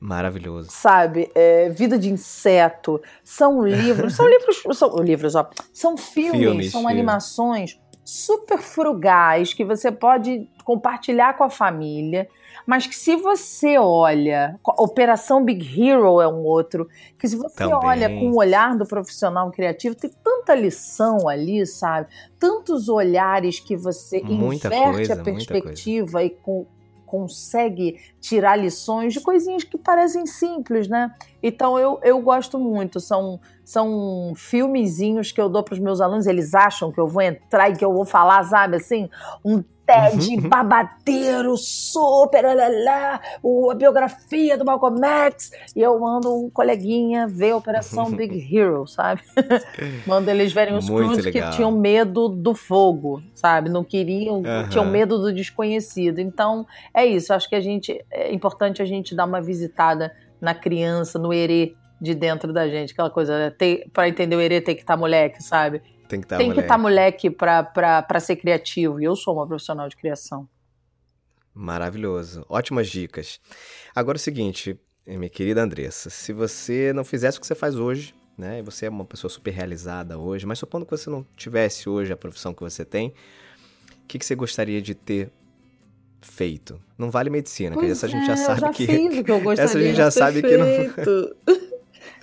Maravilhoso. 0.01 0.71
Sabe? 0.71 1.31
É, 1.35 1.69
Vida 1.69 1.99
de 1.99 2.11
Inseto. 2.11 3.03
São 3.23 3.63
livros. 3.63 4.15
são 4.15 4.27
livros. 4.31 4.63
São 4.73 4.97
livros, 4.97 5.35
ó. 5.35 5.51
São 5.75 5.95
filmes, 5.95 6.41
Filmes, 6.41 6.71
são 6.73 6.81
filmes. 6.81 6.97
animações 6.97 7.79
super 8.03 8.59
frugais 8.59 9.53
que 9.53 9.65
você 9.65 9.93
pode 9.93 10.51
compartilhar 10.65 11.37
com 11.37 11.45
a 11.45 11.51
família 11.51 12.27
mas 12.71 12.87
que 12.87 12.95
se 12.95 13.17
você 13.17 13.77
olha, 13.79 14.57
Operação 14.79 15.45
Big 15.45 15.67
Hero 15.77 16.21
é 16.21 16.29
um 16.29 16.45
outro, 16.45 16.89
que 17.19 17.27
se 17.27 17.35
você 17.35 17.65
Também. 17.65 17.75
olha 17.75 18.09
com 18.09 18.31
o 18.31 18.37
olhar 18.37 18.79
do 18.79 18.87
profissional 18.87 19.51
criativo, 19.51 19.97
tem 19.97 20.09
tanta 20.23 20.55
lição 20.55 21.29
ali, 21.29 21.67
sabe? 21.67 22.07
Tantos 22.39 22.89
olhares 22.89 23.59
que 23.59 23.77
você 23.77 24.21
Muita 24.21 24.69
inverte 24.69 24.95
coisa, 24.95 25.15
a 25.15 25.17
perspectiva 25.25 26.23
e 26.23 26.31
com, 26.31 26.65
consegue 27.05 27.99
tirar 28.21 28.55
lições 28.55 29.15
de 29.15 29.21
coisinhas 29.21 29.65
que 29.65 29.77
parecem 29.77 30.25
simples, 30.25 30.87
né? 30.87 31.13
Então 31.43 31.77
eu, 31.77 31.99
eu 32.05 32.21
gosto 32.21 32.57
muito. 32.57 33.01
São, 33.01 33.41
são 33.65 34.33
filmezinhos 34.37 35.33
que 35.33 35.41
eu 35.41 35.49
dou 35.49 35.65
para 35.65 35.75
os 35.75 35.81
meus 35.81 36.01
alunos, 36.01 36.29
eles 36.29 36.55
acham 36.55 36.93
que 36.93 37.01
eu 37.01 37.09
vou 37.09 37.21
entrar 37.21 37.69
e 37.69 37.75
que 37.75 37.85
eu 37.85 37.93
vou 37.93 38.05
falar, 38.05 38.45
sabe, 38.45 38.77
assim, 38.77 39.11
um 39.45 39.61
TED 39.91 40.37
Uhum. 40.37 40.49
babadeiro, 40.49 41.57
super, 41.57 42.45
lá, 42.45 43.21
a 43.71 43.75
biografia 43.75 44.57
do 44.57 44.65
Malcolm 44.65 45.05
X, 45.05 45.51
e 45.75 45.81
eu 45.81 45.99
mando 45.99 46.33
um 46.33 46.49
coleguinha 46.49 47.27
ver 47.27 47.51
a 47.51 47.57
Operação 47.57 48.11
Big 48.15 48.39
Hero, 48.55 48.87
sabe? 48.87 49.21
mando 50.07 50.31
eles 50.31 50.53
verem 50.53 50.77
os 50.77 50.89
cruz 50.89 51.27
que 51.27 51.43
tinham 51.51 51.73
medo 51.73 52.29
do 52.29 52.55
fogo, 52.55 53.21
sabe? 53.35 53.69
Não 53.69 53.83
queriam, 53.83 54.43
Aham. 54.45 54.69
tinham 54.69 54.87
medo 54.87 55.19
do 55.19 55.33
desconhecido. 55.33 56.21
Então, 56.21 56.65
é 56.95 57.05
isso. 57.05 57.33
Acho 57.33 57.49
que 57.49 57.57
a 57.57 57.61
gente 57.61 58.03
é 58.13 58.33
importante 58.33 58.81
a 58.81 58.85
gente 58.85 59.15
dar 59.15 59.25
uma 59.25 59.41
visitada 59.41 60.13
na 60.41 60.55
criança, 60.55 61.19
no 61.19 61.33
erê 61.33 61.75
de 62.01 62.15
dentro 62.15 62.53
da 62.53 62.67
gente, 62.69 62.93
aquela 62.93 63.11
coisa, 63.11 63.37
né? 63.39 63.53
Pra 63.93 64.09
entender 64.09 64.37
o 64.37 64.41
erê 64.41 64.61
tem 64.61 64.75
que 64.75 64.81
estar 64.83 64.97
moleque, 64.97 65.43
sabe? 65.43 65.83
Tem 66.11 66.21
que 66.21 66.27
estar 66.27 66.37
que 66.39 66.43
moleque. 66.45 66.61
estar 66.61 66.79
moleque 66.79 67.31
pra 67.31 68.21
ser 68.21 68.37
criativo. 68.37 69.01
E 69.01 69.05
eu 69.05 69.15
sou 69.15 69.35
uma 69.35 69.47
profissional 69.47 69.89
de 69.89 69.97
criação. 69.97 70.49
Maravilhoso. 71.55 72.45
Ótimas 72.49 72.89
dicas. 72.89 73.41
Agora 73.95 74.17
é 74.17 74.21
o 74.21 74.23
seguinte, 74.23 74.79
minha 75.07 75.29
querida 75.29 75.63
Andressa, 75.63 76.11
se 76.11 76.33
você 76.33 76.93
não 76.93 77.05
fizesse 77.05 77.39
o 77.39 77.41
que 77.41 77.47
você 77.47 77.55
faz 77.55 77.77
hoje, 77.77 78.15
né? 78.37 78.59
e 78.59 78.63
Você 78.63 78.87
é 78.87 78.89
uma 78.91 79.05
pessoa 79.05 79.31
super 79.31 79.51
realizada 79.53 80.19
hoje, 80.19 80.47
mas 80.47 80.59
supondo 80.59 80.85
que 80.85 80.91
você 80.91 81.09
não 81.11 81.25
tivesse 81.37 81.89
hoje 81.89 82.13
a 82.13 82.17
profissão 82.17 82.53
que 82.55 82.61
você 82.63 82.85
tem, 82.85 83.09
o 83.09 84.07
que, 84.09 84.19
que 84.19 84.25
você 84.25 84.35
gostaria 84.35 84.81
de 84.83 84.95
ter 84.95 85.31
feito? 86.23 86.81
Não 86.99 87.11
vale 87.11 87.31
medicina, 87.31 87.75
que 87.75 87.81
Pois 87.81 87.93
essa 87.93 88.07
a 88.07 88.09
gente 88.09 88.25
é, 88.25 88.27
já 88.27 88.37
sabe 88.37 88.61
eu 88.61 88.67
já 88.67 88.73
que 88.73 88.87
fiz 88.87 89.19
o 89.19 89.25
que 89.25 89.31
eu 89.31 89.41
gostaria 89.43 89.65
essa 89.65 89.79
a 89.79 89.83
gente 89.83 89.97
já 89.97 90.11
sabe 90.11 90.43
que 90.43 90.57
não- 90.57 90.67
feito. 90.67 91.37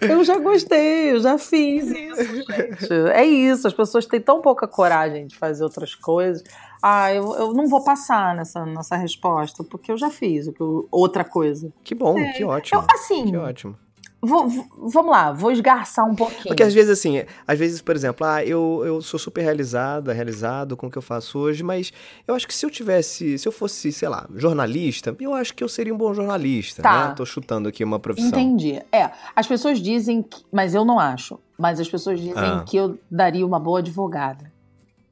Eu 0.01 0.23
já 0.23 0.37
gostei, 0.37 1.11
eu 1.11 1.19
já 1.19 1.37
fiz 1.37 1.89
isso, 1.89 2.35
gente. 2.35 2.93
É 3.13 3.25
isso, 3.25 3.67
as 3.67 3.73
pessoas 3.73 4.05
têm 4.05 4.21
tão 4.21 4.41
pouca 4.41 4.67
coragem 4.67 5.27
de 5.27 5.35
fazer 5.35 5.63
outras 5.63 5.95
coisas. 5.95 6.43
Ah, 6.81 7.11
eu, 7.13 7.33
eu 7.35 7.53
não 7.53 7.67
vou 7.67 7.83
passar 7.83 8.35
nessa, 8.35 8.65
nessa 8.65 8.95
resposta, 8.95 9.63
porque 9.63 9.91
eu 9.91 9.97
já 9.97 10.09
fiz 10.09 10.49
outra 10.91 11.23
coisa. 11.23 11.71
Que 11.83 11.95
bom, 11.95 12.17
É, 12.17 12.33
que 12.33 12.43
ótimo. 12.43 12.81
Eu, 12.81 12.87
assim, 12.93 13.25
Que 13.31 13.37
ótimo. 13.37 13.77
Vou- 14.21 14.47
vamos 14.77 15.11
lá, 15.11 15.31
vou 15.31 15.51
esgarçar 15.51 16.05
um 16.05 16.15
pouquinho. 16.15 16.43
Porque 16.47 16.63
às 16.63 16.73
vezes, 16.73 16.89
assim, 16.91 17.23
às 17.47 17.57
vezes, 17.59 17.81
por 17.81 17.95
exemplo, 17.95 18.25
ah, 18.25 18.43
eu, 18.43 18.81
eu 18.85 19.01
sou 19.01 19.19
super 19.19 19.41
realizada, 19.41 20.11
realizado 20.13 20.75
com 20.75 20.87
o 20.87 20.91
que 20.91 20.97
eu 20.97 21.01
faço 21.01 21.37
hoje, 21.39 21.63
mas 21.63 21.91
eu 22.27 22.33
acho 22.35 22.47
que 22.47 22.53
se 22.53 22.65
eu 22.65 22.69
tivesse, 22.69 23.37
se 23.37 23.47
eu 23.47 23.51
fosse, 23.51 23.91
sei 23.91 24.09
lá, 24.09 24.27
jornalista, 24.35 25.15
eu 25.19 25.33
acho 25.33 25.53
que 25.53 25.63
eu 25.63 25.69
seria 25.69 25.93
um 25.93 25.97
bom 25.97 26.13
jornalista, 26.13 26.81
Tá. 26.81 27.09
né? 27.09 27.13
Tô 27.15 27.25
chutando 27.25 27.69
aqui 27.69 27.83
uma 27.83 27.99
profissão. 27.99 28.29
Entendi. 28.29 28.81
É, 28.91 29.09
as 29.35 29.45
pessoas 29.47 29.79
dizem 29.79 30.21
que. 30.23 30.43
Mas 30.51 30.73
eu 30.75 30.83
não 30.83 30.99
acho. 30.99 31.39
Mas 31.57 31.79
as 31.79 31.89
pessoas 31.89 32.19
dizem 32.19 32.35
Ah. 32.35 32.63
que 32.67 32.77
eu 32.77 32.97
daria 33.09 33.45
uma 33.45 33.59
boa 33.59 33.79
advogada. 33.79 34.51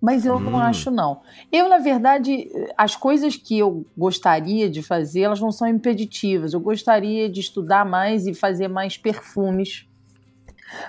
Mas 0.02 0.26
eu 0.26 0.40
não 0.40 0.54
Hum. 0.58 0.62
acho, 0.62 0.92
não. 0.92 1.22
Eu, 1.52 1.68
na 1.70 1.78
verdade, 1.80 2.48
as 2.78 2.96
coisas 2.96 3.36
que 3.36 3.58
eu 3.58 3.86
gostaria 3.98 4.70
de 4.70 4.84
fazer, 4.84 5.22
elas 5.22 5.40
não 5.40 5.52
são 5.52 5.68
impeditivas. 5.68 6.54
Eu 6.54 6.60
gostaria 6.60 7.30
de 7.30 7.40
estudar 7.40 7.86
mais 7.86 8.28
e 8.28 8.34
fazer 8.34 8.68
mais 8.68 8.98
perfumes. 8.98 9.88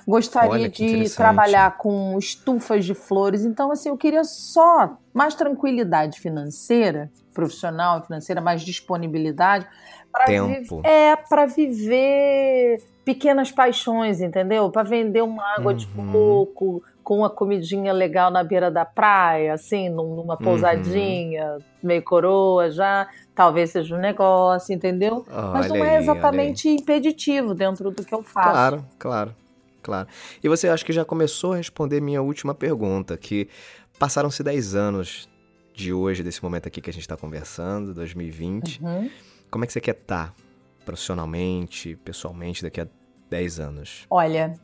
Gostaria 0.07 0.50
Olha, 0.50 0.68
de 0.68 1.14
trabalhar 1.14 1.76
com 1.78 2.18
estufas 2.18 2.84
de 2.84 2.94
flores. 2.94 3.44
Então, 3.44 3.70
assim, 3.70 3.88
eu 3.88 3.96
queria 3.96 4.24
só 4.24 4.96
mais 5.12 5.34
tranquilidade 5.34 6.18
financeira, 6.20 7.11
profissional, 7.32 8.02
financeira, 8.02 8.40
mais 8.40 8.62
disponibilidade. 8.62 9.66
pra 10.12 10.24
Tempo. 10.26 10.80
É, 10.84 11.14
para 11.16 11.46
viver 11.46 12.82
pequenas 13.04 13.52
paixões, 13.52 14.20
entendeu? 14.20 14.70
Para 14.70 14.82
vender 14.88 15.22
uma 15.22 15.44
água 15.57 15.74
de 15.74 15.86
Uhum. 15.94 16.46
coco 16.46 16.82
com 17.07 17.18
uma 17.18 17.30
comidinha 17.30 17.92
legal 17.92 18.32
na 18.32 18.42
beira 18.42 18.68
da 18.68 18.84
praia, 18.84 19.54
assim, 19.54 19.88
num- 19.88 20.02
Uhum. 20.02 20.16
numa 20.16 20.36
pousadinha, 20.36 21.59
meio 21.80 22.02
coroa 22.02 22.68
já. 22.68 23.09
Talvez 23.32 23.70
seja 23.70 23.94
um 23.94 23.98
negócio, 24.00 24.74
entendeu? 24.74 25.24
Mas 25.28 25.70
Olha 25.70 25.78
não 25.78 25.82
aí, 25.86 25.88
é 25.92 25.96
aí. 25.98 26.02
exatamente 26.02 26.68
impeditivo 26.68 27.54
dentro 27.54 27.92
do 27.92 28.04
que 28.04 28.12
eu 28.12 28.24
faço. 28.24 28.50
Claro, 28.50 28.84
claro, 28.98 29.36
claro. 29.84 30.09
E 30.42 30.48
você 30.48 30.68
acho 30.68 30.84
que 30.84 30.92
já 30.92 31.04
começou 31.04 31.52
a 31.52 31.57
responder 31.59 32.00
minha 32.00 32.20
última 32.20 32.57
pergunta, 32.57 33.16
que 33.16 33.48
passaram-se 34.00 34.42
10 34.42 34.74
anos 34.74 35.28
de 35.72 35.92
hoje, 35.92 36.24
desse 36.24 36.42
momento 36.42 36.66
aqui 36.66 36.80
que 36.80 36.90
a 36.90 36.92
gente 36.92 37.02
está 37.02 37.16
conversando, 37.16 37.94
2020. 37.94 38.82
Uhum. 38.82 39.09
Como 39.48 39.62
é 39.62 39.66
que 39.68 39.72
você 39.72 39.80
quer 39.80 39.94
estar 39.94 40.34
profissionalmente, 40.84 41.96
pessoalmente, 42.04 42.62
daqui 42.62 42.80
a 42.80 42.88
10 43.30 43.61
anos? 43.61 44.07
Olha, 44.11 44.54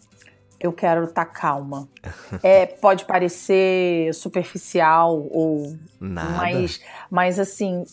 eu 0.63 0.73
quero 0.73 1.05
estar 1.05 1.25
calma. 1.27 1.89
É, 2.43 2.67
pode 2.67 3.05
parecer 3.05 4.13
superficial 4.15 5.27
ou 5.31 5.77
Nada. 6.01 6.37
Mas, 6.37 6.81
mas 7.11 7.39
assim, 7.39 7.85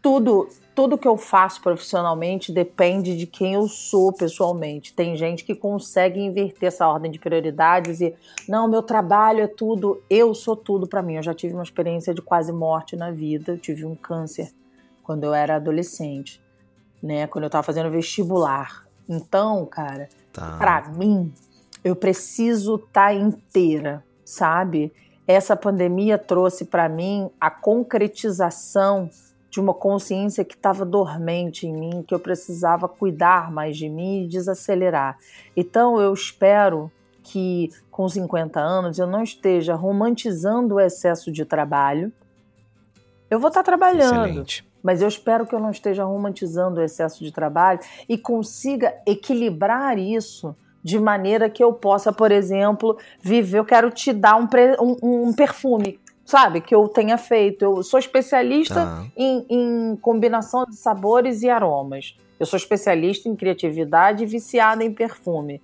tudo, 0.00 0.48
tudo 0.74 0.98
que 0.98 1.08
eu 1.08 1.16
faço 1.16 1.60
profissionalmente 1.60 2.52
depende 2.52 3.16
de 3.16 3.26
quem 3.26 3.54
eu 3.54 3.66
sou 3.66 4.12
pessoalmente. 4.12 4.92
Tem 4.92 5.16
gente 5.16 5.44
que 5.44 5.54
consegue 5.54 6.20
inverter 6.20 6.68
essa 6.68 6.86
ordem 6.86 7.10
de 7.10 7.18
prioridades 7.18 8.00
e 8.00 8.14
não, 8.48 8.68
meu 8.68 8.82
trabalho 8.82 9.40
é 9.40 9.48
tudo, 9.48 10.00
eu 10.08 10.34
sou 10.34 10.54
tudo 10.54 10.86
pra 10.86 11.02
mim. 11.02 11.14
Eu 11.14 11.22
já 11.22 11.34
tive 11.34 11.54
uma 11.54 11.64
experiência 11.64 12.14
de 12.14 12.22
quase 12.22 12.52
morte 12.52 12.94
na 12.94 13.10
vida, 13.10 13.52
eu 13.52 13.58
tive 13.58 13.84
um 13.84 13.96
câncer 13.96 14.52
quando 15.02 15.24
eu 15.24 15.34
era 15.34 15.56
adolescente, 15.56 16.40
né, 17.02 17.26
quando 17.26 17.44
eu 17.44 17.50
tava 17.50 17.62
fazendo 17.62 17.90
vestibular. 17.90 18.84
Então, 19.08 19.64
cara, 19.66 20.08
Tá. 20.36 20.58
Pra 20.58 20.82
mim, 20.90 21.32
Eu 21.86 21.94
preciso 21.94 22.74
estar 22.74 23.10
tá 23.10 23.14
inteira, 23.14 24.02
sabe? 24.24 24.92
Essa 25.24 25.54
pandemia 25.54 26.18
trouxe 26.18 26.64
para 26.64 26.88
mim 26.88 27.30
a 27.40 27.48
concretização 27.48 29.08
de 29.48 29.60
uma 29.60 29.72
consciência 29.72 30.44
que 30.44 30.56
estava 30.56 30.84
dormente 30.84 31.64
em 31.64 31.72
mim, 31.72 32.02
que 32.02 32.12
eu 32.12 32.18
precisava 32.18 32.88
cuidar 32.88 33.52
mais 33.52 33.76
de 33.76 33.88
mim 33.88 34.24
e 34.24 34.26
desacelerar. 34.26 35.16
Então 35.56 36.00
eu 36.00 36.12
espero 36.12 36.90
que 37.22 37.70
com 37.88 38.08
50 38.08 38.58
anos 38.58 38.98
eu 38.98 39.06
não 39.06 39.22
esteja 39.22 39.76
romantizando 39.76 40.74
o 40.74 40.80
excesso 40.80 41.30
de 41.30 41.44
trabalho. 41.44 42.12
Eu 43.30 43.38
vou 43.38 43.46
estar 43.46 43.62
trabalhando, 43.62 44.26
Excelente. 44.26 44.68
mas 44.82 45.02
eu 45.02 45.06
espero 45.06 45.46
que 45.46 45.54
eu 45.54 45.60
não 45.60 45.70
esteja 45.70 46.02
romantizando 46.02 46.80
o 46.80 46.82
excesso 46.82 47.22
de 47.22 47.30
trabalho 47.30 47.78
e 48.08 48.18
consiga 48.18 48.92
equilibrar 49.06 49.96
isso 50.00 50.52
de 50.86 51.00
maneira 51.00 51.50
que 51.50 51.64
eu 51.64 51.72
possa, 51.72 52.12
por 52.12 52.30
exemplo, 52.30 52.96
viver. 53.20 53.58
Eu 53.58 53.64
quero 53.64 53.90
te 53.90 54.12
dar 54.12 54.36
um, 54.36 54.46
um, 55.02 55.28
um 55.28 55.32
perfume, 55.32 55.98
sabe? 56.24 56.60
Que 56.60 56.72
eu 56.72 56.86
tenha 56.86 57.18
feito. 57.18 57.64
Eu 57.64 57.82
sou 57.82 57.98
especialista 57.98 58.74
tá. 58.76 59.04
em, 59.16 59.44
em 59.50 59.96
combinação 59.96 60.64
de 60.64 60.76
sabores 60.76 61.42
e 61.42 61.50
aromas. 61.50 62.16
Eu 62.38 62.46
sou 62.46 62.56
especialista 62.56 63.28
em 63.28 63.34
criatividade 63.34 64.22
e 64.22 64.26
viciada 64.26 64.84
em 64.84 64.92
perfume. 64.92 65.60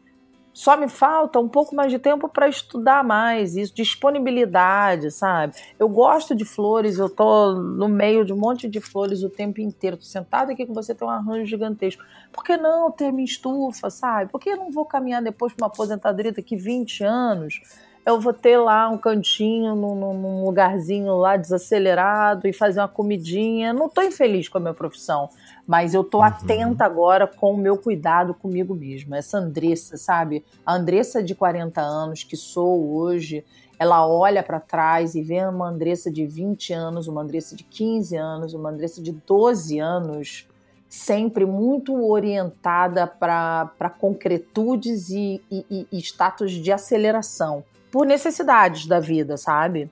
Só 0.53 0.77
me 0.77 0.89
falta 0.89 1.39
um 1.39 1.49
pouco 1.49 1.75
mais 1.75 1.91
de 1.91 1.99
tempo 1.99 2.29
para 2.29 2.47
estudar 2.49 3.03
mais 3.03 3.57
isso, 3.57 3.75
disponibilidade, 3.75 5.11
sabe? 5.11 5.55
Eu 5.79 5.89
gosto 5.89 6.35
de 6.35 6.45
flores, 6.45 6.99
eu 6.99 7.09
tô 7.09 7.55
no 7.55 7.89
meio 7.89 8.25
de 8.25 8.33
um 8.33 8.37
monte 8.37 8.69
de 8.69 8.81
flores 8.81 9.23
o 9.23 9.31
tempo 9.31 9.61
inteiro. 9.61 9.97
Tô 9.97 10.05
sentada 10.05 10.53
aqui 10.53 10.67
com 10.67 10.75
você, 10.75 10.95
tem 10.95 11.09
um 11.09 11.11
arranjo 11.11 11.47
gigantesco. 11.47 12.05
Por 12.31 12.45
que 12.45 12.57
não 12.57 12.91
ter 12.91 13.11
minha 13.13 13.25
estufa, 13.25 13.89
sabe? 13.89 14.31
Por 14.31 14.39
que 14.39 14.51
eu 14.51 14.57
não 14.57 14.71
vou 14.71 14.85
caminhar 14.85 15.23
depois 15.23 15.53
para 15.55 15.65
uma 15.65 15.73
aposentadoria 15.73 16.33
daqui 16.33 16.55
20 16.55 17.03
anos? 17.03 17.61
eu 18.05 18.21
vou 18.21 18.33
ter 18.33 18.57
lá 18.57 18.89
um 18.89 18.99
cantinho 18.99 19.75
num, 19.77 19.95
num, 19.95 20.45
lugarzinho 20.45 21.17
lá 21.17 21.37
desacelerado 21.37 22.49
e 22.49 22.53
fazer 22.53 22.81
uma 22.81 22.89
comidinha. 22.89 23.73
Não 23.73 23.87
estou 23.87 24.03
infeliz 24.03 24.49
com 24.49 24.59
a 24.59 24.61
minha 24.61 24.75
profissão, 24.75 25.29
mas 25.67 25.95
eu 25.95 26.03
estou 26.03 26.21
uhum. 26.21 26.27
atenta 26.27 26.85
agora 26.85 27.27
com 27.27 27.55
o 27.55 27.57
meu 27.57 27.77
cuidado 27.77 28.35
comigo 28.35 28.75
mesma. 28.75 29.19
Essa 29.19 29.39
Andressa, 29.39 29.97
sabe? 29.97 30.45
A 30.67 30.75
Andressa 30.75 31.23
de 31.23 31.35
40 31.35 31.81
anos 31.81 32.25
que 32.25 32.37
sou 32.37 32.95
hoje, 32.95 33.45
ela 33.79 34.07
olha 34.07 34.43
para 34.43 34.61
trás 34.61 35.15
e 35.15 35.23
vê 35.23 35.45
uma 35.47 35.69
Andressa 35.69 36.11
de 36.11 36.27
20 36.27 36.73
anos, 36.73 37.09
uma 37.09 37.23
Andressa 37.23 37.57
de 37.57 37.65
15 37.65 38.17
anos, 38.17 38.55
uma 38.55 38.71
Andressa 38.71 39.03
de 39.03 39.13
12 39.13 39.79
anos, 39.79 40.49
sempre 40.89 41.47
muito 41.47 41.95
orientada 42.05 43.07
para 43.07 43.91
concretudes 43.99 45.11
e, 45.11 45.41
e, 45.51 45.87
e 45.91 45.99
status 45.99 46.53
de 46.53 46.71
aceleração 46.71 47.65
por 47.91 48.07
necessidades 48.07 48.87
da 48.87 48.99
vida, 48.99 49.37
sabe? 49.37 49.91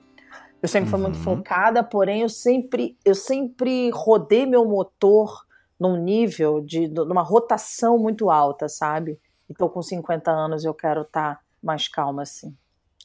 Eu 0.61 0.67
sempre 0.67 0.89
fui 0.89 0.99
muito 0.99 1.17
uhum. 1.17 1.23
focada, 1.23 1.83
porém 1.83 2.21
eu 2.21 2.29
sempre, 2.29 2.95
eu 3.03 3.15
sempre 3.15 3.89
rodei 3.91 4.45
meu 4.45 4.63
motor 4.63 5.43
num 5.81 5.97
nível 5.97 6.61
de 6.61 6.87
numa 6.87 7.23
rotação 7.23 7.97
muito 7.97 8.29
alta, 8.29 8.69
sabe? 8.69 9.19
Então 9.49 9.67
com 9.67 9.81
50 9.81 10.29
anos 10.29 10.63
eu 10.63 10.75
quero 10.75 11.01
estar 11.01 11.37
tá 11.37 11.41
mais 11.59 11.87
calma 11.87 12.21
assim. 12.21 12.55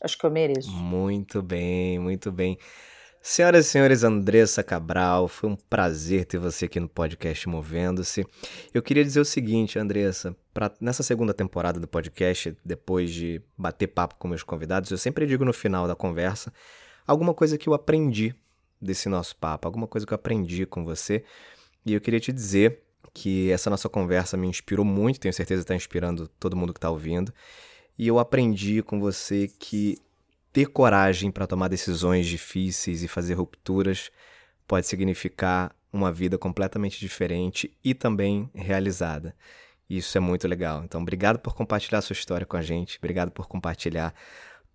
Acho 0.02 0.18
que 0.18 0.26
eu 0.26 0.30
mereço. 0.30 0.70
Muito 0.70 1.40
bem, 1.40 1.98
muito 1.98 2.30
bem. 2.30 2.58
Senhoras 3.22 3.66
e 3.66 3.70
senhores, 3.70 4.04
Andressa 4.04 4.62
Cabral, 4.62 5.26
foi 5.26 5.48
um 5.48 5.56
prazer 5.56 6.26
ter 6.26 6.36
você 6.36 6.66
aqui 6.66 6.78
no 6.78 6.86
podcast 6.86 7.48
Movendo-se. 7.48 8.26
Eu 8.74 8.82
queria 8.82 9.02
dizer 9.02 9.20
o 9.20 9.24
seguinte, 9.24 9.78
Andressa, 9.78 10.36
pra, 10.52 10.70
nessa 10.78 11.02
segunda 11.02 11.32
temporada 11.32 11.80
do 11.80 11.88
podcast, 11.88 12.54
depois 12.62 13.10
de 13.10 13.40
bater 13.56 13.86
papo 13.86 14.16
com 14.16 14.28
meus 14.28 14.42
convidados, 14.42 14.90
eu 14.90 14.98
sempre 14.98 15.26
digo 15.26 15.46
no 15.46 15.52
final 15.54 15.88
da 15.88 15.96
conversa 15.96 16.52
alguma 17.06 17.32
coisa 17.32 17.56
que 17.56 17.68
eu 17.68 17.74
aprendi 17.74 18.34
desse 18.80 19.08
nosso 19.08 19.34
papo, 19.36 19.66
alguma 19.66 19.86
coisa 19.86 20.06
que 20.06 20.12
eu 20.12 20.16
aprendi 20.16 20.66
com 20.66 20.84
você. 20.84 21.24
E 21.86 21.94
eu 21.94 22.00
queria 22.00 22.18
te 22.18 22.32
dizer 22.32 22.82
que 23.14 23.50
essa 23.50 23.70
nossa 23.70 23.88
conversa 23.88 24.36
me 24.36 24.48
inspirou 24.48 24.84
muito, 24.84 25.20
tenho 25.20 25.32
certeza 25.32 25.62
está 25.62 25.74
inspirando 25.74 26.28
todo 26.40 26.56
mundo 26.56 26.74
que 26.74 26.78
está 26.78 26.90
ouvindo. 26.90 27.32
E 27.96 28.08
eu 28.08 28.18
aprendi 28.18 28.82
com 28.82 29.00
você 29.00 29.48
que 29.58 29.96
ter 30.52 30.66
coragem 30.66 31.30
para 31.30 31.46
tomar 31.46 31.68
decisões 31.68 32.26
difíceis 32.26 33.02
e 33.02 33.08
fazer 33.08 33.34
rupturas 33.34 34.10
pode 34.66 34.86
significar 34.86 35.74
uma 35.92 36.12
vida 36.12 36.36
completamente 36.36 36.98
diferente 36.98 37.72
e 37.84 37.94
também 37.94 38.50
realizada. 38.52 39.34
Isso 39.88 40.18
é 40.18 40.20
muito 40.20 40.48
legal. 40.48 40.82
Então, 40.84 41.00
obrigado 41.00 41.38
por 41.38 41.54
compartilhar 41.54 42.02
sua 42.02 42.14
história 42.14 42.44
com 42.44 42.56
a 42.56 42.62
gente. 42.62 42.98
Obrigado 42.98 43.30
por 43.30 43.46
compartilhar 43.46 44.12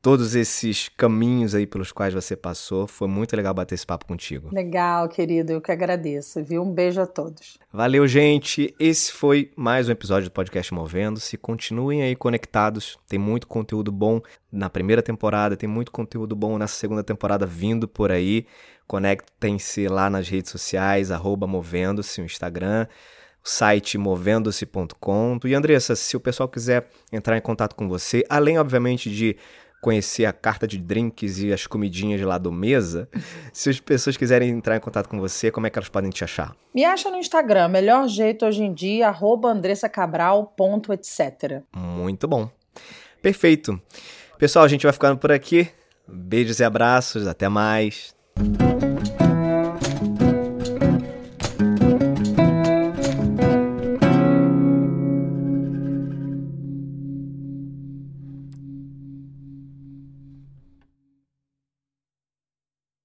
todos 0.02 0.34
esses 0.34 0.89
caminhos 0.89 1.54
aí 1.54 1.68
pelos 1.68 1.91
quais 1.91 2.14
você 2.14 2.36
passou. 2.36 2.88
Foi 2.88 3.08
muito 3.08 3.36
legal 3.36 3.54
bater 3.54 3.76
esse 3.76 3.86
papo 3.86 4.06
contigo. 4.06 4.49
Legal, 4.52 5.08
querido. 5.08 5.52
Eu 5.52 5.62
que 5.62 5.72
agradeço, 5.72 6.43
viu? 6.43 6.64
Um 6.64 6.72
beijo 6.72 6.99
a 6.99 7.06
todos. 7.06 7.58
Valeu, 7.72 8.08
gente. 8.08 8.74
Esse 8.80 9.12
foi 9.12 9.52
mais 9.56 9.88
um 9.88 9.91
episódio 9.91 10.30
do 10.30 10.34
podcast 10.34 10.74
Movendo-se. 10.74 11.38
Continuem 11.38 12.02
aí 12.02 12.16
conectados. 12.16 12.97
Tem 13.08 13.20
muito 13.20 13.47
conteúdo 13.47 13.91
bom 13.91 14.22
na 14.52 14.70
primeira 14.70 15.02
temporada, 15.02 15.56
tem 15.56 15.70
muito 15.70 15.91
conteúdo 15.91 16.36
bom 16.36 16.58
nessa 16.58 16.76
segunda 16.76 17.04
temporada 17.04 17.45
vindo 17.45 17.88
por 17.88 18.12
aí. 18.12 18.45
Conectem-se 18.88 19.88
lá 19.88 20.10
nas 20.10 20.28
redes 20.28 20.52
sociais, 20.52 21.12
arroba 21.12 21.47
Movendo-se, 21.47 22.22
o 22.22 22.26
Instagram 22.26 22.88
o 23.43 23.49
site 23.49 23.97
movendo-se.com. 23.97 25.39
E 25.45 25.56
Andressa, 25.56 25.95
se 25.95 26.16
o 26.16 26.20
pessoal 26.20 26.47
quiser 26.47 26.88
entrar 27.12 27.38
em 27.38 27.41
contato 27.41 27.76
com 27.76 27.88
você, 27.88 28.24
além, 28.30 28.60
obviamente, 28.60 29.10
de 29.10 29.36
conhecer 29.82 30.25
a 30.25 30.32
carta 30.32 30.67
de 30.67 30.77
drinks 30.77 31.39
e 31.39 31.51
as 31.51 31.65
comidinhas 31.65 32.19
de 32.19 32.25
lá 32.25 32.38
do 32.38 32.51
mesa, 32.51 33.09
se 33.51 33.69
as 33.69 33.79
pessoas 33.79 34.15
quiserem 34.15 34.49
entrar 34.49 34.77
em 34.77 34.79
contato 34.79 35.09
com 35.09 35.19
você, 35.19 35.49
como 35.49 35.65
é 35.67 35.69
que 35.69 35.79
elas 35.79 35.89
podem 35.89 36.11
te 36.11 36.23
achar? 36.23 36.55
Me 36.73 36.86
acha 36.86 37.09
no 37.09 37.17
Instagram, 37.17 37.67
melhor 37.67 38.07
jeito 38.07 38.45
hoje 38.45 38.63
em 38.63 38.73
dia, 38.73 39.07
arroba 39.07 39.49
andressacabral.etc. 39.49 41.63
Muito 41.75 42.27
bom. 42.27 42.49
Perfeito. 43.21 43.82
Pessoal, 44.38 44.65
a 44.65 44.67
gente 44.67 44.84
vai 44.84 44.93
ficando 44.93 45.17
por 45.17 45.32
aqui. 45.32 45.67
Beijos 46.07 46.59
e 46.59 46.63
abraços, 46.63 47.27
até 47.27 47.49
mais. 47.49 48.15